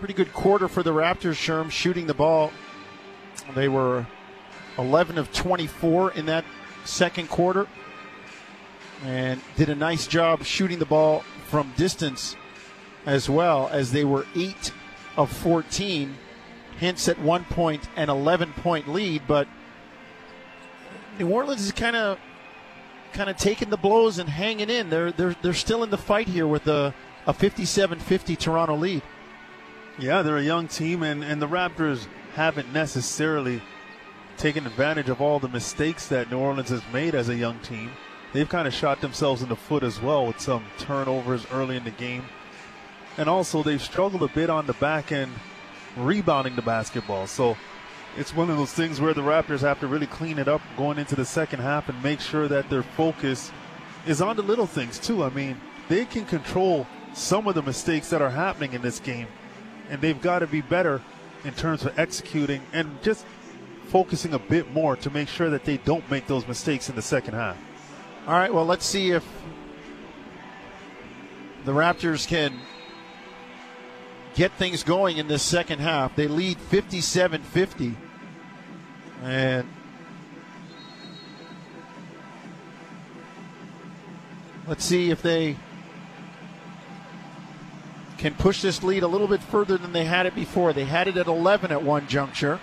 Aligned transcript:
pretty 0.00 0.14
good 0.14 0.32
quarter 0.32 0.66
for 0.66 0.82
the 0.82 0.92
Raptors, 0.94 1.34
Sherm, 1.34 1.70
shooting 1.70 2.06
the 2.06 2.14
ball. 2.14 2.50
They 3.54 3.68
were 3.68 4.06
11 4.78 5.18
of 5.18 5.30
24 5.34 6.12
in 6.12 6.24
that 6.24 6.46
second 6.86 7.28
quarter 7.28 7.68
and 9.04 9.42
did 9.56 9.68
a 9.68 9.74
nice 9.74 10.06
job 10.06 10.42
shooting 10.42 10.78
the 10.78 10.86
ball 10.86 11.20
from 11.48 11.70
distance 11.76 12.34
as 13.04 13.28
well 13.28 13.68
as 13.70 13.92
they 13.92 14.04
were 14.04 14.26
8 14.34 14.72
of 15.16 15.30
14 15.30 16.16
hence 16.78 17.08
at 17.08 17.18
one 17.18 17.44
point 17.44 17.88
an 17.96 18.08
11 18.08 18.52
point 18.54 18.88
lead 18.88 19.22
but 19.26 19.46
New 21.18 21.28
Orleans 21.28 21.62
is 21.62 21.72
kind 21.72 21.96
of 21.96 22.18
kind 23.12 23.28
of 23.28 23.36
taking 23.36 23.68
the 23.68 23.76
blows 23.76 24.18
and 24.18 24.28
hanging 24.28 24.70
in. 24.70 24.88
They're 24.88 25.12
they're 25.12 25.36
they're 25.42 25.52
still 25.52 25.82
in 25.82 25.90
the 25.90 25.98
fight 25.98 26.28
here 26.28 26.46
with 26.46 26.66
a 26.66 26.94
a 27.26 27.34
57-50 27.34 28.38
Toronto 28.38 28.74
lead 28.76 29.02
yeah 29.98 30.22
they're 30.22 30.38
a 30.38 30.42
young 30.42 30.68
team 30.68 31.02
and 31.02 31.22
and 31.24 31.40
the 31.40 31.48
Raptors 31.48 32.06
haven't 32.34 32.72
necessarily 32.72 33.60
taken 34.36 34.66
advantage 34.66 35.08
of 35.08 35.20
all 35.20 35.38
the 35.38 35.48
mistakes 35.48 36.06
that 36.08 36.30
New 36.30 36.38
Orleans 36.38 36.70
has 36.70 36.82
made 36.92 37.14
as 37.14 37.28
a 37.28 37.34
young 37.34 37.58
team 37.60 37.90
they've 38.32 38.48
kind 38.48 38.66
of 38.66 38.74
shot 38.74 39.00
themselves 39.00 39.42
in 39.42 39.48
the 39.48 39.56
foot 39.56 39.82
as 39.82 40.00
well 40.00 40.26
with 40.26 40.40
some 40.40 40.64
turnovers 40.78 41.46
early 41.52 41.76
in 41.76 41.84
the 41.84 41.90
game. 41.90 42.24
And 43.16 43.28
also, 43.28 43.62
they've 43.62 43.82
struggled 43.82 44.22
a 44.22 44.28
bit 44.28 44.50
on 44.50 44.66
the 44.66 44.72
back 44.74 45.12
end 45.12 45.32
rebounding 45.96 46.56
the 46.56 46.62
basketball. 46.62 47.26
So 47.26 47.56
it's 48.16 48.34
one 48.34 48.50
of 48.50 48.56
those 48.56 48.72
things 48.72 49.00
where 49.00 49.14
the 49.14 49.22
Raptors 49.22 49.60
have 49.60 49.80
to 49.80 49.86
really 49.86 50.06
clean 50.06 50.38
it 50.38 50.48
up 50.48 50.60
going 50.76 50.98
into 50.98 51.16
the 51.16 51.24
second 51.24 51.60
half 51.60 51.88
and 51.88 52.02
make 52.02 52.20
sure 52.20 52.48
that 52.48 52.70
their 52.70 52.82
focus 52.82 53.50
is 54.06 54.22
on 54.22 54.36
the 54.36 54.42
little 54.42 54.66
things, 54.66 54.98
too. 54.98 55.24
I 55.24 55.30
mean, 55.30 55.60
they 55.88 56.04
can 56.04 56.24
control 56.24 56.86
some 57.12 57.48
of 57.48 57.54
the 57.54 57.62
mistakes 57.62 58.08
that 58.10 58.22
are 58.22 58.30
happening 58.30 58.72
in 58.72 58.82
this 58.82 59.00
game, 59.00 59.26
and 59.90 60.00
they've 60.00 60.22
got 60.22 60.38
to 60.38 60.46
be 60.46 60.62
better 60.62 61.02
in 61.44 61.52
terms 61.52 61.84
of 61.84 61.98
executing 61.98 62.62
and 62.72 63.02
just 63.02 63.26
focusing 63.88 64.32
a 64.32 64.38
bit 64.38 64.72
more 64.72 64.96
to 64.96 65.10
make 65.10 65.28
sure 65.28 65.50
that 65.50 65.64
they 65.64 65.76
don't 65.78 66.08
make 66.10 66.26
those 66.26 66.46
mistakes 66.46 66.88
in 66.88 66.94
the 66.94 67.02
second 67.02 67.34
half. 67.34 67.58
All 68.26 68.34
right, 68.34 68.54
well, 68.54 68.64
let's 68.64 68.86
see 68.86 69.10
if 69.10 69.26
the 71.64 71.72
Raptors 71.72 72.26
can 72.26 72.54
get 74.34 74.52
things 74.52 74.84
going 74.84 75.18
in 75.18 75.26
this 75.26 75.42
second 75.42 75.80
half. 75.80 76.14
They 76.14 76.28
lead 76.28 76.58
57 76.58 77.42
50. 77.42 77.96
And 79.22 79.68
let's 84.66 84.84
see 84.84 85.10
if 85.10 85.20
they 85.20 85.56
can 88.20 88.34
push 88.34 88.60
this 88.60 88.82
lead 88.82 89.02
a 89.02 89.08
little 89.08 89.26
bit 89.26 89.42
further 89.42 89.78
than 89.78 89.92
they 89.94 90.04
had 90.04 90.26
it 90.26 90.34
before. 90.34 90.74
They 90.74 90.84
had 90.84 91.08
it 91.08 91.16
at 91.16 91.26
11 91.26 91.72
at 91.72 91.82
one 91.82 92.06
juncture. 92.06 92.60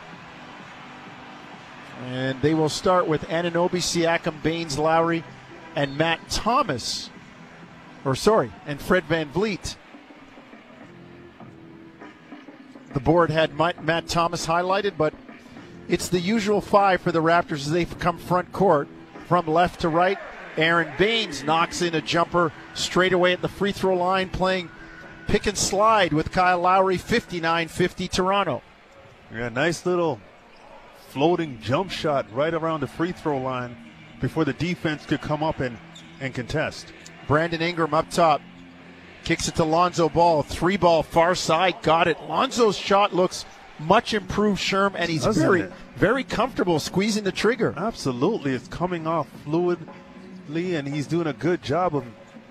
And 2.05 2.39
they 2.43 2.53
will 2.53 2.69
start 2.69 3.07
with 3.07 3.23
Anunoby, 3.23 3.81
Siakam, 3.81 4.43
Baynes, 4.43 4.77
Lowry, 4.77 5.23
and 5.75 5.97
Matt 5.97 6.29
Thomas, 6.29 7.09
or 8.05 8.13
sorry, 8.13 8.51
and 8.67 8.79
Fred 8.79 9.05
Van 9.05 9.29
VanVleet. 9.29 9.75
The 12.93 12.99
board 12.99 13.31
had 13.31 13.57
Matt 13.57 14.07
Thomas 14.07 14.45
highlighted, 14.45 14.93
but 14.95 15.15
it's 15.87 16.07
the 16.07 16.19
usual 16.19 16.61
five 16.61 17.01
for 17.01 17.11
the 17.11 17.21
Raptors 17.21 17.65
as 17.65 17.71
they 17.71 17.85
come 17.85 18.19
front 18.19 18.51
court 18.51 18.87
from 19.27 19.47
left 19.47 19.81
to 19.81 19.89
right. 19.89 20.19
Aron 20.55 20.91
Baynes 20.99 21.43
knocks 21.43 21.81
in 21.81 21.95
a 21.95 22.01
jumper 22.01 22.51
straight 22.75 23.13
away 23.13 23.33
at 23.33 23.41
the 23.41 23.49
free 23.49 23.71
throw 23.71 23.95
line, 23.95 24.29
playing 24.29 24.69
pick 25.27 25.45
and 25.45 25.57
slide 25.57 26.13
with 26.13 26.31
Kyle 26.31 26.59
Lowry, 26.59 26.97
59 26.97 27.67
50 27.67 28.07
Toronto. 28.07 28.61
Yeah, 29.33 29.49
nice 29.49 29.85
little 29.85 30.19
floating 31.09 31.59
jump 31.61 31.91
shot 31.91 32.25
right 32.33 32.53
around 32.53 32.81
the 32.81 32.87
free 32.87 33.11
throw 33.11 33.37
line 33.37 33.75
before 34.21 34.45
the 34.45 34.53
defense 34.53 35.05
could 35.05 35.21
come 35.21 35.43
up 35.43 35.59
and, 35.59 35.77
and 36.19 36.33
contest. 36.33 36.93
Brandon 37.27 37.61
Ingram 37.61 37.93
up 37.93 38.09
top. 38.09 38.41
Kicks 39.23 39.47
it 39.49 39.55
to 39.55 39.65
Lonzo 39.65 40.07
Ball. 40.07 40.41
Three 40.43 40.77
ball 40.77 41.03
far 41.03 41.35
side. 41.35 41.81
Got 41.81 42.07
it. 42.07 42.17
Lonzo's 42.29 42.77
shot 42.77 43.13
looks 43.13 43.45
much 43.79 44.13
improved, 44.13 44.61
Sherm, 44.61 44.95
and 44.95 45.09
he's 45.09 45.25
Doesn't 45.25 45.43
very, 45.43 45.61
it? 45.61 45.71
very 45.97 46.23
comfortable 46.23 46.79
squeezing 46.79 47.25
the 47.25 47.31
trigger. 47.31 47.73
Absolutely. 47.75 48.53
It's 48.53 48.69
coming 48.69 49.05
off 49.05 49.27
fluidly, 49.45 50.77
and 50.77 50.87
he's 50.87 51.07
doing 51.07 51.27
a 51.27 51.33
good 51.33 51.61
job 51.61 51.95
of 51.95 52.05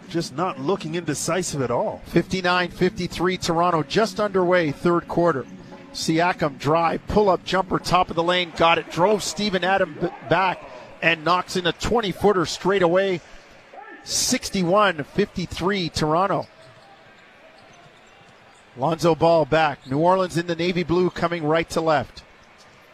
just 0.09 0.35
not 0.35 0.61
looking 0.61 0.95
indecisive 0.95 1.63
at 1.63 1.71
all. 1.71 2.03
59 2.07 2.71
53 2.71 3.37
Toronto, 3.37 3.83
just 3.83 4.21
underway, 4.21 4.71
third 4.73 5.09
quarter. 5.09 5.47
Siakam 5.93 6.59
drive, 6.59 7.07
pull 7.07 7.31
up 7.31 7.45
jumper, 7.45 7.79
top 7.79 8.11
of 8.11 8.17
the 8.17 8.23
lane, 8.23 8.53
got 8.57 8.79
it, 8.79 8.91
drove 8.91 9.23
Steven 9.23 9.65
Adams 9.65 10.11
back 10.29 10.63
and 11.03 11.25
knocks 11.25 11.57
in 11.57 11.67
a 11.67 11.73
20 11.73 12.13
footer 12.13 12.47
straight 12.47 12.83
away. 12.83 13.21
61 14.05 15.05
53 15.05 15.89
Toronto. 15.89 16.47
Lonzo 18.77 19.15
Ball 19.15 19.45
back. 19.45 19.87
New 19.87 19.99
Orleans 19.99 20.37
in 20.37 20.47
the 20.47 20.55
navy 20.55 20.83
blue 20.83 21.11
coming 21.11 21.45
right 21.45 21.69
to 21.71 21.81
left. 21.81 22.23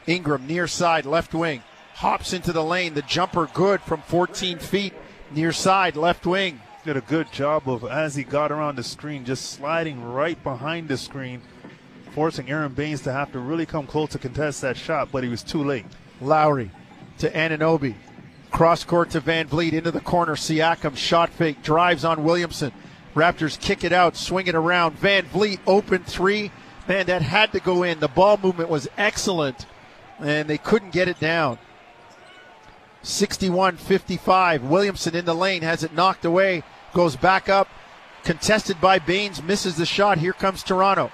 Ingram 0.07 0.47
near 0.47 0.67
side, 0.67 1.05
left 1.05 1.35
wing. 1.35 1.63
Hops 1.95 2.33
into 2.33 2.53
the 2.53 2.65
lane. 2.65 2.95
The 2.95 3.03
jumper 3.03 3.49
good 3.53 3.81
from 3.83 4.03
14 4.03 4.59
feet. 4.59 4.95
Near 5.31 5.53
side, 5.53 5.97
left 5.97 6.27
wing. 6.27 6.61
Did 6.85 6.97
a 6.97 7.01
good 7.03 7.31
job 7.31 7.69
of, 7.69 7.85
as 7.85 8.17
he 8.17 8.25
got 8.25 8.51
around 8.51 8.75
the 8.75 8.83
screen, 8.83 9.25
just 9.25 9.53
sliding 9.53 10.03
right 10.03 10.43
behind 10.43 10.89
the 10.89 10.97
screen, 10.97 11.41
forcing 12.11 12.51
Aron 12.51 12.73
Baynes 12.73 13.03
to 13.03 13.13
have 13.13 13.31
to 13.33 13.39
really 13.39 13.67
come 13.67 13.87
close 13.87 14.11
to 14.11 14.19
contest 14.19 14.63
that 14.63 14.77
shot, 14.77 15.13
but 15.13 15.23
he 15.23 15.29
was 15.29 15.45
too 15.45 15.63
late. 15.63 15.87
Lowry 16.21 16.73
to 17.19 17.31
Anunoby. 17.31 17.95
Cross 18.51 18.85
court 18.85 19.11
to 19.11 19.21
VanVleet 19.21 19.73
into 19.73 19.93
the 19.93 20.01
corner. 20.01 20.35
Siakam 20.35 20.97
shot 20.97 21.31
fake 21.31 21.63
drives 21.63 22.05
on 22.05 22.25
Williamson. 22.25 22.73
Raptors 23.15 23.61
kick 23.61 23.85
it 23.85 23.93
out, 23.93 24.17
swing 24.17 24.49
it 24.49 24.57
around. 24.57 24.99
VanVleet 24.99 25.61
open 25.69 26.03
three. 26.03 26.51
Man, 26.89 27.07
that 27.07 27.23
had 27.23 27.53
to 27.53 27.61
go 27.61 27.85
in. 27.85 28.01
The 28.01 28.09
ball 28.09 28.39
movement 28.43 28.69
was 28.69 28.89
excellent, 28.99 29.67
and 30.19 30.49
they 30.49 30.59
couldn't 30.59 30.91
get 30.91 31.07
it 31.07 31.21
down. 31.21 31.59
61 33.03 33.77
55. 33.77 34.63
Williamson 34.65 35.15
in 35.15 35.25
the 35.25 35.35
lane 35.35 35.63
has 35.63 35.83
it 35.83 35.95
knocked 35.95 36.25
away, 36.25 36.63
goes 36.95 37.17
back 37.17 37.49
up, 37.49 37.69
contested 38.25 38.81
by 38.81 38.99
Baynes, 38.99 39.43
misses 39.43 39.77
the 39.77 39.87
shot. 39.87 40.19
Here 40.19 40.33
comes 40.33 40.63
Toronto. 40.63 41.11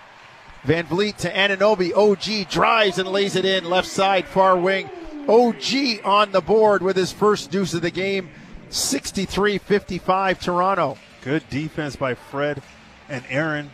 VanVleet 0.65 1.17
to 1.19 1.33
Anunoby. 1.33 1.97
OG 1.97 2.51
drives 2.51 2.99
and 2.99 3.09
lays 3.09 3.37
it 3.37 3.45
in, 3.45 3.65
left 3.65 3.89
side, 3.89 4.27
far 4.27 4.57
wing. 4.57 4.91
OG 5.29 6.05
on 6.05 6.33
the 6.33 6.41
board 6.41 6.83
with 6.83 6.97
his 6.97 7.13
first 7.13 7.51
deuce 7.51 7.75
of 7.75 7.83
the 7.83 7.91
game. 7.91 8.31
63 8.71 9.59
55 9.59 10.41
Toronto. 10.41 10.99
Good 11.23 11.49
defense 11.49 11.97
by 11.97 12.15
Fred 12.15 12.63
and 13.09 13.25
Aaron 13.29 13.71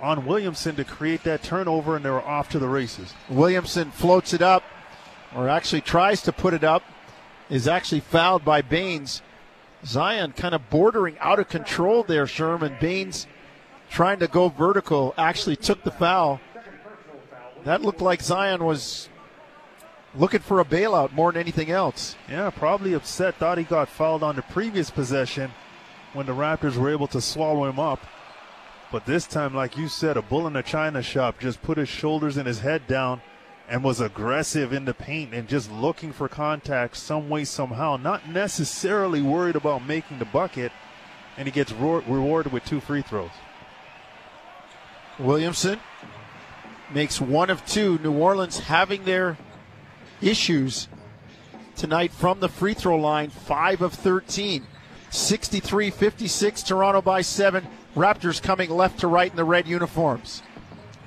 on 0.00 0.26
Williamson 0.26 0.74
to 0.76 0.84
create 0.84 1.22
that 1.22 1.42
turnover, 1.42 1.96
and 1.96 2.04
they 2.04 2.10
were 2.10 2.22
off 2.22 2.48
to 2.50 2.58
the 2.58 2.68
races. 2.68 3.14
Williamson 3.28 3.92
floats 3.92 4.34
it 4.34 4.42
up, 4.42 4.64
or 5.34 5.48
actually 5.48 5.80
tries 5.80 6.22
to 6.22 6.32
put 6.32 6.54
it 6.54 6.64
up, 6.64 6.82
is 7.52 7.68
actually 7.68 8.00
fouled 8.00 8.44
by 8.46 8.62
Baynes. 8.62 9.20
Zion 9.84 10.32
kind 10.32 10.54
of 10.54 10.70
bordering 10.70 11.18
out 11.18 11.38
of 11.38 11.50
control 11.50 12.02
there, 12.02 12.26
Sherman. 12.26 12.78
Baynes 12.80 13.26
trying 13.90 14.20
to 14.20 14.26
go 14.26 14.48
vertical 14.48 15.12
actually 15.18 15.56
took 15.56 15.84
the 15.84 15.90
foul. 15.90 16.40
That 17.64 17.82
looked 17.82 18.00
like 18.00 18.22
Zion 18.22 18.64
was 18.64 19.10
looking 20.14 20.40
for 20.40 20.60
a 20.60 20.64
bailout 20.64 21.12
more 21.12 21.30
than 21.30 21.42
anything 21.42 21.70
else. 21.70 22.16
Yeah, 22.26 22.48
probably 22.48 22.94
upset. 22.94 23.34
Thought 23.34 23.58
he 23.58 23.64
got 23.64 23.90
fouled 23.90 24.22
on 24.22 24.36
the 24.36 24.42
previous 24.42 24.88
possession 24.88 25.50
when 26.14 26.24
the 26.24 26.32
Raptors 26.32 26.76
were 26.76 26.90
able 26.90 27.06
to 27.08 27.20
swallow 27.20 27.68
him 27.68 27.78
up. 27.78 28.00
But 28.90 29.04
this 29.04 29.26
time, 29.26 29.54
like 29.54 29.76
you 29.76 29.88
said, 29.88 30.16
a 30.16 30.22
bull 30.22 30.46
in 30.46 30.56
a 30.56 30.62
china 30.62 31.02
shop 31.02 31.38
just 31.38 31.60
put 31.60 31.76
his 31.76 31.88
shoulders 31.90 32.38
and 32.38 32.46
his 32.46 32.60
head 32.60 32.86
down 32.86 33.20
and 33.68 33.82
was 33.82 34.00
aggressive 34.00 34.72
in 34.72 34.84
the 34.84 34.94
paint 34.94 35.32
and 35.32 35.48
just 35.48 35.70
looking 35.70 36.12
for 36.12 36.28
contact 36.28 36.96
some 36.96 37.28
way, 37.28 37.44
somehow. 37.44 37.96
Not 37.96 38.28
necessarily 38.28 39.22
worried 39.22 39.56
about 39.56 39.86
making 39.86 40.18
the 40.18 40.24
bucket. 40.24 40.72
And 41.36 41.48
he 41.48 41.52
gets 41.52 41.72
ro- 41.72 42.02
rewarded 42.06 42.52
with 42.52 42.64
two 42.64 42.80
free 42.80 43.02
throws. 43.02 43.30
Williamson 45.18 45.80
makes 46.92 47.20
one 47.20 47.48
of 47.48 47.64
two. 47.66 47.98
New 47.98 48.12
Orleans 48.12 48.58
having 48.58 49.04
their 49.04 49.38
issues 50.20 50.88
tonight 51.76 52.12
from 52.12 52.40
the 52.40 52.48
free 52.48 52.74
throw 52.74 52.96
line, 52.96 53.30
5 53.30 53.82
of 53.82 53.94
13. 53.94 54.66
63 55.10 55.90
56, 55.90 56.62
Toronto 56.62 57.02
by 57.02 57.20
7. 57.20 57.66
Raptors 57.94 58.42
coming 58.42 58.70
left 58.70 59.00
to 59.00 59.06
right 59.06 59.30
in 59.30 59.36
the 59.36 59.44
red 59.44 59.68
uniforms. 59.68 60.42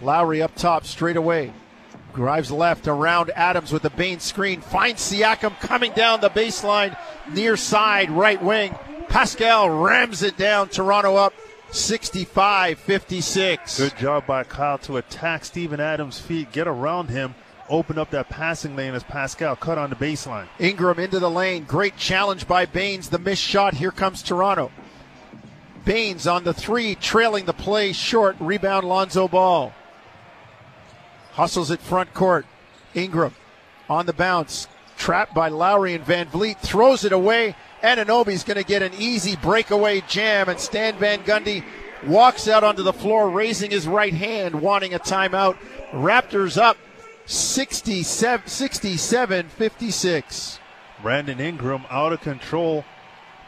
Lowry 0.01 0.41
up 0.41 0.55
top, 0.55 0.85
straight 0.85 1.17
away. 1.17 1.51
Drives 2.15 2.49
left 2.49 2.87
around 2.87 3.29
Adams 3.35 3.73
with 3.73 3.83
the 3.83 3.89
Baynes 3.89 4.23
screen. 4.23 4.61
Finds 4.61 5.01
Siakam 5.11 5.59
coming 5.59 5.91
down 5.91 6.21
the 6.21 6.29
baseline, 6.29 6.97
near 7.33 7.57
side, 7.57 8.09
right 8.09 8.41
wing. 8.41 8.73
Pascal 9.09 9.69
rams 9.69 10.23
it 10.23 10.37
down. 10.37 10.69
Toronto 10.69 11.17
up 11.17 11.33
65 11.71 12.79
56. 12.79 13.77
Good 13.77 13.97
job 13.97 14.25
by 14.25 14.43
Kyle 14.43 14.77
to 14.79 14.95
attack 14.95 15.43
Steven 15.43 15.81
Adams' 15.81 16.17
feet, 16.17 16.53
get 16.53 16.69
around 16.69 17.09
him, 17.09 17.35
open 17.69 17.99
up 17.99 18.11
that 18.11 18.29
passing 18.29 18.77
lane 18.77 18.93
as 18.93 19.03
Pascal 19.03 19.57
cut 19.57 19.77
on 19.77 19.89
the 19.89 19.95
baseline. 19.97 20.47
Ingram 20.57 20.99
into 20.99 21.19
the 21.19 21.29
lane. 21.29 21.65
Great 21.65 21.97
challenge 21.97 22.47
by 22.47 22.65
Baynes. 22.65 23.09
The 23.09 23.19
missed 23.19 23.43
shot. 23.43 23.73
Here 23.73 23.91
comes 23.91 24.23
Toronto. 24.23 24.71
Baynes 25.83 26.27
on 26.27 26.45
the 26.45 26.53
three, 26.53 26.95
trailing 26.95 27.45
the 27.45 27.53
play 27.53 27.91
short. 27.91 28.37
Rebound 28.39 28.87
Lonzo 28.87 29.27
Ball. 29.27 29.73
Hustles 31.35 31.69
at 31.69 31.81
front 31.81 32.13
court. 32.13 32.45
Ingram 32.93 33.35
on 33.89 34.05
the 34.05 34.13
bounce. 34.13 34.69
Trapped 34.97 35.33
by 35.33 35.49
Lowry 35.49 35.93
and 35.93 36.05
VanVleet. 36.05 36.59
Throws 36.59 37.03
it 37.03 37.11
away. 37.11 37.57
Anunoby's 37.83 38.45
going 38.45 38.57
to 38.57 38.63
get 38.63 38.81
an 38.81 38.93
easy 38.97 39.35
breakaway 39.35 40.01
jam, 40.07 40.47
and 40.47 40.57
Stan 40.59 40.97
Van 40.97 41.19
Gundy 41.23 41.65
walks 42.07 42.47
out 42.47 42.63
onto 42.63 42.83
the 42.83 42.93
floor, 42.93 43.29
raising 43.29 43.69
his 43.69 43.85
right 43.87 44.13
hand, 44.13 44.61
wanting 44.61 44.93
a 44.93 44.99
timeout. 44.99 45.57
Raptors 45.91 46.57
up 46.57 46.77
67 47.25 49.49
56. 49.49 50.59
Brandon 51.01 51.41
Ingram 51.41 51.83
out 51.89 52.13
of 52.13 52.21
control 52.21 52.85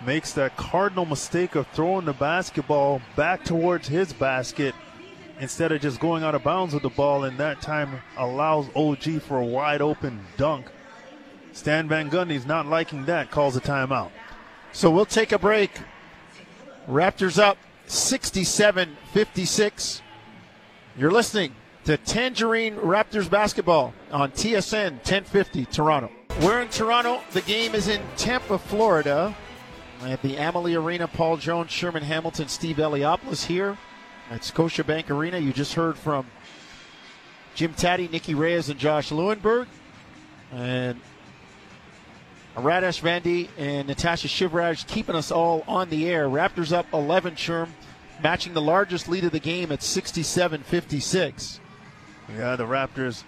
makes 0.06 0.34
that 0.34 0.57
cardinal 0.57 1.06
mistake 1.06 1.56
of 1.56 1.66
throwing 1.68 2.04
the 2.06 2.13
basketball 2.13 3.01
back 3.16 3.45
towards 3.45 3.88
his 3.88 4.12
basket 4.13 4.75
instead 5.39 5.72
of 5.72 5.81
just 5.81 6.00
going 6.00 6.24
out 6.24 6.36
of 6.36 6.44
bounds 6.44 6.74
with 6.74 6.84
the 6.84 6.89
ball, 6.89 7.24
and 7.24 7.38
that 7.38 7.62
time 7.62 8.01
allows 8.18 8.68
OG 8.75 9.22
for 9.22 9.39
a 9.39 9.45
wide 9.45 9.81
open 9.81 10.25
dunk. 10.38 10.68
Stan 11.54 11.88
Van 11.88 12.10
Gundy's 12.10 12.45
not 12.45 12.68
liking 12.68 13.06
that, 13.06 13.31
calls 13.31 13.56
a 13.56 13.62
timeout. 13.62 14.12
So 14.72 14.92
we'll 14.92 15.06
take 15.06 15.31
a 15.31 15.39
break. 15.39 15.72
Raptors 16.88 17.39
up 17.39 17.57
67 17.88 18.98
56. 19.13 20.01
You're 20.98 21.12
listening 21.12 21.54
to 21.86 21.98
Tangerine 21.98 22.75
Raptors 22.75 23.30
basketball 23.30 23.94
on 24.12 24.31
TSN 24.31 24.92
1050 24.92 25.66
Toronto. 25.66 26.12
We're 26.42 26.62
in 26.62 26.69
Toronto. 26.69 27.22
The 27.31 27.42
game 27.42 27.74
is 27.74 27.88
in 27.88 28.01
Tampa, 28.18 28.57
Florida 28.57 29.36
at 30.04 30.22
the 30.22 30.38
Amalie 30.38 30.75
Arena. 30.75 31.07
Paul 31.07 31.38
Jones, 31.38 31.72
Sherman 31.72 32.04
Hamilton, 32.04 32.48
Steve 32.48 32.78
Eliopoulos 32.78 33.45
here 33.45 33.78
at 34.29 34.41
Scotiabank 34.41 35.09
Arena. 35.09 35.38
You 35.38 35.53
just 35.53 35.74
heard 35.74 35.97
from 35.97 36.25
Jim 37.56 37.74
Taddy, 37.74 38.07
Nikki 38.07 38.35
Reyes, 38.35 38.69
and 38.69 38.79
Josh 38.79 39.09
Lewenberg. 39.09 39.68
And 40.51 41.00
Radesh 42.56 43.01
Vandy 43.01 43.50
and 43.57 43.88
Natasha 43.88 44.27
Shivraj 44.27 44.88
keeping 44.88 45.15
us 45.15 45.31
all 45.31 45.63
on 45.68 45.89
the 45.89 46.09
air. 46.09 46.27
Raptors 46.27 46.71
up 46.71 46.88
11, 46.94 47.35
Sherm, 47.35 47.69
matching 48.24 48.53
the 48.53 48.62
largest 48.62 49.07
lead 49.07 49.24
of 49.24 49.31
the 49.31 49.39
game 49.39 49.71
at 49.71 49.83
67 49.83 50.63
56. 50.63 51.59
Yeah, 52.35 52.56
the 52.56 52.65
Raptors 52.65 53.24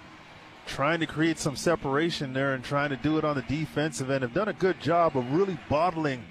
trying 0.65 0.99
to 0.99 1.07
create 1.07 1.39
some 1.39 1.55
separation 1.55 2.33
there 2.33 2.53
and 2.53 2.63
trying 2.63 2.89
to 2.89 2.95
do 2.95 3.17
it 3.17 3.25
on 3.25 3.35
the 3.35 3.41
defensive 3.43 4.09
end 4.09 4.21
have 4.21 4.33
done 4.33 4.47
a 4.47 4.53
good 4.53 4.79
job 4.79 5.17
of 5.17 5.31
really 5.33 5.57
bottling 5.67 6.23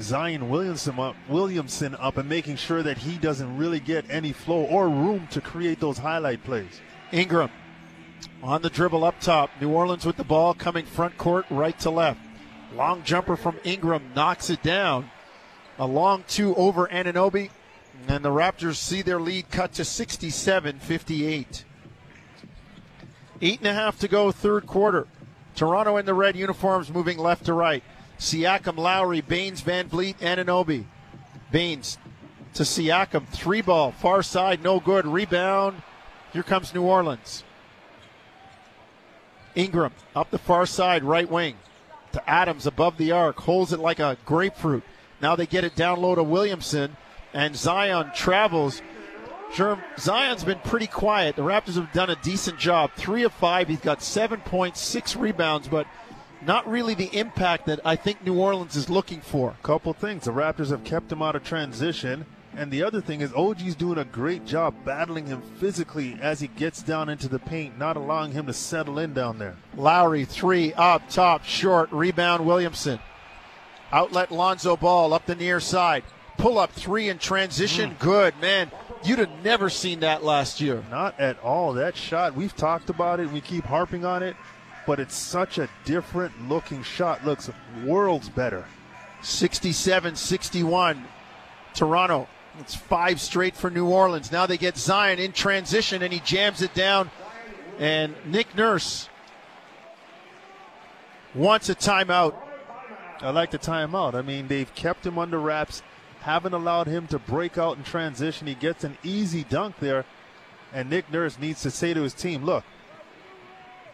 Zion 0.00 0.48
Williamson 0.48 0.98
up, 0.98 1.16
Williamson 1.28 1.94
up 1.96 2.16
and 2.16 2.28
making 2.28 2.56
sure 2.56 2.82
that 2.82 2.98
he 2.98 3.18
doesn't 3.18 3.56
really 3.56 3.80
get 3.80 4.10
any 4.10 4.32
flow 4.32 4.62
or 4.64 4.88
room 4.88 5.28
to 5.30 5.40
create 5.40 5.80
those 5.80 5.98
highlight 5.98 6.42
plays. 6.44 6.80
Ingram 7.12 7.50
on 8.42 8.62
the 8.62 8.70
dribble 8.70 9.04
up 9.04 9.20
top. 9.20 9.50
New 9.60 9.70
Orleans 9.70 10.06
with 10.06 10.16
the 10.16 10.24
ball 10.24 10.54
coming 10.54 10.86
front 10.86 11.18
court 11.18 11.44
right 11.50 11.78
to 11.80 11.90
left. 11.90 12.20
Long 12.74 13.02
jumper 13.02 13.36
from 13.36 13.58
Ingram 13.64 14.12
knocks 14.14 14.48
it 14.48 14.62
down. 14.62 15.10
A 15.78 15.86
long 15.86 16.24
two 16.26 16.54
over 16.54 16.86
Anunoby, 16.86 17.50
And 18.08 18.24
the 18.24 18.30
Raptors 18.30 18.76
see 18.76 19.02
their 19.02 19.20
lead 19.20 19.50
cut 19.50 19.74
to 19.74 19.84
67 19.84 20.78
58. 20.78 21.64
Eight 23.44 23.58
and 23.58 23.66
a 23.66 23.74
half 23.74 23.98
to 23.98 24.08
go, 24.08 24.30
third 24.32 24.66
quarter. 24.66 25.06
Toronto 25.54 25.96
in 25.96 26.06
the 26.06 26.14
red 26.14 26.36
uniforms 26.36 26.90
moving 26.90 27.18
left 27.18 27.44
to 27.46 27.52
right. 27.52 27.82
Siakam, 28.22 28.76
Lowry, 28.78 29.20
Baynes, 29.20 29.62
Van 29.62 29.88
Vliet, 29.88 30.18
Anunoby. 30.20 30.84
Baynes 31.50 31.98
to 32.54 32.62
Siakam. 32.62 33.26
Three 33.28 33.62
ball, 33.62 33.90
far 33.90 34.22
side, 34.22 34.62
no 34.62 34.78
good. 34.78 35.06
Rebound. 35.06 35.82
Here 36.32 36.44
comes 36.44 36.72
New 36.72 36.82
Orleans. 36.82 37.42
Ingram 39.54 39.92
up 40.14 40.30
the 40.30 40.38
far 40.38 40.64
side, 40.66 41.04
right 41.04 41.30
wing 41.30 41.56
to 42.12 42.30
Adams 42.30 42.66
above 42.66 42.96
the 42.96 43.10
arc, 43.10 43.40
holds 43.40 43.72
it 43.72 43.80
like 43.80 43.98
a 43.98 44.16
grapefruit. 44.24 44.84
Now 45.20 45.34
they 45.34 45.46
get 45.46 45.64
it 45.64 45.74
down 45.74 46.00
low 46.00 46.14
to 46.14 46.22
Williamson, 46.22 46.96
and 47.34 47.56
Zion 47.56 48.12
travels. 48.14 48.82
Sherm, 49.52 49.82
Zion's 49.98 50.44
been 50.44 50.60
pretty 50.60 50.86
quiet. 50.86 51.36
The 51.36 51.42
Raptors 51.42 51.74
have 51.74 51.92
done 51.92 52.08
a 52.08 52.16
decent 52.16 52.58
job. 52.58 52.92
Three 52.96 53.24
of 53.24 53.32
five. 53.32 53.68
He's 53.68 53.80
got 53.80 54.02
seven 54.02 54.40
points, 54.40 54.80
six 54.80 55.16
rebounds, 55.16 55.68
but 55.68 55.86
not 56.46 56.68
really 56.68 56.94
the 56.94 57.16
impact 57.16 57.66
that 57.66 57.80
I 57.84 57.96
think 57.96 58.24
New 58.24 58.38
Orleans 58.38 58.76
is 58.76 58.90
looking 58.90 59.20
for. 59.20 59.56
Couple 59.62 59.92
things. 59.92 60.24
The 60.24 60.32
Raptors 60.32 60.70
have 60.70 60.84
kept 60.84 61.12
him 61.12 61.22
out 61.22 61.36
of 61.36 61.44
transition. 61.44 62.26
And 62.54 62.70
the 62.70 62.82
other 62.82 63.00
thing 63.00 63.22
is, 63.22 63.32
OG's 63.32 63.74
doing 63.74 63.98
a 63.98 64.04
great 64.04 64.44
job 64.44 64.74
battling 64.84 65.26
him 65.26 65.40
physically 65.58 66.18
as 66.20 66.40
he 66.40 66.48
gets 66.48 66.82
down 66.82 67.08
into 67.08 67.28
the 67.28 67.38
paint, 67.38 67.78
not 67.78 67.96
allowing 67.96 68.32
him 68.32 68.46
to 68.46 68.52
settle 68.52 68.98
in 68.98 69.14
down 69.14 69.38
there. 69.38 69.56
Lowry, 69.74 70.26
three, 70.26 70.74
up, 70.74 71.08
top, 71.08 71.44
short, 71.44 71.90
rebound, 71.92 72.44
Williamson. 72.44 72.98
Outlet 73.90 74.30
Lonzo 74.30 74.76
Ball 74.76 75.14
up 75.14 75.24
the 75.24 75.34
near 75.34 75.60
side. 75.60 76.04
Pull 76.36 76.58
up 76.58 76.72
three 76.72 77.08
in 77.08 77.18
transition, 77.18 77.90
mm. 77.90 77.98
good, 77.98 78.34
man. 78.40 78.70
You'd 79.04 79.18
have 79.18 79.44
never 79.44 79.70
seen 79.70 80.00
that 80.00 80.22
last 80.22 80.60
year. 80.60 80.82
Not 80.90 81.18
at 81.18 81.38
all. 81.40 81.72
That 81.74 81.96
shot, 81.96 82.34
we've 82.34 82.56
talked 82.56 82.90
about 82.90 83.20
it, 83.20 83.30
we 83.30 83.40
keep 83.40 83.64
harping 83.64 84.04
on 84.04 84.22
it, 84.22 84.36
but 84.86 85.00
it's 85.00 85.14
such 85.14 85.58
a 85.58 85.68
different 85.84 86.48
looking 86.48 86.82
shot. 86.82 87.24
Looks 87.24 87.50
worlds 87.84 88.28
better. 88.28 88.64
67 89.22 90.16
61. 90.16 91.04
Toronto 91.74 92.28
it's 92.58 92.74
five 92.74 93.20
straight 93.20 93.56
for 93.56 93.70
New 93.70 93.86
Orleans. 93.86 94.30
Now 94.30 94.46
they 94.46 94.58
get 94.58 94.76
Zion 94.76 95.18
in 95.18 95.32
transition 95.32 96.02
and 96.02 96.12
he 96.12 96.20
jams 96.20 96.62
it 96.62 96.74
down. 96.74 97.10
And 97.78 98.14
Nick 98.26 98.54
Nurse 98.54 99.08
wants 101.34 101.68
a 101.68 101.74
timeout. 101.74 102.34
I 103.20 103.30
like 103.30 103.50
the 103.50 103.58
timeout. 103.58 104.14
I 104.14 104.22
mean, 104.22 104.48
they've 104.48 104.72
kept 104.74 105.06
him 105.06 105.18
under 105.18 105.38
wraps, 105.38 105.82
haven't 106.20 106.52
allowed 106.52 106.88
him 106.88 107.06
to 107.08 107.18
break 107.18 107.56
out 107.56 107.78
in 107.78 107.84
transition. 107.84 108.46
He 108.46 108.54
gets 108.54 108.84
an 108.84 108.98
easy 109.02 109.44
dunk 109.44 109.76
there. 109.78 110.04
And 110.74 110.90
Nick 110.90 111.10
Nurse 111.10 111.38
needs 111.38 111.62
to 111.62 111.70
say 111.70 111.94
to 111.94 112.02
his 112.02 112.14
team, 112.14 112.44
look, 112.44 112.64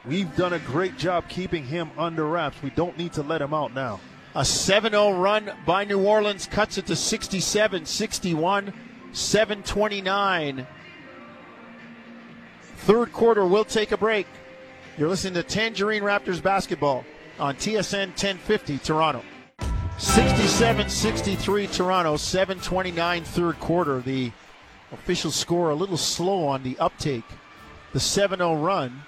we've 0.09 0.35
done 0.37 0.55
a 0.55 0.59
great 0.59 0.97
job 0.97 1.29
keeping 1.29 1.65
him 1.65 1.91
under 1.99 2.27
wraps. 2.27 2.61
We 2.63 2.71
don't 2.71 2.97
need 2.99 3.13
to 3.13 3.23
let 3.23 3.43
him 3.43 3.55
out 3.55 3.75
now. 3.75 4.01
A 4.35 4.45
7 4.45 4.93
0 4.93 5.13
run 5.13 5.53
by 5.67 5.85
New 5.85 6.05
Orleans 6.05 6.47
cuts 6.47 6.79
it 6.79 6.87
to 6.87 6.97
67 6.97 7.87
61, 7.87 8.73
729. 9.13 10.67
Third 12.77 13.13
quarter, 13.13 13.45
we'll 13.47 13.65
take 13.65 13.93
a 13.93 13.97
break. 13.97 14.27
You're 14.97 15.09
listening 15.09 15.35
to 15.35 15.43
Tangerine 15.43 16.03
Raptors 16.03 16.43
basketball 16.43 17.05
on 17.39 17.57
TSN 17.57 18.09
1050 18.09 18.79
Toronto. 18.79 19.23
67 19.99 20.89
63 20.89 21.67
Toronto, 21.67 22.17
729 22.17 23.25
third 23.25 23.59
quarter. 23.61 24.01
The 24.01 24.33
official 24.93 25.31
score 25.31 25.71
a 25.71 25.75
little 25.75 25.97
slow 25.97 26.47
on 26.47 26.63
the 26.63 26.79
uptake. 26.79 27.25
The 27.93 28.01
7 28.01 28.39
0 28.39 28.57
run 28.57 29.03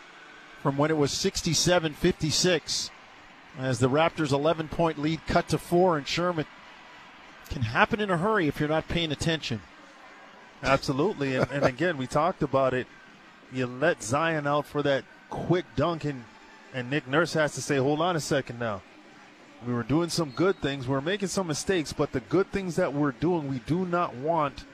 from 0.62 0.76
when 0.76 0.90
it 0.90 0.96
was 0.96 1.10
67 1.10 1.94
56 1.94 2.90
as 3.58 3.78
the 3.78 3.88
Raptors' 3.88 4.32
11 4.32 4.68
point 4.68 4.98
lead 4.98 5.26
cut 5.26 5.48
to 5.48 5.58
four, 5.58 5.96
and 5.98 6.06
Sherman 6.06 6.46
can 7.48 7.62
happen 7.62 8.00
in 8.00 8.10
a 8.10 8.16
hurry 8.16 8.46
if 8.46 8.60
you're 8.60 8.68
not 8.68 8.88
paying 8.88 9.12
attention. 9.12 9.60
Absolutely. 10.62 11.36
and, 11.36 11.50
and, 11.50 11.64
again, 11.64 11.96
we 11.96 12.06
talked 12.06 12.42
about 12.42 12.74
it. 12.74 12.86
You 13.52 13.66
let 13.66 14.02
Zion 14.02 14.46
out 14.46 14.66
for 14.66 14.82
that 14.82 15.04
quick 15.30 15.64
dunk, 15.74 16.04
and, 16.04 16.24
and 16.72 16.90
Nick 16.90 17.08
Nurse 17.08 17.32
has 17.32 17.54
to 17.54 17.62
say, 17.62 17.78
hold 17.78 18.00
on 18.00 18.14
a 18.14 18.20
second 18.20 18.58
now. 18.58 18.82
We 19.66 19.74
were 19.74 19.82
doing 19.82 20.08
some 20.08 20.30
good 20.30 20.60
things. 20.60 20.86
We 20.86 20.94
are 20.94 21.00
making 21.00 21.28
some 21.28 21.46
mistakes, 21.46 21.92
but 21.92 22.12
the 22.12 22.20
good 22.20 22.50
things 22.52 22.76
that 22.76 22.94
we're 22.94 23.12
doing, 23.12 23.48
we 23.48 23.58
do 23.60 23.84
not 23.84 24.14
want 24.14 24.64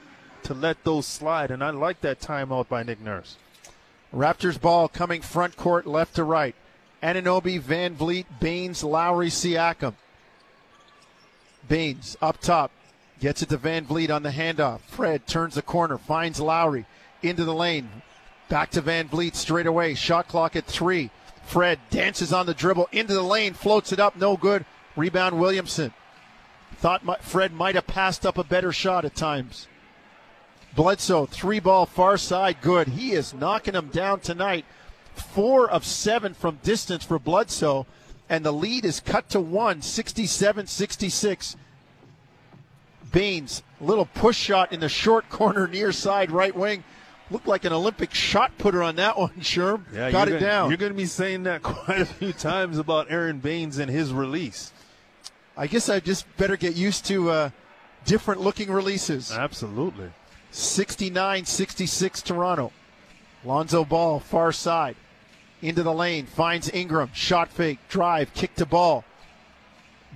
to 0.43 0.53
let 0.53 0.83
those 0.83 1.05
slide. 1.05 1.51
And 1.51 1.63
I 1.63 1.71
like 1.71 2.01
that 2.01 2.19
timeout 2.19 2.69
by 2.69 2.83
Nick 2.83 3.01
Nurse. 3.01 3.37
Raptors 4.13 4.59
ball 4.59 4.87
coming 4.87 5.21
front 5.21 5.57
court, 5.57 5.85
left 5.85 6.15
to 6.15 6.23
right. 6.23 6.55
Anunoby, 7.03 7.59
Van 7.59 7.95
Vliet, 7.95 8.25
Baynes, 8.39 8.83
Lowry, 8.83 9.29
Siakam. 9.29 9.93
Baynes 11.67 12.17
up 12.21 12.39
top. 12.39 12.71
Gets 13.19 13.41
it 13.41 13.49
to 13.49 13.57
VanVleet 13.57 14.11
on 14.11 14.23
the 14.23 14.29
handoff. 14.29 14.81
Fred 14.81 15.25
turns 15.25 15.55
the 15.55 15.61
corner, 15.61 15.97
finds 15.97 16.39
Lowry 16.39 16.85
into 17.23 17.45
the 17.45 17.53
lane. 17.53 17.89
Back 18.47 18.69
to 18.71 18.81
VanVleet 18.81 19.35
straight 19.35 19.65
away. 19.65 19.95
Shot 19.95 20.27
clock 20.27 20.55
at 20.55 20.65
three. 20.65 21.09
Fred 21.43 21.79
dances 21.89 22.31
on 22.31 22.45
the 22.45 22.53
dribble 22.53 22.89
into 22.91 23.13
the 23.13 23.23
lane, 23.23 23.53
floats 23.53 23.91
it 23.91 23.99
up, 23.99 24.15
no 24.15 24.37
good. 24.37 24.65
Rebound 24.95 25.39
Williamson. 25.39 25.93
Thought 26.75 27.23
Fred 27.23 27.53
might 27.53 27.75
have 27.75 27.87
passed 27.87 28.25
up 28.25 28.37
a 28.37 28.43
better 28.43 28.71
shot 28.71 29.05
at 29.05 29.15
times. 29.15 29.67
Bledsoe, 30.77 31.25
three 31.25 31.59
ball 31.59 31.87
far 31.87 32.17
side, 32.17 32.61
good. 32.61 32.89
He 32.89 33.11
is 33.11 33.33
knocking 33.33 33.73
them 33.73 33.87
down 33.87 34.19
tonight. 34.19 34.63
Four 35.15 35.67
of 35.67 35.83
seven 35.83 36.35
from 36.35 36.59
distance 36.63 37.03
for 37.03 37.17
Bledsoe, 37.17 37.87
and 38.29 38.45
the 38.45 38.53
lead 38.53 38.85
is 38.85 38.99
cut 38.99 39.27
to 39.29 39.41
one, 39.41 39.81
67 39.81 40.67
66. 40.67 41.55
Baynes, 43.11 43.63
little 43.81 44.05
push 44.05 44.37
shot 44.37 44.71
in 44.71 44.79
the 44.79 44.87
short 44.87 45.27
corner 45.29 45.67
near 45.67 45.91
side 45.91 46.29
right 46.29 46.55
wing. 46.55 46.83
Looked 47.31 47.47
like 47.47 47.65
an 47.65 47.73
Olympic 47.73 48.13
shot 48.13 48.55
putter 48.59 48.83
on 48.83 48.97
that 48.97 49.17
one, 49.17 49.33
Sherm. 49.39 49.81
Yeah, 49.91 50.11
Got 50.11 50.27
it 50.27 50.31
gonna, 50.33 50.45
down. 50.45 50.69
You're 50.69 50.77
going 50.77 50.91
to 50.91 50.97
be 50.97 51.07
saying 51.07 51.41
that 51.43 51.63
quite 51.63 52.01
a 52.01 52.05
few 52.05 52.33
times 52.33 52.77
about 52.77 53.09
Aron 53.09 53.39
Baynes 53.39 53.79
and 53.79 53.89
his 53.89 54.13
release. 54.13 54.71
I 55.57 55.65
guess 55.65 55.89
I 55.89 55.99
just 55.99 56.25
better 56.37 56.55
get 56.55 56.75
used 56.75 57.03
to 57.05 57.31
uh, 57.31 57.49
different 58.05 58.41
looking 58.41 58.69
releases. 58.69 59.31
Absolutely. 59.31 60.11
69 60.57 61.45
66 61.45 62.21
Toronto. 62.21 62.71
Lonzo 63.45 63.85
Ball, 63.85 64.19
far 64.19 64.51
side. 64.51 64.95
Into 65.61 65.83
the 65.83 65.93
lane, 65.93 66.25
finds 66.25 66.69
Ingram. 66.69 67.11
Shot 67.13 67.49
fake, 67.49 67.79
drive, 67.89 68.33
kick 68.33 68.55
to 68.55 68.65
ball. 68.65 69.05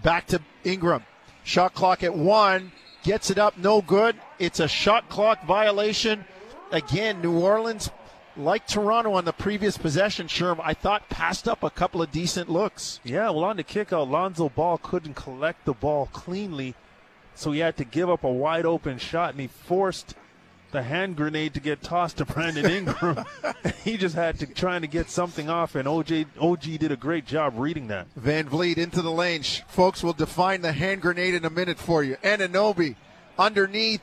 Back 0.04 0.28
to 0.28 0.42
Ingram. 0.64 1.04
Shot 1.44 1.74
clock 1.74 2.04
at 2.04 2.16
one. 2.16 2.72
Gets 3.04 3.30
it 3.32 3.38
up, 3.38 3.58
no 3.58 3.82
good. 3.82 4.16
It's 4.38 4.60
a 4.60 4.68
shot 4.68 5.10
clock 5.10 5.46
violation. 5.46 6.26
Again, 6.72 7.22
New 7.22 7.40
Orleans, 7.40 7.90
like 8.38 8.68
Toronto 8.68 9.14
on 9.14 9.26
the 9.26 9.34
previous 9.34 9.78
possession, 9.78 10.28
Sherm, 10.28 10.60
I 10.64 10.74
thought 10.74 11.10
passed 11.10 11.48
up 11.48 11.64
a 11.64 11.70
couple 11.70 12.02
of 12.02 12.12
decent 12.12 12.50
looks. 12.50 13.00
Yeah, 13.04 13.30
well, 13.32 13.44
on 13.44 13.58
the 13.58 13.64
kickout, 13.64 14.10
Lonzo 14.10 14.50
Ball 14.50 14.78
couldn't 14.78 15.16
collect 15.16 15.66
the 15.66 15.74
ball 15.74 16.10
cleanly, 16.14 16.76
so 17.34 17.52
he 17.52 17.60
had 17.60 17.78
to 17.78 17.84
give 17.84 18.10
up 18.10 18.24
a 18.24 18.32
wide 18.32 18.66
open 18.66 19.00
shot, 19.00 19.32
and 19.32 19.40
he 19.40 19.48
forced 19.48 20.16
the 20.72 20.84
hand 20.84 21.16
grenade 21.16 21.54
to 21.54 21.60
get 21.60 21.82
tossed 21.82 22.18
to 22.18 22.26
Brandon 22.26 22.70
Ingram. 22.70 23.26
he 23.84 23.98
just 23.98 24.16
had 24.16 24.40
to 24.40 24.46
trying 24.46 24.82
to 24.82 24.88
get 24.88 25.10
something 25.10 25.50
off, 25.50 25.76
and 25.76 25.88
OJ 25.88 26.28
OG 26.40 26.80
did 26.80 26.92
a 26.92 26.96
great 26.96 27.26
job 27.26 27.54
reading 27.58 27.88
that. 27.88 28.08
VanVleet 28.20 28.78
into 28.78 29.02
the 29.02 29.12
lane. 29.12 29.44
Folks 29.68 30.04
will 30.04 30.14
define 30.14 30.62
the 30.62 30.72
hand 30.72 31.02
grenade 31.02 31.34
in 31.34 31.46
a 31.46 31.50
minute 31.50 31.80
for 31.80 32.04
you. 32.04 32.18
Anunoby 32.18 32.96
underneath, 33.38 34.02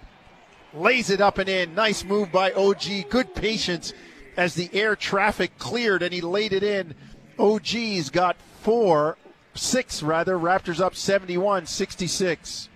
lays 0.75 1.11
it 1.11 1.21
up 1.21 1.39
and 1.39 1.49
in. 1.49 1.75
Nice 1.75 2.05
move 2.05 2.33
by 2.33 2.53
OG. 2.53 3.09
Good 3.09 3.35
patience 3.35 3.93
as 4.37 4.55
the 4.55 4.71
air 4.73 4.97
traffic 4.97 5.59
cleared 5.59 6.03
and 6.03 6.13
he 6.13 6.21
laid 6.21 6.53
it 6.53 6.63
in. 6.63 6.95
OG's 7.39 8.11
got 8.11 8.37
four, 8.61 9.17
six 9.55 10.03
rather. 10.03 10.37
Raptors 10.37 10.81
up 10.81 10.95
71 10.95 11.67
66. 11.67 12.69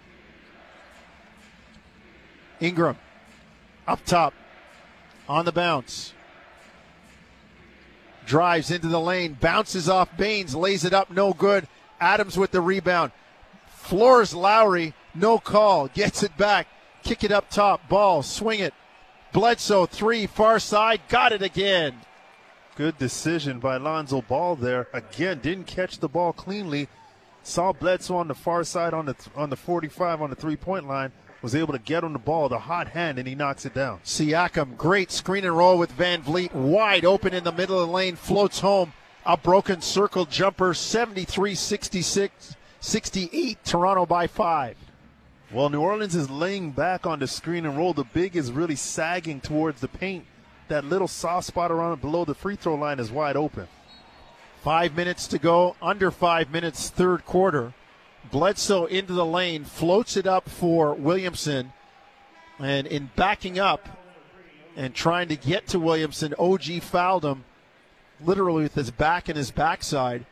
Ingram 2.61 2.97
up 3.87 4.05
top 4.05 4.35
on 5.29 5.45
the 5.45 5.53
bounce. 5.53 6.13
Drives 8.27 8.71
into 8.71 8.89
the 8.89 9.01
lane, 9.01 9.37
bounces 9.41 9.89
off 9.89 10.17
Baynes, 10.17 10.55
lays 10.55 10.85
it 10.85 10.93
up, 10.93 11.11
no 11.11 11.33
good. 11.33 11.67
Adams 12.01 12.37
with 12.37 12.53
the 12.53 12.61
rebound. 12.61 13.13
Floors 13.67 14.35
Lowry, 14.35 14.95
no 15.15 15.39
call, 15.39 15.89
gets 15.89 16.23
it 16.23 16.37
back. 16.37 16.69
Kick 17.03 17.25
it 17.25 17.33
up 17.33 17.51
top, 17.51 17.89
ball, 17.89 18.23
swing 18.23 18.61
it. 18.61 18.75
Bledsoe, 19.33 19.87
three, 19.87 20.27
far 20.27 20.61
side, 20.61 21.01
got 21.09 21.33
it 21.33 21.43
again. 21.43 21.97
Good 22.77 22.97
decision 22.99 23.59
by 23.59 23.77
Lonzo 23.77 24.23
Ball 24.23 24.57
there. 24.57 24.89
Again, 24.93 25.41
didn't 25.41 25.67
catch 25.67 25.99
the 25.99 26.09
ball 26.09 26.33
cleanly. 26.33 26.89
Saw 27.43 27.73
Bledsoe 27.73 28.17
on 28.17 28.29
the 28.29 28.35
far 28.35 28.65
side 28.65 28.95
on 28.95 29.07
the 29.07 29.17
on 29.35 29.51
the 29.51 29.57
45 29.57 30.23
on 30.23 30.31
the 30.31 30.37
three 30.37 30.57
point 30.57 30.87
line. 30.87 31.13
Was 31.43 31.57
able 31.57 31.73
to 31.73 31.81
get 31.81 32.05
on 32.05 32.13
the 32.13 32.21
ball, 32.21 32.49
the 32.49 32.61
hot 32.61 32.89
hand, 32.91 33.19
and 33.19 33.27
he 33.27 33.35
knocks 33.35 33.67
it 33.67 33.75
down. 33.75 33.99
Siakam, 34.05 34.77
great 34.77 35.11
screen 35.11 35.45
and 35.45 35.57
roll 35.57 35.77
with 35.77 35.97
VanVleet, 35.99 36.55
wide 36.55 37.05
open 37.05 37.35
in 37.35 37.43
the 37.43 37.51
middle 37.51 37.81
of 37.81 37.89
the 37.89 37.93
lane, 37.93 38.15
floats 38.15 38.61
home. 38.61 38.93
A 39.27 39.37
broken 39.37 39.81
circle 39.81 40.25
jumper, 40.25 40.73
73 40.73 41.57
66, 41.57 42.57
68, 42.79 43.65
Toronto 43.65 44.07
by 44.07 44.29
five. 44.29 44.77
Well, 45.53 45.69
New 45.69 45.81
Orleans 45.81 46.15
is 46.15 46.31
laying 46.31 46.71
back 46.71 47.07
on 47.07 47.19
the 47.19 47.27
screen 47.27 47.67
and 47.67 47.77
roll. 47.77 47.93
The 47.93 48.05
big 48.05 48.37
is 48.37 48.53
really 48.53 48.77
sagging 48.77 49.41
towards 49.41 49.81
the 49.81 49.89
paint. 49.89 50.25
That 50.69 50.85
little 50.85 51.09
soft 51.09 51.49
spot 51.49 51.71
around 51.71 52.01
below 52.01 52.25
the 52.25 52.35
free 52.35 52.57
throw 52.57 52.77
line 52.77 53.01
is 53.01 53.11
wide 53.11 53.37
open. 53.37 53.67
Five 54.63 54.95
minutes 54.95 55.27
to 55.27 55.41
go, 55.41 55.75
under 55.83 56.13
five 56.13 56.53
minutes, 56.53 56.89
third 56.89 57.27
quarter. 57.27 57.73
Bledsoe 58.31 58.87
into 58.87 59.13
the 59.13 59.27
lane, 59.27 59.65
floats 59.65 60.17
it 60.17 60.25
up 60.25 60.49
for 60.49 60.95
Williamson, 60.95 61.73
and 62.61 62.87
in 62.87 63.11
backing 63.17 63.59
up 63.59 63.89
and 64.77 64.95
trying 64.95 65.27
to 65.27 65.37
get 65.37 65.67
to 65.67 65.81
Williamson, 65.81 66.33
OG 66.39 66.81
fouled 66.81 67.25
him 67.25 67.43
literally 68.21 68.63
with 68.63 68.77
his 68.77 68.93
back 68.93 69.29
and 69.29 69.37
his 69.37 69.51
backside. 69.51 70.27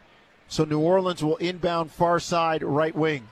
So 0.47 0.63
New 0.63 0.79
Orleans 0.79 1.25
will 1.25 1.37
inbound 1.39 1.91
far 1.91 2.21
side 2.21 2.63
right 2.63 2.95
wing. 2.95 3.27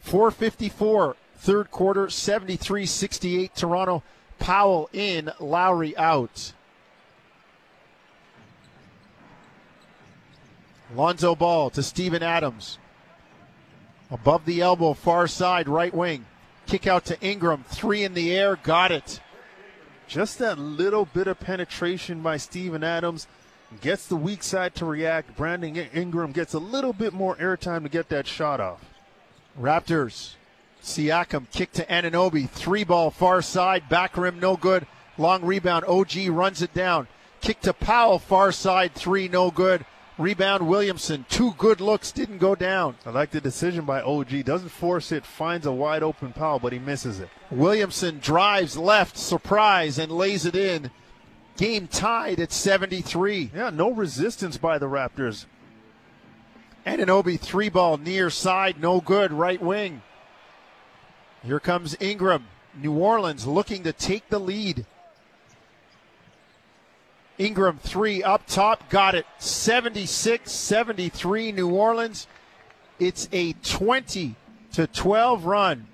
454, 0.00 1.16
third 1.36 1.70
quarter, 1.70 2.08
73 2.08 2.86
68 2.86 3.54
Toronto. 3.54 4.02
Powell 4.38 4.88
in, 4.94 5.30
Lowry 5.38 5.94
out. 5.98 6.54
Lonzo 10.94 11.34
Ball 11.34 11.70
to 11.70 11.82
Steven 11.82 12.22
Adams. 12.22 12.78
Above 14.10 14.44
the 14.44 14.60
elbow, 14.60 14.92
far 14.92 15.26
side, 15.26 15.68
right 15.68 15.94
wing. 15.94 16.26
Kick 16.66 16.86
out 16.86 17.04
to 17.06 17.20
Ingram. 17.20 17.64
Three 17.68 18.04
in 18.04 18.14
the 18.14 18.32
air. 18.32 18.56
Got 18.56 18.92
it. 18.92 19.20
Just 20.06 20.38
that 20.38 20.58
little 20.58 21.06
bit 21.06 21.26
of 21.26 21.40
penetration 21.40 22.20
by 22.20 22.36
Steven 22.36 22.84
Adams 22.84 23.26
gets 23.80 24.06
the 24.06 24.16
weak 24.16 24.42
side 24.42 24.74
to 24.74 24.84
react. 24.84 25.34
Brandon 25.36 25.74
Ingram 25.94 26.32
gets 26.32 26.52
a 26.52 26.58
little 26.58 26.92
bit 26.92 27.14
more 27.14 27.36
airtime 27.36 27.82
to 27.84 27.88
get 27.88 28.10
that 28.10 28.26
shot 28.26 28.60
off. 28.60 28.84
Raptors. 29.58 30.34
Siakam 30.82 31.50
kick 31.50 31.72
to 31.72 31.86
Anunoby. 31.86 32.48
Three 32.48 32.84
ball 32.84 33.10
far 33.10 33.40
side. 33.40 33.88
Back 33.88 34.16
rim 34.16 34.38
no 34.38 34.56
good. 34.56 34.86
Long 35.16 35.42
rebound. 35.42 35.84
OG 35.86 36.28
runs 36.28 36.60
it 36.60 36.74
down. 36.74 37.06
Kick 37.40 37.60
to 37.62 37.72
Powell 37.72 38.18
far 38.18 38.52
side. 38.52 38.94
Three 38.94 39.28
no 39.28 39.50
good. 39.50 39.84
Rebound 40.22 40.68
Williamson. 40.68 41.26
Two 41.28 41.52
good 41.58 41.80
looks 41.80 42.12
didn't 42.12 42.38
go 42.38 42.54
down. 42.54 42.94
I 43.04 43.10
like 43.10 43.32
the 43.32 43.40
decision 43.40 43.84
by 43.84 44.00
OG. 44.00 44.44
Doesn't 44.44 44.68
force 44.68 45.10
it, 45.10 45.26
finds 45.26 45.66
a 45.66 45.72
wide 45.72 46.04
open 46.04 46.32
Powell, 46.32 46.60
but 46.60 46.72
he 46.72 46.78
misses 46.78 47.18
it. 47.18 47.28
Williamson 47.50 48.20
drives 48.20 48.76
left, 48.76 49.18
surprise, 49.18 49.98
and 49.98 50.12
lays 50.12 50.46
it 50.46 50.54
in. 50.54 50.92
Game 51.56 51.88
tied 51.88 52.38
at 52.38 52.52
73. 52.52 53.50
Yeah, 53.52 53.70
no 53.70 53.90
resistance 53.90 54.56
by 54.56 54.78
the 54.78 54.86
Raptors. 54.86 55.46
Anunoby 56.86 57.38
three 57.38 57.68
ball 57.68 57.96
near 57.96 58.30
side, 58.30 58.80
no 58.80 59.00
good, 59.00 59.32
right 59.32 59.60
wing. 59.60 60.02
Here 61.42 61.60
comes 61.60 61.96
Ingram. 62.00 62.46
New 62.74 62.92
Orleans 62.92 63.46
looking 63.46 63.82
to 63.82 63.92
take 63.92 64.28
the 64.28 64.38
lead. 64.38 64.86
Ingram 67.42 67.78
three 67.82 68.22
up 68.22 68.46
top, 68.46 68.88
got 68.88 69.16
it. 69.16 69.26
76 69.38 70.50
73 70.50 71.50
New 71.50 71.70
Orleans. 71.70 72.28
It's 73.00 73.28
a 73.32 73.54
20 73.54 74.36
to 74.74 74.86
12 74.86 75.44
run. 75.44 75.88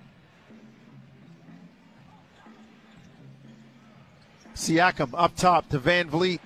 Siakam 4.55 5.15
up 5.17 5.37
top 5.37 5.71
to 5.71 5.79
VanVleet. 5.79 6.41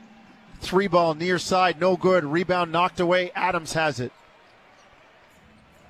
Three 0.60 0.86
ball 0.86 1.14
near 1.14 1.40
side, 1.40 1.80
no 1.80 1.96
good. 1.96 2.24
Rebound 2.24 2.70
knocked 2.70 3.00
away. 3.00 3.32
Adams 3.34 3.72
has 3.72 3.98
it. 3.98 4.12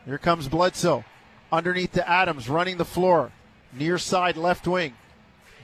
Here 0.07 0.17
comes 0.17 0.49
Bledsoe. 0.49 1.05
Underneath 1.53 1.93
to 1.93 2.09
Adams, 2.09 2.49
running 2.49 2.79
the 2.79 2.87
floor. 2.87 3.31
Near 3.75 3.99
side 3.99 4.39
left 4.39 4.67
wing. 4.67 4.95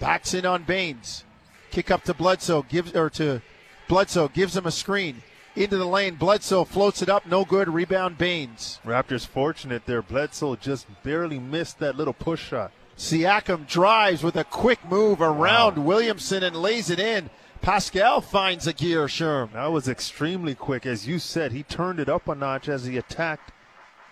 Backs 0.01 0.35
in 0.35 0.45
on 0.45 0.65
Baynes. 0.65 1.25
Kick 1.71 1.91
up 1.91 2.05
to 2.05 2.15
Bledsoe. 2.15 2.63
Gives 2.63 2.95
or 2.95 3.11
to 3.11 3.43
Bledsoe. 3.89 4.29
Gives 4.29 4.57
him 4.57 4.67
a 4.67 4.71
screen. 4.71 5.23
Into 5.57 5.77
the 5.77 5.87
lane. 5.87 6.17
Bledsoe 6.17 6.65
floats 6.65 7.03
it 7.03 7.09
up. 7.09 7.27
No 7.27 7.45
good. 7.45 7.69
Rebound 7.69 8.19
Baynes. 8.19 8.81
Raptors 8.85 9.27
fortunate 9.27 9.87
there. 9.87 10.03
Bledsoe 10.03 10.57
just 10.57 10.87
barely 11.03 11.39
missed 11.39 11.79
that 11.79 11.97
little 11.97 12.15
push 12.15 12.45
shot. 12.49 12.73
Siakam 12.97 13.67
drives 13.67 14.23
with 14.23 14.37
a 14.37 14.45
quick 14.45 14.79
move 14.91 15.21
around 15.21 15.77
wow. 15.77 15.85
Williamson 15.85 16.43
and 16.43 16.57
lays 16.57 16.91
it 16.91 16.99
in. 16.99 17.31
Pascal 17.61 18.21
finds 18.21 18.67
a 18.67 18.73
gear, 18.73 19.07
Sherm. 19.07 19.53
That 19.53 19.73
was 19.73 19.89
extremely 19.89 20.55
quick. 20.55 20.87
As 20.87 21.07
you 21.07 21.19
said, 21.19 21.53
he 21.53 21.63
turned 21.63 22.01
it 22.01 22.09
up 22.09 22.29
a 22.29 22.35
notch 22.35 22.69
as 22.69 22.85
he 22.85 22.97
attacked 22.97 23.53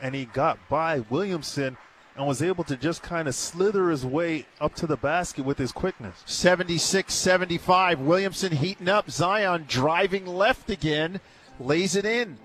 and 0.01 0.15
he 0.15 0.25
got 0.25 0.59
by 0.69 1.01
Williamson 1.01 1.77
and 2.17 2.27
was 2.27 2.43
able 2.43 2.65
to 2.65 2.77
just 2.77 3.03
kind 3.03 3.29
of 3.29 3.35
slither 3.35 3.91
his 3.91 4.05
way 4.05 4.47
up 4.61 4.75
to 4.77 4.87
the 4.87 4.97
basket 4.97 5.45
with 5.45 5.59
his 5.59 5.73
quickness. 5.73 6.23
76 6.27 7.13
75. 7.13 8.01
Williamson 8.01 8.53
heating 8.53 8.89
up. 8.89 9.11
Zion 9.11 9.65
driving 9.69 10.27
left 10.27 10.71
again, 10.71 11.21
lays 11.61 11.97
it 11.97 12.05
in. 12.05 12.39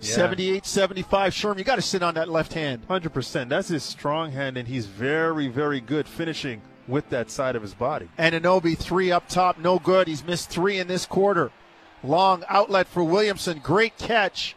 78 0.00 0.64
75. 0.64 1.32
Sherm, 1.32 1.58
you 1.58 1.64
got 1.64 1.76
to 1.76 1.82
sit 1.82 2.02
on 2.02 2.14
that 2.14 2.28
left 2.28 2.54
hand. 2.54 2.86
100%. 2.88 3.48
That's 3.48 3.68
his 3.68 3.82
strong 3.82 4.32
hand, 4.32 4.56
and 4.56 4.66
he's 4.66 4.86
very, 4.86 5.48
very 5.48 5.80
good 5.80 6.08
finishing 6.08 6.62
with 6.88 7.08
that 7.10 7.30
side 7.30 7.54
of 7.54 7.62
his 7.62 7.74
body. 7.74 8.08
Anunoby 8.18 8.76
three 8.76 9.12
up 9.12 9.28
top, 9.28 9.58
no 9.58 9.78
good. 9.78 10.08
He's 10.08 10.24
missed 10.24 10.50
three 10.50 10.78
in 10.78 10.88
this 10.88 11.06
quarter. 11.06 11.50
Long 12.02 12.44
outlet 12.48 12.86
for 12.86 13.04
Williamson, 13.04 13.58
great 13.58 13.98
catch. 13.98 14.56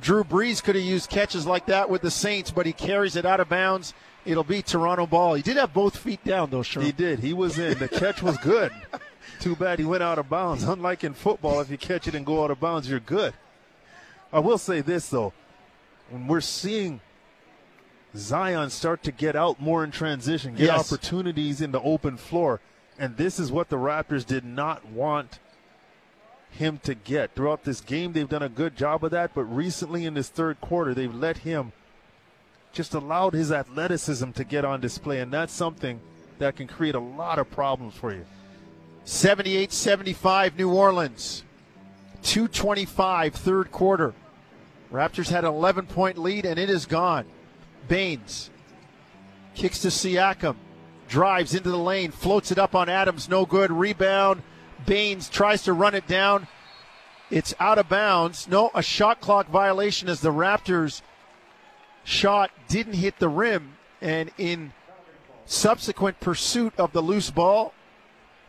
Drew 0.00 0.24
Brees 0.24 0.62
could 0.62 0.74
have 0.76 0.84
used 0.84 1.10
catches 1.10 1.46
like 1.46 1.66
that 1.66 1.90
with 1.90 2.02
the 2.02 2.10
Saints, 2.10 2.50
but 2.50 2.66
he 2.66 2.72
carries 2.72 3.16
it 3.16 3.26
out 3.26 3.40
of 3.40 3.48
bounds. 3.48 3.92
It'll 4.24 4.44
be 4.44 4.62
Toronto 4.62 5.06
ball. 5.06 5.34
He 5.34 5.42
did 5.42 5.56
have 5.56 5.72
both 5.72 5.96
feet 5.96 6.22
down 6.24 6.50
though, 6.50 6.62
sure. 6.62 6.82
He 6.82 6.92
did. 6.92 7.20
He 7.20 7.32
was 7.32 7.58
in. 7.58 7.78
The 7.78 7.88
catch 7.88 8.22
was 8.22 8.36
good. 8.38 8.72
Too 9.40 9.56
bad 9.56 9.78
he 9.78 9.84
went 9.84 10.02
out 10.02 10.18
of 10.18 10.28
bounds. 10.28 10.64
Unlike 10.64 11.04
in 11.04 11.14
football, 11.14 11.60
if 11.60 11.70
you 11.70 11.78
catch 11.78 12.06
it 12.06 12.14
and 12.14 12.26
go 12.26 12.44
out 12.44 12.50
of 12.50 12.60
bounds, 12.60 12.88
you're 12.90 13.00
good. 13.00 13.32
I 14.32 14.38
will 14.38 14.58
say 14.58 14.80
this 14.80 15.08
though, 15.08 15.32
when 16.10 16.26
we're 16.26 16.40
seeing 16.42 17.00
Zion 18.16 18.70
start 18.70 19.02
to 19.04 19.12
get 19.12 19.36
out 19.36 19.60
more 19.60 19.84
in 19.84 19.90
transition, 19.90 20.54
get 20.54 20.66
Yes. 20.66 20.92
opportunities 20.92 21.60
in 21.60 21.72
the 21.72 21.80
open 21.80 22.16
floor, 22.16 22.60
and 22.98 23.16
this 23.16 23.38
is 23.38 23.50
what 23.52 23.68
the 23.68 23.76
Raptors 23.76 24.26
did 24.26 24.44
not 24.44 24.84
want 24.86 25.38
him 26.50 26.78
to 26.84 26.94
get. 26.94 27.34
Throughout 27.34 27.64
this 27.64 27.80
game, 27.80 28.12
they've 28.12 28.28
done 28.28 28.42
a 28.42 28.48
good 28.48 28.76
job 28.76 29.04
of 29.04 29.10
that, 29.12 29.34
but 29.34 29.44
recently 29.44 30.04
in 30.04 30.14
this 30.14 30.28
third 30.28 30.60
quarter, 30.60 30.94
they've 30.94 31.14
let 31.14 31.38
him 31.38 31.72
just 32.72 32.94
allowed 32.94 33.34
his 33.34 33.50
athleticism 33.50 34.30
to 34.32 34.44
get 34.44 34.64
on 34.64 34.80
display, 34.80 35.20
and 35.20 35.32
that's 35.32 35.52
something 35.52 36.00
that 36.38 36.56
can 36.56 36.66
create 36.66 36.94
a 36.94 37.00
lot 37.00 37.38
of 37.38 37.50
problems 37.50 37.94
for 37.94 38.12
you. 38.12 38.24
78 39.04 39.72
75 39.72 40.56
New 40.56 40.72
Orleans. 40.72 41.44
225 42.22 43.34
third 43.34 43.72
quarter. 43.72 44.14
Raptors 44.92 45.30
had 45.30 45.44
an 45.44 45.52
11 45.52 45.86
point 45.86 46.18
lead 46.18 46.44
and 46.44 46.58
it 46.58 46.68
is 46.68 46.86
gone. 46.86 47.24
Baynes 47.88 48.50
kicks 49.54 49.80
to 49.80 49.88
Siakam, 49.88 50.56
drives 51.08 51.54
into 51.54 51.70
the 51.70 51.78
lane, 51.78 52.10
floats 52.10 52.52
it 52.52 52.58
up 52.58 52.74
on 52.74 52.88
Adams, 52.88 53.28
no 53.28 53.46
good. 53.46 53.70
Rebound. 53.70 54.42
Baynes 54.86 55.28
tries 55.28 55.62
to 55.62 55.72
run 55.72 55.94
it 55.94 56.06
down. 56.06 56.48
It's 57.30 57.54
out 57.60 57.78
of 57.78 57.88
bounds. 57.88 58.48
No, 58.48 58.70
a 58.74 58.82
shot 58.82 59.20
clock 59.20 59.48
violation 59.48 60.08
as 60.08 60.20
the 60.20 60.32
Raptors 60.32 61.02
shot 62.04 62.50
didn't 62.68 62.94
hit 62.94 63.18
the 63.18 63.28
rim. 63.28 63.76
And 64.00 64.30
in 64.38 64.72
subsequent 65.46 66.20
pursuit 66.20 66.72
of 66.78 66.92
the 66.92 67.02
loose 67.02 67.30
ball, 67.30 67.72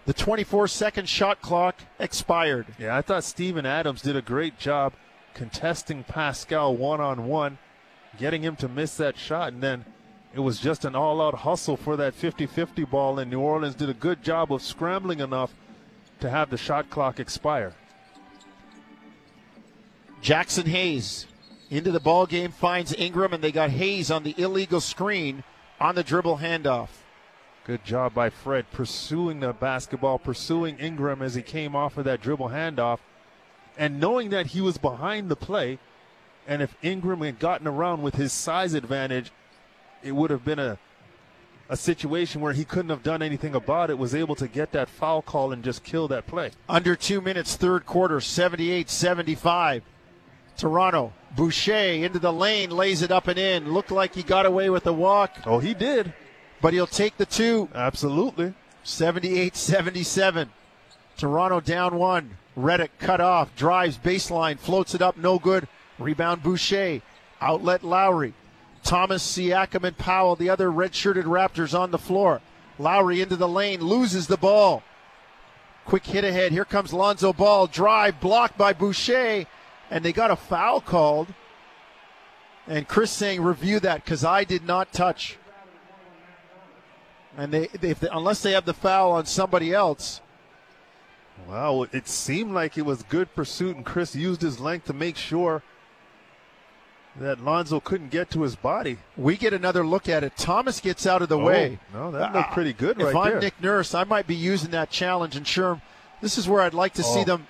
the 0.05 0.13
24 0.13 0.67
second 0.67 1.07
shot 1.07 1.41
clock 1.41 1.79
expired. 2.00 2.67
Yeah, 2.79 2.95
I 2.95 3.01
thought 3.01 3.23
Steven 3.23 3.65
Adams 3.65 4.01
did 4.01 4.15
a 4.15 4.21
great 4.21 4.57
job 4.57 4.93
contesting 5.33 6.03
Pascal 6.03 6.75
one 6.75 7.00
on 7.00 7.27
one, 7.27 7.57
getting 8.17 8.41
him 8.41 8.55
to 8.57 8.67
miss 8.67 8.97
that 8.97 9.17
shot, 9.17 9.53
and 9.53 9.61
then 9.61 9.85
it 10.33 10.39
was 10.39 10.59
just 10.59 10.85
an 10.85 10.95
all 10.95 11.21
out 11.21 11.35
hustle 11.35 11.77
for 11.77 11.95
that 11.97 12.13
50 12.13 12.45
50 12.45 12.85
ball, 12.85 13.19
and 13.19 13.29
New 13.29 13.39
Orleans 13.39 13.75
did 13.75 13.89
a 13.89 13.93
good 13.93 14.23
job 14.23 14.51
of 14.51 14.61
scrambling 14.61 15.19
enough 15.19 15.53
to 16.22 16.30
have 16.30 16.50
the 16.50 16.58
shot 16.58 16.90
clock 16.90 17.20
expire. 17.20 17.74
Jaxson 20.22 20.68
Hayes 20.68 21.25
into 21.70 21.92
the 21.92 22.00
ball 22.00 22.25
game 22.25 22.51
finds 22.51 22.94
Ingram, 22.94 23.34
and 23.34 23.44
they 23.44 23.51
got 23.51 23.72
Hayes 23.72 24.12
on 24.12 24.24
the 24.24 24.36
illegal 24.38 24.80
screen 24.80 25.44
on 25.80 25.96
the 25.96 26.04
dribble 26.04 26.38
handoff. 26.38 26.90
Good 27.66 27.84
job 27.84 28.13
by 28.13 28.30
Fred 28.30 28.70
pursuing 28.72 29.40
the 29.40 29.54
basketball, 29.54 30.20
pursuing 30.20 30.78
Ingram 30.80 31.22
as 31.22 31.36
he 31.36 31.42
came 31.42 31.75
off 31.75 31.98
of 31.98 32.06
that 32.06 32.22
dribble 32.22 32.50
handoff, 32.50 33.00
and 33.78 34.00
knowing 34.00 34.30
that 34.30 34.48
he 34.48 34.62
was 34.62 34.78
behind 34.78 35.30
the 35.30 35.36
play. 35.36 35.80
And 36.48 36.62
if 36.62 36.75
Ingram 36.82 37.22
had 37.22 37.40
gotten 37.40 37.68
around 37.68 38.01
with 38.01 38.16
his 38.16 38.34
size 38.34 38.74
advantage, 38.74 39.32
it 40.04 40.12
would 40.13 40.32
have 40.32 40.44
been 40.44 40.60
a 40.60 40.80
a 41.72 41.78
situation 41.78 42.42
where 42.42 42.51
he 42.51 42.66
couldn't 42.66 42.90
have 42.90 43.01
done 43.01 43.22
anything 43.22 43.56
about 43.56 43.90
it, 43.90 43.98
was 43.98 44.13
able 44.13 44.36
to 44.36 44.48
get 44.50 44.74
that 44.74 44.90
foul 44.90 45.22
call 45.22 45.54
and 45.54 45.63
just 45.63 45.84
kill 45.86 46.06
that 46.10 46.28
play. 46.28 46.51
Under 46.68 46.98
two 46.98 47.22
minutes, 47.22 47.56
third 47.56 47.86
quarter, 47.86 48.20
78 48.20 48.90
75. 48.90 49.82
Toronto. 50.58 51.13
Boucher 51.36 51.74
into 52.03 52.20
the 52.20 52.34
lane, 52.34 52.72
lays 52.72 53.01
it 53.01 53.10
up 53.10 53.29
and 53.29 53.40
in. 53.40 53.72
Looked 53.72 53.90
like 53.90 54.14
he 54.14 54.22
got 54.22 54.46
away 54.46 54.70
with 54.70 54.84
the 54.84 54.92
walk, 54.94 55.38
Oh, 55.46 55.60
he 55.60 55.74
did. 55.74 56.14
but 56.62 56.74
he'll 56.74 56.86
take 56.86 57.16
the 57.16 57.25
two. 57.25 57.70
Absolutely. 57.74 58.53
78 58.84 59.55
77. 59.55 60.50
Toronto 61.18 61.62
down 61.62 61.96
one. 61.96 62.31
Redick 62.57 62.90
cut 63.00 63.22
off, 63.22 63.55
drives 63.55 63.98
baseline, 63.98 64.60
floats 64.60 64.94
it 64.94 65.01
up, 65.01 65.16
no 65.16 65.40
good. 65.40 65.70
Rebound 65.98 66.44
Boucher. 66.44 67.01
Outlet 67.40 67.81
Lowry. 67.81 68.34
Thomas, 68.83 69.24
Siakam, 69.25 69.83
and 69.83 69.98
Powell, 69.98 70.35
the 70.35 70.50
other 70.50 70.72
red 70.72 70.96
shirted 70.96 71.25
Raptors 71.25 71.77
on 71.77 71.91
the 71.91 71.98
floor. 71.98 72.41
Lowry 72.79 73.22
into 73.22 73.35
the 73.35 73.48
lane, 73.48 73.81
loses 73.81 74.27
the 74.27 74.37
ball. 74.37 74.83
Quick 75.85 76.05
hit 76.05 76.24
ahead. 76.24 76.51
Here 76.51 76.65
comes 76.65 76.94
Lonzo 76.94 77.33
Ball. 77.33 77.67
Drive 77.67 78.20
blocked 78.20 78.57
by 78.57 78.74
Boucher, 78.74 79.46
and 79.89 80.05
they 80.05 80.13
got 80.13 80.31
a 80.31 80.35
foul 80.35 80.81
called. 80.81 81.27
And 82.67 82.87
Chris 82.87 83.11
saying, 83.11 83.41
review 83.41 83.79
that 83.81 84.03
because 84.03 84.24
I 84.24 84.44
did 84.44 84.65
not 84.65 84.94
touch. 84.94 85.37
And 87.37 87.51
they, 87.51 87.67
they, 87.67 87.94
they, 87.94 88.07
unless 88.11 88.41
they 88.41 88.51
have 88.51 88.65
the 88.65 88.74
foul 88.74 89.11
on 89.11 89.25
somebody 89.25 89.74
else, 89.74 90.22
Wow, 91.48 91.85
it 91.91 92.07
seemed 92.07 92.53
like 92.53 92.77
it 92.77 92.85
was 92.85 93.03
good 93.03 93.33
pursuit, 93.35 93.75
and 93.75 93.85
Chris 93.85 94.15
used 94.15 94.41
his 94.41 94.59
length 94.59 94.85
to 94.85 94.94
make 94.94 95.17
sure 95.17 95.63
that 97.19 97.43
Lonzo 97.43 97.79
couldn't 97.79 98.09
get 98.09 98.29
to 98.31 98.41
his 98.43 98.55
body. 98.55 98.97
we 99.17 99.35
get 99.35 99.53
another 99.53 99.85
look 99.85 100.07
at 100.07 100.24
it. 100.24 100.37
Thomas 100.37 100.79
gets 100.79 101.05
out 101.05 101.21
of 101.21 101.29
the 101.29 101.37
Oh, 101.37 101.43
way. 101.45 101.77
no, 101.93 102.09
that 102.11 102.33
looked 102.33 102.50
Uh, 102.50 102.53
pretty 102.53 102.74
good 102.74 103.00
if 103.01 103.13
right 103.13 103.25
I'm 103.25 103.31
there. 103.33 103.41
Nick 103.41 103.61
Nurse, 103.61 103.93
I 103.93 104.03
might 104.05 104.27
be 104.27 104.35
using 104.35 104.71
that 104.71 104.89
challenge. 104.89 105.35
And 105.35 105.45
sure, 105.45 105.81
this 106.21 106.37
is 106.37 106.47
where 106.47 106.61
I'd 106.61 106.74
like 106.74 106.93
to 106.93 107.03
see 107.03 107.21
Oh. 107.21 107.25
them. 107.25 107.47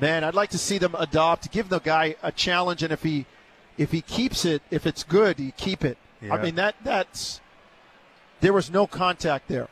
Man, 0.00 0.22
I'd 0.24 0.34
like 0.34 0.50
to 0.50 0.58
see 0.58 0.78
them 0.78 0.94
adopt, 0.98 1.50
give 1.50 1.68
the 1.68 1.80
guy 1.80 2.14
a 2.22 2.32
challenge, 2.32 2.82
and 2.82 2.92
if 2.92 3.02
he 3.02 3.26
if 3.76 3.92
he 3.92 4.00
keeps 4.00 4.44
it, 4.44 4.62
if 4.70 4.86
it's 4.86 5.04
good, 5.04 5.38
you 5.38 5.52
keep 5.52 5.84
it. 5.84 5.98
I 6.30 6.36
mean 6.38 6.54
that 6.56 6.74
that's 6.82 7.40
there 8.40 8.52
was 8.52 8.70
no 8.70 8.86
contact 8.88 9.46
there, 9.48 9.68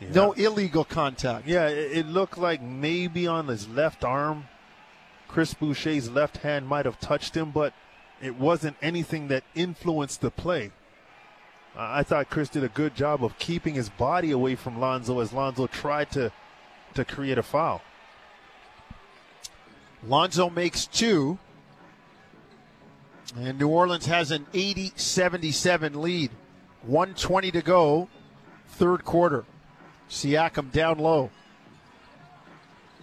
Yeah. 0.00 0.08
no 0.12 0.32
illegal 0.32 0.84
contact. 0.84 1.46
Yeah, 1.46 1.68
it, 1.68 1.98
it 1.98 2.06
looked 2.06 2.36
like 2.38 2.60
maybe 2.60 3.26
on 3.26 3.46
his 3.48 3.66
left 3.68 4.04
arm, 4.04 4.46
Chris 5.28 5.54
Boucher's 5.54 6.10
left 6.10 6.38
hand 6.38 6.66
might 6.66 6.86
have 6.86 7.00
touched 7.00 7.36
him, 7.36 7.50
but 7.50 7.72
it 8.22 8.36
wasn't 8.36 8.76
anything 8.80 9.28
that 9.28 9.44
influenced 9.54 10.20
the 10.20 10.30
play. 10.30 10.70
I 11.76 12.02
thought 12.02 12.30
Chris 12.30 12.48
did 12.48 12.64
a 12.64 12.68
good 12.68 12.94
job 12.94 13.22
of 13.22 13.38
keeping 13.38 13.74
his 13.74 13.90
body 13.90 14.30
away 14.30 14.54
from 14.54 14.80
Lonzo 14.80 15.20
as 15.20 15.32
Lonzo 15.32 15.66
tried 15.66 16.10
to 16.12 16.32
to 16.94 17.04
create 17.04 17.36
a 17.36 17.42
foul. 17.42 17.82
Lonzo 20.06 20.48
makes 20.48 20.86
two. 20.86 21.38
And 23.36 23.58
New 23.58 23.68
Orleans 23.68 24.06
has 24.06 24.30
an 24.30 24.46
80 24.54 24.92
77 24.96 26.00
lead. 26.00 26.30
120 26.82 27.50
to 27.50 27.62
go, 27.62 28.08
third 28.68 29.04
quarter. 29.04 29.44
Siakam 30.08 30.70
down 30.72 30.98
low. 30.98 31.30